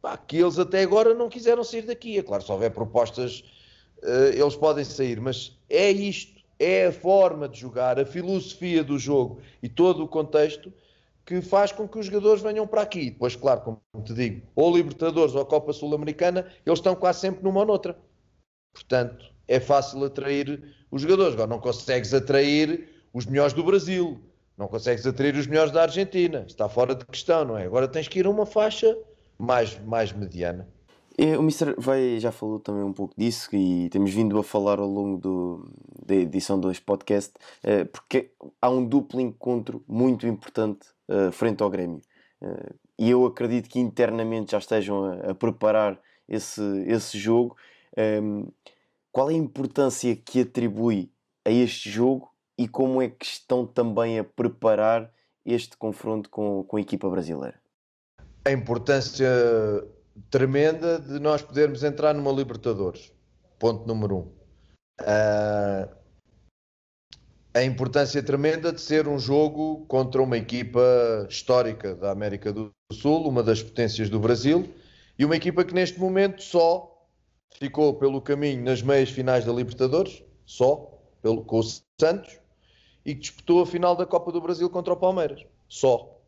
pá, 0.01 0.17
que 0.17 0.35
eles 0.35 0.59
até 0.59 0.81
agora 0.81 1.13
não 1.13 1.29
quiseram 1.29 1.63
sair 1.63 1.83
daqui. 1.83 2.17
É 2.17 2.21
claro, 2.21 2.43
se 2.43 2.51
houver 2.51 2.71
propostas, 2.71 3.45
eles 4.33 4.55
podem 4.55 4.83
sair, 4.83 5.19
mas 5.19 5.57
é 5.69 5.91
isto, 5.91 6.41
é 6.57 6.87
a 6.87 6.91
forma 6.91 7.47
de 7.47 7.59
jogar, 7.59 7.99
a 7.99 8.05
filosofia 8.05 8.83
do 8.83 8.97
jogo 8.97 9.39
e 9.61 9.69
todo 9.69 10.03
o 10.03 10.07
contexto 10.07 10.71
que 11.25 11.41
faz 11.41 11.71
com 11.71 11.87
que 11.87 11.99
os 11.99 12.07
jogadores 12.07 12.41
venham 12.41 12.65
para 12.65 12.81
aqui. 12.81 13.11
Depois, 13.11 13.35
claro, 13.35 13.61
como 13.61 13.79
te 14.03 14.13
digo, 14.13 14.41
ou 14.55 14.75
Libertadores 14.75 15.35
ou 15.35 15.45
Copa 15.45 15.71
Sul-Americana, 15.71 16.47
eles 16.65 16.79
estão 16.79 16.95
quase 16.95 17.19
sempre 17.19 17.43
numa 17.43 17.59
ou 17.59 17.67
noutra. 17.67 17.95
Portanto, 18.73 19.31
é 19.47 19.59
fácil 19.59 20.03
atrair 20.03 20.63
os 20.89 21.01
jogadores. 21.01 21.33
Agora 21.33 21.49
não 21.49 21.59
consegues 21.59 22.13
atrair 22.13 22.89
os 23.13 23.25
melhores 23.25 23.53
do 23.53 23.63
Brasil, 23.63 24.19
não 24.57 24.67
consegues 24.67 25.05
atrair 25.05 25.35
os 25.35 25.47
melhores 25.47 25.71
da 25.71 25.83
Argentina. 25.83 26.45
Está 26.47 26.67
fora 26.67 26.95
de 26.95 27.05
questão, 27.05 27.45
não 27.45 27.57
é? 27.57 27.65
Agora 27.65 27.87
tens 27.87 28.07
que 28.07 28.19
ir 28.19 28.25
a 28.25 28.29
uma 28.29 28.45
faixa 28.45 28.97
mais, 29.37 29.79
mais 29.85 30.11
mediana. 30.11 30.67
E 31.22 31.36
o 31.36 31.43
Mister 31.43 31.76
vai, 31.78 32.17
já 32.17 32.32
falou 32.32 32.61
também 32.61 32.82
um 32.82 32.93
pouco 32.93 33.13
disso 33.17 33.53
e 33.53 33.89
temos 33.89 34.13
vindo 34.13 34.39
a 34.39 34.43
falar 34.43 34.80
ao 34.80 34.88
longo 34.88 35.17
do, 35.17 35.70
da 36.05 36.15
edição 36.15 36.57
deste 36.57 36.82
podcast, 36.82 37.34
eh, 37.61 37.84
porque 37.84 38.32
há 38.61 38.70
um 38.70 38.86
duplo 38.86 39.20
encontro 39.20 39.84
muito 39.86 40.26
importante 40.26 40.88
eh, 41.09 41.30
frente 41.30 41.61
ao 41.61 41.70
Grêmio. 41.70 42.01
Eh, 42.41 42.74
e 42.99 43.09
eu 43.09 43.26
acredito 43.26 43.67
que 43.67 43.82
internamente 43.82 44.53
já 44.53 44.59
estejam 44.59 45.03
a, 45.03 45.32
a 45.32 45.36
preparar 45.36 45.99
esse, 46.26 46.61
esse 46.88 47.17
jogo. 47.17 47.57
Um, 47.97 48.47
qual 49.11 49.30
é 49.30 49.34
a 49.34 49.38
importância 49.38 50.15
que 50.15 50.39
atribui 50.39 51.11
a 51.43 51.51
este 51.51 51.89
jogo 51.89 52.32
e 52.57 52.65
como 52.65 53.01
é 53.01 53.09
que 53.09 53.26
estão 53.26 53.67
também 53.67 54.20
a 54.20 54.24
preparar 54.24 55.11
este 55.45 55.76
confronto 55.76 56.30
com, 56.30 56.63
com 56.63 56.78
a 56.78 56.82
equipa 56.82 57.09
brasileira? 57.09 57.59
A 58.45 58.51
importância 58.53 59.28
tremenda 60.30 60.99
de 60.99 61.20
nós 61.20 61.41
podermos 61.41 61.84
entrar 61.84 62.13
numa 62.13 62.32
Libertadores. 62.32 63.11
Ponto 63.57 63.88
número 63.88 64.17
um. 64.17 64.32
Uh, 65.01 65.99
a 67.53 67.63
importância 67.63 68.22
tremenda 68.22 68.72
de 68.72 68.80
ser 68.80 69.07
um 69.07 69.17
jogo 69.17 69.86
contra 69.88 70.22
uma 70.22 70.38
equipa 70.38 70.82
histórica 71.30 71.95
da 71.95 72.11
América 72.11 72.53
do 72.53 72.72
Sul, 72.91 73.28
uma 73.28 73.41
das 73.43 73.61
potências 73.61 74.09
do 74.09 74.20
Brasil, 74.20 74.72
e 75.17 75.26
uma 75.26 75.36
equipa 75.36 75.63
que 75.65 75.74
neste 75.74 75.99
momento 75.99 76.43
só 76.43 77.07
ficou 77.57 77.95
pelo 77.95 78.22
caminho 78.22 78.63
nas 78.63 78.82
meias 78.82 79.09
finais 79.09 79.45
da 79.45 79.51
Libertadores, 79.51 80.24
só, 80.45 80.99
pelo, 81.22 81.43
com 81.43 81.59
o 81.59 81.63
Santos, 81.99 82.39
e 83.05 83.15
que 83.15 83.22
disputou 83.22 83.61
a 83.61 83.65
final 83.65 83.95
da 83.95 84.05
Copa 84.05 84.32
do 84.32 84.39
Brasil 84.39 84.70
contra 84.70 84.93
o 84.93 84.97
Palmeiras, 84.97 85.43
só. 85.67 86.20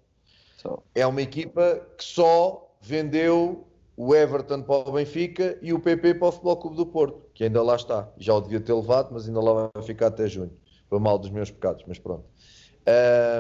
só. 0.58 0.82
É 0.96 1.06
uma 1.06 1.22
equipa 1.22 1.88
que 1.98 2.04
só 2.04 2.76
vendeu 2.82 3.68
o 4.04 4.16
Everton 4.16 4.64
para 4.64 4.90
o 4.90 4.94
Benfica 4.94 5.60
e 5.62 5.72
o 5.74 5.80
PP 5.80 6.16
para 6.16 6.30
o 6.30 6.32
Futebol 6.32 6.58
Clube 6.58 6.76
do 6.76 6.88
Porto, 6.88 7.30
que 7.36 7.44
ainda 7.44 7.62
lá 7.62 7.76
está. 7.76 8.12
Já 8.18 8.34
o 8.34 8.42
devia 8.42 8.60
ter 8.60 8.74
levado, 8.74 9.10
mas 9.14 9.28
ainda 9.28 9.40
lá 9.40 9.70
vai 9.72 9.84
ficar 9.84 10.08
até 10.08 10.28
junho. 10.28 10.52
Foi 10.90 10.98
mal 10.98 11.20
dos 11.20 11.30
meus 11.30 11.52
pecados, 11.52 11.84
mas 11.88 12.00
pronto. 12.00 12.26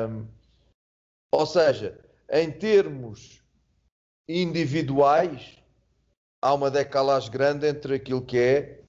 Um, 0.07 0.27
ou 1.31 1.47
seja, 1.47 1.99
em 2.29 2.51
termos 2.51 3.41
individuais, 4.29 5.57
há 6.39 6.53
uma 6.53 6.69
decalagem 6.69 7.31
grande 7.31 7.65
entre 7.65 7.95
aquilo 7.95 8.21
que 8.21 8.37
é 8.37 8.83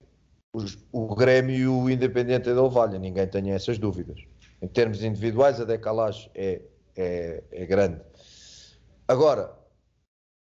os, 0.55 0.77
o 0.93 1.14
Grêmio 1.14 1.57
e 1.57 1.66
o 1.66 1.89
Independente 1.89 2.53
Del 2.53 2.68
Valle. 2.68 2.99
Ninguém 2.99 3.27
tem 3.27 3.51
essas 3.51 3.79
dúvidas. 3.79 4.20
Em 4.61 4.68
termos 4.68 5.03
individuais, 5.03 5.59
a 5.59 5.64
decalagem 5.64 6.31
é, 6.35 6.61
é, 6.95 7.43
é 7.51 7.64
grande. 7.64 7.99
Agora, 9.09 9.62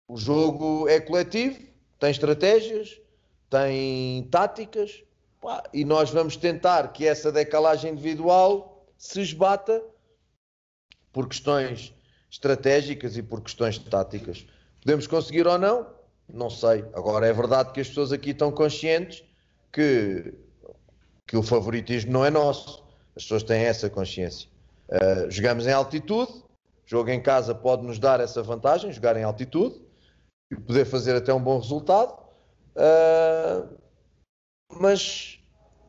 o 0.08 0.18
jogo 0.18 0.88
é 0.88 1.00
coletivo, 1.00 1.60
tem 2.00 2.12
estratégias, 2.12 3.00
tem 3.50 4.24
táticas, 4.32 5.04
pá, 5.42 5.64
e 5.74 5.84
nós 5.84 6.10
vamos 6.10 6.38
tentar 6.38 6.94
que 6.94 7.06
essa 7.06 7.32
decalagem 7.32 7.92
individual 7.92 8.86
se 8.98 9.22
esbata 9.22 9.84
por 11.12 11.28
questões 11.28 11.94
estratégicas 12.32 13.18
e 13.18 13.24
por 13.24 13.42
questões 13.42 13.78
táticas. 13.78 14.46
Podemos 14.82 15.08
conseguir 15.08 15.46
ou 15.46 15.58
não? 15.58 15.88
Não 16.28 16.50
sei. 16.50 16.86
Agora 16.94 17.28
é 17.28 17.34
verdade 17.34 17.74
que 17.74 17.82
as 17.82 17.88
pessoas 17.88 18.12
aqui 18.12 18.32
estão 18.32 18.52
conscientes 18.52 19.24
que, 19.72 20.34
que 21.26 21.36
o 21.36 21.44
favoritismo 21.44 22.12
não 22.12 22.24
é 22.24 22.30
nosso. 22.30 22.84
As 23.16 23.24
pessoas 23.24 23.44
têm 23.44 23.64
essa 23.64 23.90
consciência. 23.90 24.50
Uh, 24.88 25.30
jogamos 25.30 25.68
em 25.68 25.72
altitude, 25.72 26.32
jogo 26.86 27.10
em 27.10 27.22
casa 27.22 27.54
pode 27.54 27.84
nos 27.84 28.00
dar 28.00 28.22
essa 28.22 28.42
vantagem, 28.42 28.92
jogar 28.92 29.18
em 29.18 29.24
altitude 29.24 29.87
e 30.52 30.56
poder 30.56 30.86
fazer 30.86 31.16
até 31.16 31.34
um 31.34 31.42
bom 31.42 31.60
resultado. 31.60 32.14
Uh, 32.76 33.68
mas 34.80 35.40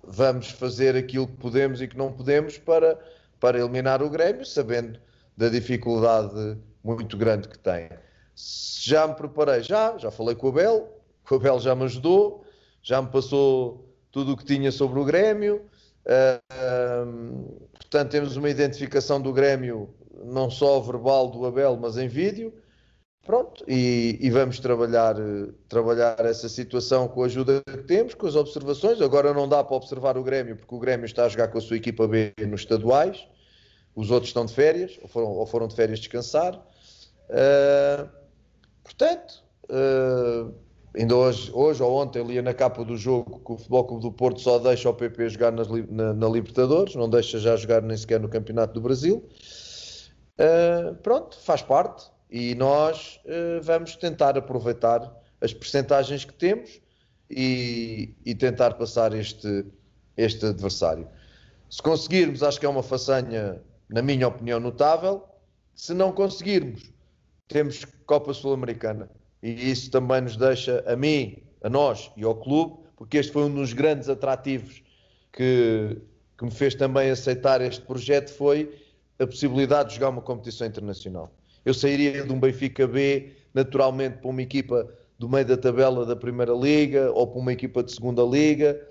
vamos 0.02 0.50
fazer 0.50 0.96
aquilo 0.96 1.26
que 1.26 1.36
podemos 1.36 1.82
e 1.82 1.88
que 1.88 1.96
não 1.96 2.12
podemos 2.12 2.58
para, 2.58 2.98
para 3.38 3.58
eliminar 3.58 4.02
o 4.02 4.08
Grêmio, 4.08 4.44
sabendo 4.44 4.98
da 5.36 5.48
dificuldade 5.48 6.58
muito 6.82 7.16
grande 7.16 7.48
que 7.48 7.58
tem. 7.58 7.90
Já 8.34 9.06
me 9.06 9.14
preparei, 9.14 9.62
já, 9.62 9.98
já 9.98 10.10
falei 10.10 10.34
com 10.34 10.46
o 10.46 10.50
Abel, 10.50 10.88
o 11.30 11.34
Abel 11.34 11.60
já 11.60 11.74
me 11.74 11.84
ajudou, 11.84 12.44
já 12.82 13.02
me 13.02 13.08
passou 13.08 13.84
tudo 14.10 14.32
o 14.32 14.36
que 14.36 14.44
tinha 14.44 14.72
sobre 14.72 14.98
o 14.98 15.04
Grêmio. 15.04 15.66
Uh, 16.06 17.68
portanto, 17.74 18.10
temos 18.10 18.36
uma 18.36 18.48
identificação 18.48 19.20
do 19.20 19.32
Grêmio, 19.32 19.94
não 20.24 20.50
só 20.50 20.80
verbal 20.80 21.28
do 21.28 21.44
Abel, 21.44 21.76
mas 21.76 21.98
em 21.98 22.08
vídeo. 22.08 22.52
Pronto, 23.28 23.62
e, 23.68 24.16
e, 24.22 24.30
vamos 24.30 24.58
trabalhar, 24.58 25.14
trabalhar 25.68 26.18
essa 26.20 26.48
situação 26.48 27.06
com 27.06 27.22
a 27.22 27.26
ajuda 27.26 27.60
que 27.62 27.82
temos, 27.82 28.14
com 28.14 28.26
as 28.26 28.34
observações. 28.34 29.02
Agora 29.02 29.34
não 29.34 29.46
dá 29.46 29.62
para 29.62 29.76
observar 29.76 30.16
o 30.16 30.22
Grêmio, 30.22 30.56
porque 30.56 30.74
o 30.74 30.78
Grêmio 30.78 31.04
está 31.04 31.26
a 31.26 31.28
jogar 31.28 31.48
com 31.48 31.58
a 31.58 31.60
sua 31.60 31.76
equipa 31.76 32.08
B 32.08 32.32
nos 32.46 32.62
estaduais, 32.62 33.28
os 33.94 34.10
outros 34.10 34.30
estão 34.30 34.46
de 34.46 34.54
férias, 34.54 34.98
ou 35.02 35.08
foram, 35.08 35.28
ou 35.28 35.44
foram 35.44 35.68
de 35.68 35.76
férias 35.76 35.98
descansar. 35.98 36.54
Uh, 37.28 38.08
portanto, 38.82 39.44
uh, 39.64 40.50
ainda 40.96 41.14
hoje, 41.14 41.50
hoje 41.52 41.82
ou 41.82 42.00
ontem 42.00 42.22
lia 42.24 42.40
na 42.40 42.54
capa 42.54 42.82
do 42.82 42.96
jogo 42.96 43.42
que 43.44 43.52
o 43.52 43.58
Futebol 43.58 43.84
Clube 43.84 44.02
do 44.04 44.10
Porto 44.12 44.40
só 44.40 44.58
deixa 44.58 44.88
o 44.88 44.94
PP 44.94 45.28
jogar 45.28 45.52
nas, 45.52 45.68
na, 45.68 46.14
na, 46.14 46.28
Libertadores, 46.30 46.94
não 46.94 47.10
deixa 47.10 47.38
já 47.38 47.54
jogar 47.56 47.82
nem 47.82 47.94
sequer 47.94 48.20
no 48.20 48.28
Campeonato 48.30 48.72
do 48.72 48.80
Brasil. 48.80 49.22
Uh, 50.40 50.94
pronto, 51.02 51.36
faz 51.36 51.60
parte 51.60 52.16
e 52.30 52.54
nós 52.54 53.20
uh, 53.24 53.62
vamos 53.62 53.96
tentar 53.96 54.36
aproveitar 54.36 55.10
as 55.40 55.52
percentagens 55.52 56.24
que 56.24 56.34
temos 56.34 56.80
e, 57.30 58.14
e, 58.24 58.34
tentar 58.34 58.74
passar 58.74 59.14
este, 59.14 59.64
este 60.16 60.46
adversário. 60.46 61.08
Se 61.70 61.82
conseguirmos, 61.82 62.42
acho 62.42 62.58
que 62.58 62.66
é 62.66 62.68
uma 62.68 62.82
façanha, 62.82 63.60
na 63.88 64.02
minha 64.02 64.26
opinião, 64.26 64.58
notável. 64.58 65.26
Se 65.74 65.94
não 65.94 66.12
conseguirmos, 66.12 66.90
temos 67.46 67.84
Copa 68.06 68.32
Sul-Americana. 68.32 69.08
E 69.42 69.70
isso 69.70 69.90
também 69.90 70.22
nos 70.22 70.36
deixa, 70.36 70.82
a 70.86 70.96
mim, 70.96 71.42
a 71.62 71.68
nós 71.68 72.10
e 72.16 72.24
ao 72.24 72.34
clube, 72.34 72.78
porque 72.96 73.18
este 73.18 73.32
foi 73.32 73.44
um 73.44 73.54
dos 73.54 73.72
grandes 73.72 74.08
atrativos 74.08 74.82
que, 75.32 75.98
que 76.36 76.44
me 76.44 76.50
fez 76.50 76.74
também 76.74 77.10
aceitar 77.10 77.60
este 77.60 77.82
projeto, 77.82 78.30
foi 78.30 78.74
a 79.18 79.26
possibilidade 79.26 79.90
de 79.90 79.94
jogar 79.96 80.08
uma 80.08 80.22
competição 80.22 80.66
internacional. 80.66 81.32
Eu 81.68 81.74
sairia 81.74 82.24
de 82.24 82.32
um 82.32 82.40
Benfica 82.40 82.88
B 82.88 83.30
naturalmente 83.52 84.16
para 84.22 84.30
uma 84.30 84.40
equipa 84.40 84.90
do 85.18 85.28
meio 85.28 85.44
da 85.44 85.54
tabela 85.54 86.06
da 86.06 86.16
Primeira 86.16 86.54
Liga 86.54 87.12
ou 87.12 87.26
para 87.26 87.38
uma 87.38 87.52
equipa 87.52 87.82
de 87.82 87.92
Segunda 87.92 88.22
Liga 88.22 88.88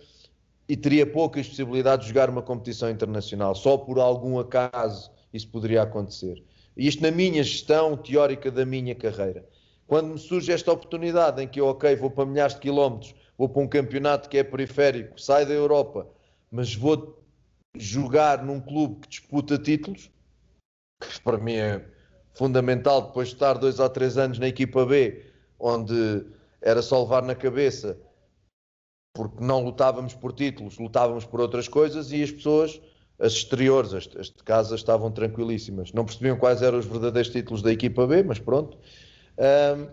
e 0.70 0.78
teria 0.78 1.04
poucas 1.04 1.48
possibilidades 1.48 2.06
de 2.06 2.14
jogar 2.14 2.30
uma 2.30 2.44
competição 2.44 2.88
internacional. 2.92 3.56
Só 3.56 3.78
por 3.78 3.98
algum 3.98 4.38
acaso 4.38 5.10
isso 5.34 5.50
poderia 5.50 5.82
acontecer. 5.82 6.44
Isto 6.78 7.02
na 7.02 7.10
minha 7.10 7.42
gestão 7.42 7.98
teórica 7.98 8.52
da 8.52 8.64
minha 8.64 8.94
carreira. 8.94 9.44
Quando 9.88 10.10
me 10.10 10.20
surge 10.20 10.52
esta 10.52 10.72
oportunidade 10.72 11.42
em 11.42 11.48
que 11.48 11.60
eu, 11.60 11.66
ok, 11.66 11.96
vou 11.96 12.12
para 12.12 12.28
milhares 12.28 12.54
de 12.54 12.62
quilómetros, 12.62 13.16
vou 13.36 13.50
para 13.50 13.64
um 13.64 13.68
campeonato 13.68 14.30
que 14.30 14.38
é 14.38 14.44
periférico, 14.44 15.20
sai 15.20 15.48
da 15.48 15.54
Europa, 15.54 16.08
mas 16.52 16.76
vou 16.76 17.24
jogar 17.76 18.46
num 18.46 18.62
clube 18.62 19.00
que 19.02 19.08
disputa 19.08 19.58
títulos, 19.58 20.12
que 21.02 21.22
para 21.22 21.40
mim 21.40 21.54
é 21.54 21.97
fundamental 22.38 23.02
depois 23.02 23.30
de 23.30 23.34
estar 23.36 23.54
dois 23.54 23.80
ou 23.80 23.90
três 23.90 24.18
anos 24.18 24.40
na 24.40 24.48
equipa 24.48 24.86
B, 24.86 25.26
onde 25.60 26.26
era 26.62 26.82
só 26.82 27.02
levar 27.02 27.24
na 27.24 27.36
cabeça, 27.36 27.98
porque 29.14 29.44
não 29.44 29.64
lutávamos 29.64 30.14
por 30.14 30.32
títulos, 30.34 30.78
lutávamos 30.78 31.26
por 31.26 31.42
outras 31.42 31.68
coisas 31.68 32.12
e 32.12 32.22
as 32.22 32.32
pessoas, 32.32 32.80
as 33.20 33.34
exteriores, 33.34 33.94
as, 33.94 34.08
as 34.16 34.28
de 34.28 34.44
casa, 34.44 34.76
estavam 34.76 35.12
tranquilíssimas. 35.12 35.92
Não 35.92 36.06
percebiam 36.06 36.38
quais 36.38 36.62
eram 36.62 36.78
os 36.78 36.86
verdadeiros 36.86 37.32
títulos 37.32 37.62
da 37.62 37.72
equipa 37.72 38.06
B, 38.06 38.22
mas 38.22 38.38
pronto. 38.38 38.78
Um, 39.38 39.88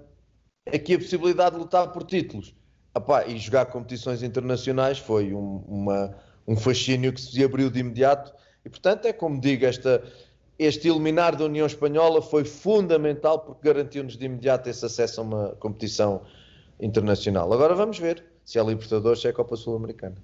aqui 0.67 0.95
a 0.95 0.99
possibilidade 0.99 1.55
de 1.55 1.63
lutar 1.63 1.93
por 1.93 2.05
títulos 2.05 2.55
Epá, 2.97 3.27
e 3.27 3.37
jogar 3.39 3.67
competições 3.67 4.23
internacionais 4.23 4.99
foi 4.99 5.35
um, 5.35 5.65
uma, 5.67 6.15
um 6.47 6.57
fascínio 6.57 7.13
que 7.13 7.21
se 7.21 7.43
abriu 7.43 7.69
de 7.69 7.81
imediato. 7.81 8.33
E 8.65 8.69
portanto, 8.69 9.07
é 9.07 9.13
como 9.13 9.41
digo, 9.41 9.67
esta, 9.67 10.03
este 10.59 10.89
eliminar 10.89 11.37
da 11.37 11.45
União 11.45 11.67
Espanhola 11.67 12.23
foi 12.23 12.45
fundamental 12.45 13.41
porque 13.41 13.67
garantiu-nos 13.67 14.17
de 14.17 14.27
imediato 14.27 14.69
esse 14.69 14.85
acesso 14.85 15.21
a 15.21 15.25
uma 15.25 15.49
competição 15.57 16.23
internacional. 16.81 17.53
Agora 17.53 17.75
vamos 17.75 17.99
ver 17.99 18.25
se 18.45 18.59
é 18.59 18.63
Libertadores, 18.63 19.21
se 19.21 19.29
é 19.29 19.33
Copa 19.33 19.57
Sul-Americana. 19.57 20.17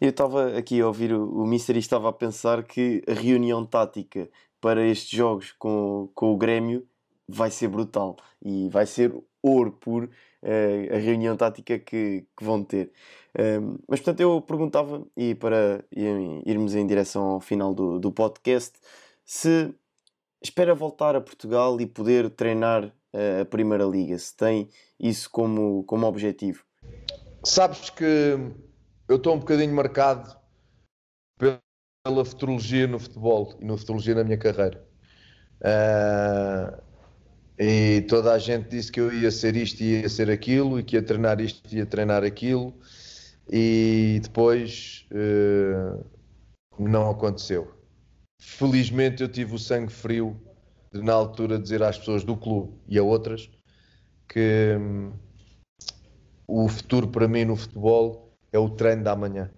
Eu 0.00 0.10
estava 0.10 0.56
aqui 0.56 0.80
a 0.80 0.86
ouvir 0.86 1.12
o, 1.12 1.42
o 1.42 1.46
Mister 1.46 1.76
e 1.76 1.78
estava 1.78 2.08
a 2.08 2.12
pensar 2.12 2.62
que 2.62 3.02
a 3.06 3.12
reunião 3.12 3.66
tática 3.66 4.28
para 4.60 4.86
estes 4.86 5.10
jogos 5.10 5.52
com, 5.58 6.08
com 6.14 6.32
o 6.32 6.36
Grêmio 6.36 6.86
vai 7.28 7.50
ser 7.50 7.68
brutal 7.68 8.16
e 8.42 8.68
vai 8.68 8.86
ser 8.86 9.14
ouro 9.42 9.72
por 9.72 10.04
uh, 10.04 10.94
a 10.94 10.98
reunião 10.98 11.36
tática 11.36 11.78
que, 11.78 12.24
que 12.36 12.44
vão 12.44 12.62
ter. 12.64 12.92
Um, 13.38 13.78
mas 13.88 14.00
portanto 14.00 14.20
eu 14.20 14.40
perguntava, 14.40 15.06
e 15.16 15.34
para 15.34 15.84
irmos 16.44 16.74
em 16.74 16.86
direção 16.86 17.22
ao 17.24 17.40
final 17.40 17.72
do, 17.72 17.98
do 17.98 18.10
podcast, 18.10 18.72
se 19.30 19.72
espera 20.42 20.74
voltar 20.74 21.14
a 21.14 21.20
Portugal 21.20 21.80
e 21.80 21.86
poder 21.86 22.30
treinar 22.30 22.92
a 23.40 23.44
Primeira 23.44 23.84
Liga, 23.84 24.18
se 24.18 24.36
tem 24.36 24.68
isso 24.98 25.30
como, 25.30 25.84
como 25.84 26.04
objetivo? 26.04 26.64
Sabes 27.44 27.90
que 27.90 28.36
eu 29.08 29.16
estou 29.16 29.36
um 29.36 29.38
bocadinho 29.38 29.72
marcado 29.72 30.36
pela 31.38 32.24
futurologia 32.24 32.88
no 32.88 32.98
futebol 32.98 33.54
e 33.60 33.64
no 33.64 33.78
futurologia 33.78 34.16
na 34.16 34.24
minha 34.24 34.36
carreira. 34.36 34.84
Uh, 35.60 36.82
e 37.56 38.00
toda 38.08 38.32
a 38.32 38.38
gente 38.38 38.68
disse 38.68 38.90
que 38.90 39.00
eu 39.00 39.12
ia 39.12 39.30
ser 39.30 39.54
isto 39.54 39.80
e 39.80 40.00
ia 40.00 40.08
ser 40.08 40.28
aquilo, 40.28 40.80
e 40.80 40.82
que 40.82 40.96
ia 40.96 41.02
treinar 41.02 41.40
isto 41.40 41.72
e 41.72 41.78
ia 41.78 41.86
treinar 41.86 42.24
aquilo, 42.24 42.74
e 43.48 44.18
depois 44.24 45.06
uh, 45.12 46.04
não 46.76 47.08
aconteceu 47.08 47.79
felizmente 48.40 49.22
eu 49.22 49.28
tive 49.28 49.54
o 49.54 49.58
sangue 49.58 49.92
frio 49.92 50.40
de 50.90 51.02
na 51.02 51.12
altura 51.12 51.58
dizer 51.58 51.82
às 51.82 51.98
pessoas 51.98 52.24
do 52.24 52.36
clube 52.36 52.72
e 52.88 52.98
a 52.98 53.02
outras 53.02 53.48
que 54.26 54.76
hum, 54.80 55.12
o 56.48 56.66
futuro 56.68 57.06
para 57.08 57.28
mim 57.28 57.44
no 57.44 57.54
futebol 57.54 58.34
é 58.50 58.58
o 58.58 58.70
treino 58.70 59.04
da 59.04 59.14
manhã. 59.14 59.50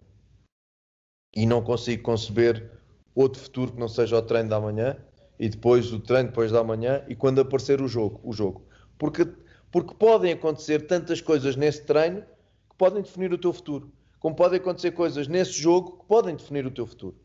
E 1.34 1.46
não 1.46 1.62
consigo 1.62 2.02
conceber 2.02 2.70
outro 3.14 3.40
futuro 3.40 3.72
que 3.72 3.80
não 3.80 3.88
seja 3.88 4.18
o 4.18 4.22
treino 4.22 4.50
da 4.50 4.60
manhã 4.60 4.96
e 5.38 5.48
depois 5.48 5.92
o 5.92 6.00
treino 6.00 6.28
depois 6.28 6.50
da 6.50 6.62
manhã 6.62 7.02
e 7.08 7.14
quando 7.14 7.40
aparecer 7.40 7.80
o 7.80 7.88
jogo, 7.88 8.20
o 8.24 8.32
jogo. 8.32 8.66
Porque 8.98 9.26
porque 9.70 9.94
podem 9.94 10.32
acontecer 10.32 10.86
tantas 10.86 11.22
coisas 11.22 11.56
nesse 11.56 11.82
treino 11.84 12.20
que 12.68 12.76
podem 12.76 13.02
definir 13.02 13.32
o 13.32 13.38
teu 13.38 13.54
futuro, 13.54 13.90
como 14.20 14.36
podem 14.36 14.60
acontecer 14.60 14.90
coisas 14.90 15.26
nesse 15.26 15.52
jogo 15.52 15.98
que 16.00 16.04
podem 16.04 16.36
definir 16.36 16.66
o 16.66 16.70
teu 16.70 16.86
futuro 16.86 17.16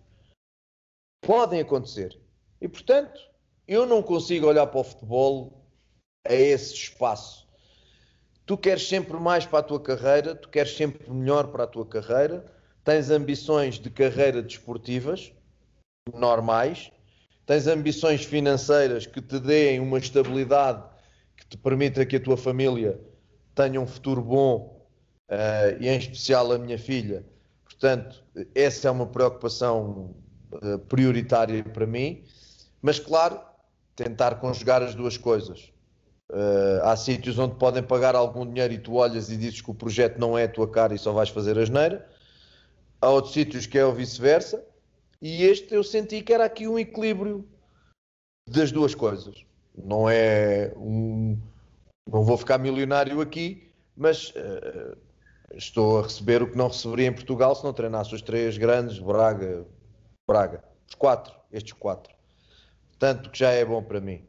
podem 1.21 1.61
acontecer. 1.61 2.17
E 2.61 2.67
portanto, 2.67 3.19
eu 3.67 3.85
não 3.85 4.01
consigo 4.01 4.47
olhar 4.47 4.67
para 4.67 4.79
o 4.79 4.83
futebol 4.83 5.65
a 6.27 6.33
esse 6.33 6.73
espaço. 6.73 7.47
tu 8.45 8.57
queres 8.57 8.87
sempre 8.87 9.17
mais 9.17 9.45
para 9.45 9.59
a 9.59 9.63
tua 9.63 9.79
carreira, 9.79 10.33
tu 10.33 10.47
queres 10.47 10.75
sempre 10.75 11.11
melhor 11.11 11.47
para 11.47 11.65
a 11.65 11.67
tua 11.67 11.85
carreira, 11.85 12.45
tens 12.83 13.09
ambições 13.09 13.77
de 13.77 13.89
carreira 13.89 14.41
desportivas 14.41 15.33
normais, 16.13 16.89
tens 17.45 17.67
ambições 17.67 18.23
financeiras 18.23 19.05
que 19.05 19.21
te 19.21 19.39
deem 19.39 19.81
uma 19.81 19.97
estabilidade 19.97 20.81
que 21.35 21.45
te 21.45 21.57
permita 21.57 22.05
que 22.05 22.15
a 22.15 22.19
tua 22.19 22.37
família 22.37 22.99
tenha 23.53 23.79
um 23.79 23.85
futuro 23.85 24.21
bom 24.21 24.87
uh, 25.29 25.81
e 25.81 25.87
em 25.87 25.97
especial 25.97 26.51
a 26.51 26.57
minha 26.57 26.79
filha. 26.79 27.25
Portanto, 27.63 28.23
essa 28.55 28.87
é 28.87 28.91
uma 28.91 29.05
preocupação 29.05 30.15
uh, 30.51 30.79
prioritária 30.79 31.63
para 31.63 31.85
mim, 31.85 32.23
mas 32.81 32.99
claro, 32.99 33.39
tentar 33.95 34.35
conjugar 34.35 34.81
as 34.81 34.93
duas 34.93 35.17
coisas. 35.17 35.71
Uh, 36.29 36.83
há 36.83 36.95
sítios 36.97 37.39
onde 37.39 37.55
podem 37.55 37.81
pagar 37.81 38.13
algum 38.13 38.45
dinheiro 38.45 38.73
e 38.73 38.77
tu 38.77 38.95
olhas 38.95 39.29
e 39.29 39.37
dizes 39.37 39.61
que 39.61 39.71
o 39.71 39.73
projeto 39.73 40.19
não 40.19 40.37
é 40.37 40.43
a 40.43 40.49
tua 40.49 40.69
cara 40.69 40.93
e 40.93 40.97
só 40.97 41.13
vais 41.13 41.29
fazer 41.29 41.57
a 41.57 41.65
geneira. 41.65 42.07
Há 43.01 43.09
outros 43.09 43.33
sítios 43.33 43.65
que 43.65 43.77
é 43.77 43.85
o 43.85 43.93
vice-versa. 43.93 44.63
E 45.21 45.43
este 45.43 45.73
eu 45.73 45.83
senti 45.83 46.21
que 46.21 46.33
era 46.33 46.45
aqui 46.45 46.67
um 46.67 46.77
equilíbrio 46.77 47.47
das 48.47 48.71
duas 48.71 48.93
coisas. 48.93 49.45
Não 49.75 50.09
é 50.09 50.73
um. 50.75 51.37
Não 52.11 52.23
vou 52.23 52.37
ficar 52.37 52.57
milionário 52.57 53.19
aqui, 53.19 53.69
mas 53.95 54.29
uh, 54.29 54.97
estou 55.53 55.99
a 55.99 56.03
receber 56.03 56.41
o 56.41 56.49
que 56.49 56.57
não 56.57 56.67
receberia 56.67 57.07
em 57.07 57.13
Portugal 57.13 57.55
se 57.55 57.63
não 57.63 57.73
treinasse 57.73 58.13
os 58.13 58.21
três 58.21 58.57
grandes, 58.57 58.99
Braga, 58.99 59.65
Braga, 60.27 60.63
os 60.87 60.95
quatro, 60.95 61.33
estes 61.51 61.73
quatro. 61.73 62.13
Tanto 62.99 63.29
que 63.29 63.39
já 63.39 63.51
é 63.51 63.63
bom 63.63 63.81
para 63.81 64.01
mim. 64.01 64.27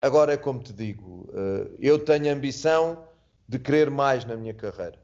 Agora 0.00 0.32
é 0.32 0.36
como 0.36 0.62
te 0.62 0.72
digo, 0.72 1.28
uh, 1.30 1.76
eu 1.78 2.02
tenho 2.02 2.32
ambição 2.32 3.06
de 3.48 3.58
querer 3.58 3.90
mais 3.90 4.24
na 4.24 4.36
minha 4.36 4.54
carreira. 4.54 4.98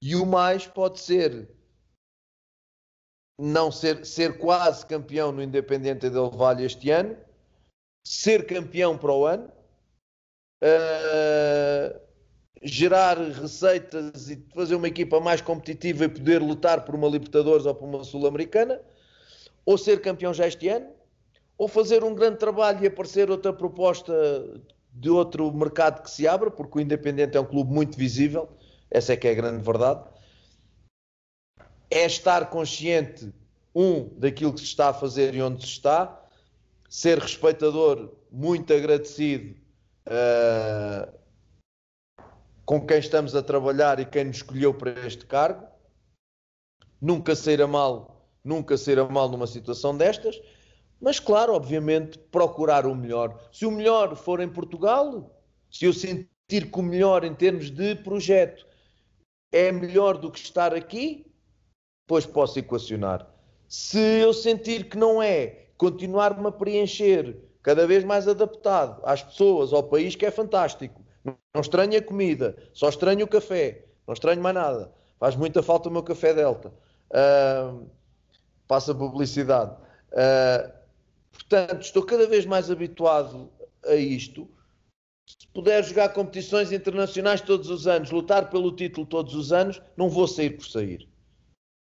E 0.00 0.14
o 0.14 0.24
mais 0.24 0.66
pode 0.66 1.00
ser 1.00 1.48
não 3.38 3.72
ser, 3.72 4.04
ser 4.04 4.38
quase 4.38 4.86
campeão 4.86 5.32
no 5.32 5.42
Independente 5.42 6.08
Del 6.08 6.30
Valle 6.30 6.64
este 6.64 6.90
ano, 6.90 7.16
ser 8.06 8.46
campeão 8.46 8.96
para 8.96 9.12
o 9.12 9.26
ano, 9.26 9.50
uh, 10.62 12.00
gerar 12.62 13.18
receitas 13.18 14.30
e 14.30 14.36
fazer 14.54 14.74
uma 14.74 14.88
equipa 14.88 15.18
mais 15.18 15.40
competitiva 15.40 16.04
e 16.04 16.08
poder 16.08 16.40
lutar 16.40 16.84
por 16.84 16.94
uma 16.94 17.08
Libertadores 17.08 17.66
ou 17.66 17.74
por 17.74 17.86
uma 17.86 18.04
Sul-Americana, 18.04 18.80
ou 19.64 19.78
ser 19.78 20.00
campeão 20.00 20.32
já 20.34 20.46
este 20.46 20.68
ano, 20.68 20.90
ou 21.56 21.68
fazer 21.68 22.02
um 22.02 22.14
grande 22.14 22.38
trabalho 22.38 22.82
e 22.82 22.86
aparecer 22.86 23.30
outra 23.30 23.52
proposta 23.52 24.12
de 24.92 25.08
outro 25.08 25.52
mercado 25.52 26.02
que 26.02 26.10
se 26.10 26.26
abra, 26.26 26.50
porque 26.50 26.78
o 26.78 26.80
Independente 26.80 27.36
é 27.36 27.40
um 27.40 27.44
clube 27.44 27.72
muito 27.72 27.96
visível, 27.96 28.48
essa 28.90 29.12
é 29.12 29.16
que 29.16 29.26
é 29.26 29.30
a 29.30 29.34
grande 29.34 29.64
verdade. 29.64 30.04
É 31.90 32.04
estar 32.04 32.50
consciente, 32.50 33.32
um, 33.74 34.08
daquilo 34.18 34.52
que 34.52 34.60
se 34.60 34.66
está 34.66 34.88
a 34.90 34.94
fazer 34.94 35.34
e 35.34 35.42
onde 35.42 35.62
se 35.62 35.72
está, 35.72 36.20
ser 36.88 37.18
respeitador, 37.18 38.12
muito 38.30 38.72
agradecido 38.72 39.56
uh, 40.06 41.10
com 42.66 42.86
quem 42.86 42.98
estamos 42.98 43.34
a 43.34 43.42
trabalhar 43.42 43.98
e 43.98 44.04
quem 44.04 44.24
nos 44.24 44.36
escolheu 44.36 44.74
para 44.74 45.06
este 45.06 45.26
cargo, 45.26 45.66
nunca 47.00 47.34
sair 47.34 47.62
a 47.62 47.66
mal, 47.66 48.11
nunca 48.44 48.74
a 48.74 49.04
mal 49.12 49.28
numa 49.28 49.46
situação 49.46 49.96
destas, 49.96 50.40
mas 51.00 51.18
claro, 51.18 51.54
obviamente, 51.54 52.18
procurar 52.18 52.86
o 52.86 52.94
melhor. 52.94 53.48
Se 53.52 53.66
o 53.66 53.70
melhor 53.70 54.14
for 54.14 54.40
em 54.40 54.48
Portugal, 54.48 55.36
se 55.70 55.84
eu 55.84 55.92
sentir 55.92 56.70
que 56.70 56.78
o 56.78 56.82
melhor 56.82 57.24
em 57.24 57.34
termos 57.34 57.70
de 57.70 57.94
projeto 57.96 58.66
é 59.50 59.72
melhor 59.72 60.16
do 60.16 60.30
que 60.30 60.38
estar 60.38 60.74
aqui, 60.74 61.26
depois 62.06 62.26
posso 62.26 62.58
equacionar. 62.58 63.28
Se 63.68 63.98
eu 63.98 64.32
sentir 64.32 64.88
que 64.88 64.96
não 64.96 65.22
é, 65.22 65.66
continuar-me 65.76 66.46
a 66.46 66.52
preencher, 66.52 67.36
cada 67.62 67.86
vez 67.86 68.04
mais 68.04 68.28
adaptado 68.28 69.00
às 69.04 69.22
pessoas, 69.22 69.72
ao 69.72 69.82
país, 69.82 70.14
que 70.14 70.26
é 70.26 70.30
fantástico. 70.30 71.02
Não 71.24 71.60
estranho 71.60 71.96
a 71.96 72.02
comida, 72.02 72.56
só 72.72 72.88
estranho 72.88 73.24
o 73.24 73.28
café, 73.28 73.86
não 74.06 74.12
estranho 74.12 74.42
mais 74.42 74.54
nada. 74.54 74.92
Faz 75.18 75.36
muita 75.36 75.62
falta 75.62 75.88
o 75.88 75.92
meu 75.92 76.02
café 76.02 76.34
Delta. 76.34 76.72
Uh, 77.10 77.88
passa 78.72 78.94
publicidade. 78.94 79.76
Uh, 80.12 80.72
portanto, 81.30 81.82
estou 81.82 82.02
cada 82.02 82.26
vez 82.26 82.46
mais 82.46 82.70
habituado 82.70 83.50
a 83.84 83.94
isto. 83.94 84.48
Se 85.26 85.46
puder 85.48 85.84
jogar 85.84 86.08
competições 86.14 86.72
internacionais 86.72 87.42
todos 87.42 87.68
os 87.68 87.86
anos, 87.86 88.10
lutar 88.10 88.48
pelo 88.48 88.74
título 88.74 89.06
todos 89.06 89.34
os 89.34 89.52
anos, 89.52 89.82
não 89.94 90.08
vou 90.08 90.26
sair 90.26 90.56
por 90.56 90.64
sair. 90.64 91.06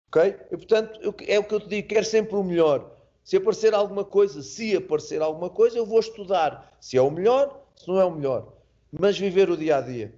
Ok? 0.09 0.35
E 0.51 0.57
portanto, 0.57 0.99
eu, 1.01 1.15
é 1.25 1.39
o 1.39 1.45
que 1.45 1.55
eu 1.55 1.61
te 1.61 1.69
digo, 1.69 1.87
quero 1.87 2.03
sempre 2.03 2.35
o 2.35 2.43
melhor. 2.43 2.93
Se 3.23 3.37
aparecer 3.37 3.73
alguma 3.73 4.03
coisa, 4.03 4.41
se 4.41 4.75
aparecer 4.75 5.21
alguma 5.21 5.49
coisa, 5.49 5.77
eu 5.77 5.85
vou 5.85 6.01
estudar 6.01 6.75
se 6.81 6.97
é 6.97 7.01
o 7.01 7.09
melhor, 7.09 7.67
se 7.73 7.87
não 7.87 8.01
é 8.01 8.03
o 8.03 8.11
melhor. 8.11 8.51
Mas 8.91 9.17
viver 9.17 9.49
o 9.49 9.55
dia 9.55 9.77
a 9.77 9.81
dia. 9.81 10.13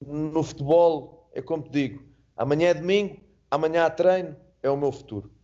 No 0.00 0.42
futebol, 0.42 1.28
é 1.34 1.42
como 1.42 1.64
te 1.64 1.70
digo, 1.70 2.02
amanhã 2.34 2.68
é 2.68 2.74
domingo, 2.74 3.20
amanhã 3.50 3.84
há 3.84 3.90
treino, 3.90 4.34
é 4.62 4.70
o 4.70 4.76
meu 4.76 4.90
futuro. 4.90 5.36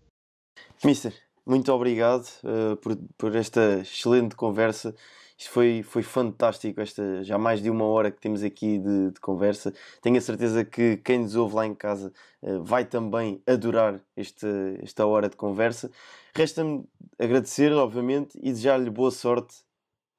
Mister, 0.85 1.13
muito 1.47 1.73
obrigado 1.73 2.27
uh, 2.43 2.77
por, 2.77 2.97
por 3.17 3.35
esta 3.37 3.81
excelente 3.81 4.35
conversa. 4.35 4.95
Isto 5.37 5.51
foi, 5.51 5.83
foi 5.83 6.03
fantástico, 6.03 6.81
esta 6.81 7.25
já 7.25 7.37
mais 7.37 7.61
de 7.61 7.69
uma 7.69 7.85
hora 7.85 8.11
que 8.11 8.21
temos 8.21 8.43
aqui 8.43 8.79
de, 8.79 9.11
de 9.11 9.21
conversa. 9.21 9.75
Tenho 10.01 10.17
a 10.17 10.21
certeza 10.21 10.65
que 10.65 10.97
quem 10.99 11.19
nos 11.19 11.35
ouve 11.35 11.57
lá 11.57 11.67
em 11.67 11.75
casa 11.75 12.13
uh, 12.41 12.63
vai 12.63 12.85
também 12.85 13.43
adorar 13.47 14.01
este, 14.17 14.47
esta 14.81 15.05
hora 15.05 15.29
de 15.29 15.37
conversa. 15.37 15.91
Resta-me 16.35 16.85
agradecer, 17.19 17.73
obviamente, 17.73 18.39
e 18.41 18.51
desejar-lhe 18.51 18.91
boa 18.91 19.11
sorte 19.11 19.57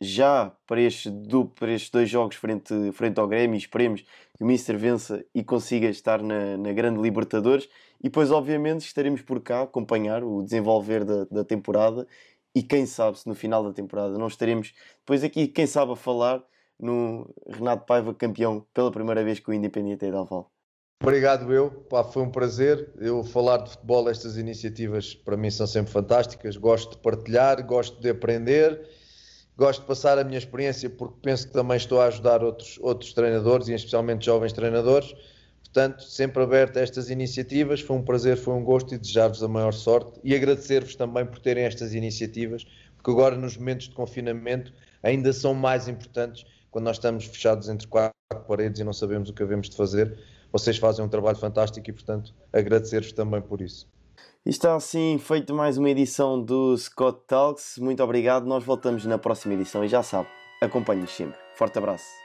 já 0.01 0.51
para 0.67 0.81
estes, 0.81 1.11
para 1.57 1.71
estes 1.71 1.89
dois 1.89 2.09
jogos 2.09 2.35
frente, 2.35 2.73
frente 2.91 3.17
ao 3.17 3.27
Grêmio. 3.27 3.57
Esperemos 3.57 4.01
que 4.01 4.43
o 4.43 4.45
Mister 4.45 4.77
vença 4.77 5.23
e 5.33 5.43
consiga 5.43 5.87
estar 5.87 6.21
na, 6.21 6.57
na 6.57 6.73
Grande 6.73 7.01
Libertadores. 7.01 7.69
E 8.05 8.07
depois, 8.07 8.29
obviamente, 8.29 8.81
estaremos 8.81 9.23
por 9.23 9.41
cá 9.41 9.61
a 9.61 9.63
acompanhar 9.63 10.23
o 10.23 10.43
desenvolver 10.43 11.03
da, 11.03 11.25
da 11.25 11.43
temporada 11.43 12.05
e 12.53 12.61
quem 12.61 12.85
sabe 12.85 13.17
se 13.17 13.27
no 13.27 13.33
final 13.33 13.63
da 13.63 13.73
temporada 13.73 14.15
não 14.15 14.27
estaremos 14.27 14.73
depois 14.99 15.23
aqui, 15.23 15.47
quem 15.47 15.65
sabe, 15.65 15.93
a 15.93 15.95
falar 15.95 16.43
no 16.79 17.27
Renato 17.49 17.83
Paiva 17.87 18.13
campeão 18.13 18.63
pela 18.75 18.91
primeira 18.91 19.23
vez 19.23 19.39
com 19.39 19.49
o 19.49 19.55
Independiente 19.55 20.01
Del 20.01 20.23
Val. 20.23 20.51
Obrigado 21.01 21.51
eu, 21.51 21.71
Pá, 21.89 22.03
foi 22.03 22.21
um 22.21 22.29
prazer. 22.29 22.93
Eu 22.99 23.23
falar 23.23 23.57
de 23.63 23.71
futebol, 23.71 24.07
estas 24.07 24.37
iniciativas 24.37 25.15
para 25.15 25.35
mim 25.35 25.49
são 25.49 25.65
sempre 25.65 25.91
fantásticas, 25.91 26.57
gosto 26.57 26.91
de 26.91 26.97
partilhar, 27.01 27.65
gosto 27.65 27.99
de 27.99 28.11
aprender, 28.11 28.87
gosto 29.57 29.81
de 29.81 29.87
passar 29.87 30.19
a 30.19 30.23
minha 30.23 30.37
experiência 30.37 30.91
porque 30.91 31.15
penso 31.23 31.47
que 31.47 31.53
também 31.53 31.77
estou 31.77 31.99
a 31.99 32.05
ajudar 32.05 32.43
outros, 32.43 32.77
outros 32.81 33.13
treinadores 33.13 33.67
e 33.67 33.73
especialmente 33.73 34.27
jovens 34.27 34.53
treinadores 34.53 35.11
Portanto, 35.75 36.03
sempre 36.03 36.41
aberto 36.41 36.77
a 36.77 36.81
estas 36.81 37.09
iniciativas. 37.09 37.81
Foi 37.81 37.97
um 37.97 38.01
prazer, 38.01 38.37
foi 38.37 38.53
um 38.53 38.63
gosto 38.63 38.95
e 38.95 38.97
desejar-vos 38.97 39.43
a 39.43 39.47
maior 39.49 39.73
sorte 39.73 40.17
e 40.23 40.33
agradecer-vos 40.33 40.95
também 40.95 41.25
por 41.25 41.37
terem 41.39 41.65
estas 41.65 41.93
iniciativas, 41.93 42.65
porque 42.95 43.11
agora, 43.11 43.35
nos 43.35 43.57
momentos 43.57 43.89
de 43.89 43.93
confinamento, 43.93 44.71
ainda 45.03 45.33
são 45.33 45.53
mais 45.53 45.89
importantes 45.89 46.45
quando 46.71 46.85
nós 46.85 46.95
estamos 46.95 47.25
fechados 47.25 47.67
entre 47.67 47.85
quatro 47.89 48.15
paredes 48.47 48.79
e 48.79 48.85
não 48.85 48.93
sabemos 48.93 49.29
o 49.29 49.33
que 49.33 49.43
havemos 49.43 49.69
de 49.69 49.75
fazer. 49.75 50.17
Vocês 50.49 50.77
fazem 50.77 51.03
um 51.03 51.09
trabalho 51.09 51.37
fantástico 51.37 51.89
e, 51.89 51.91
portanto, 51.91 52.33
agradecer-vos 52.53 53.11
também 53.11 53.41
por 53.41 53.59
isso. 53.59 53.85
Está 54.45 54.77
assim 54.77 55.17
feita 55.17 55.53
mais 55.53 55.77
uma 55.77 55.89
edição 55.89 56.41
do 56.41 56.77
Scott 56.77 57.19
Talks. 57.27 57.79
Muito 57.79 58.01
obrigado. 58.01 58.45
Nós 58.45 58.63
voltamos 58.63 59.05
na 59.05 59.17
próxima 59.17 59.55
edição 59.55 59.83
e 59.83 59.89
já 59.89 60.01
sabe, 60.01 60.29
acompanhe-nos 60.61 61.11
sempre. 61.11 61.37
Forte 61.57 61.77
abraço. 61.77 62.24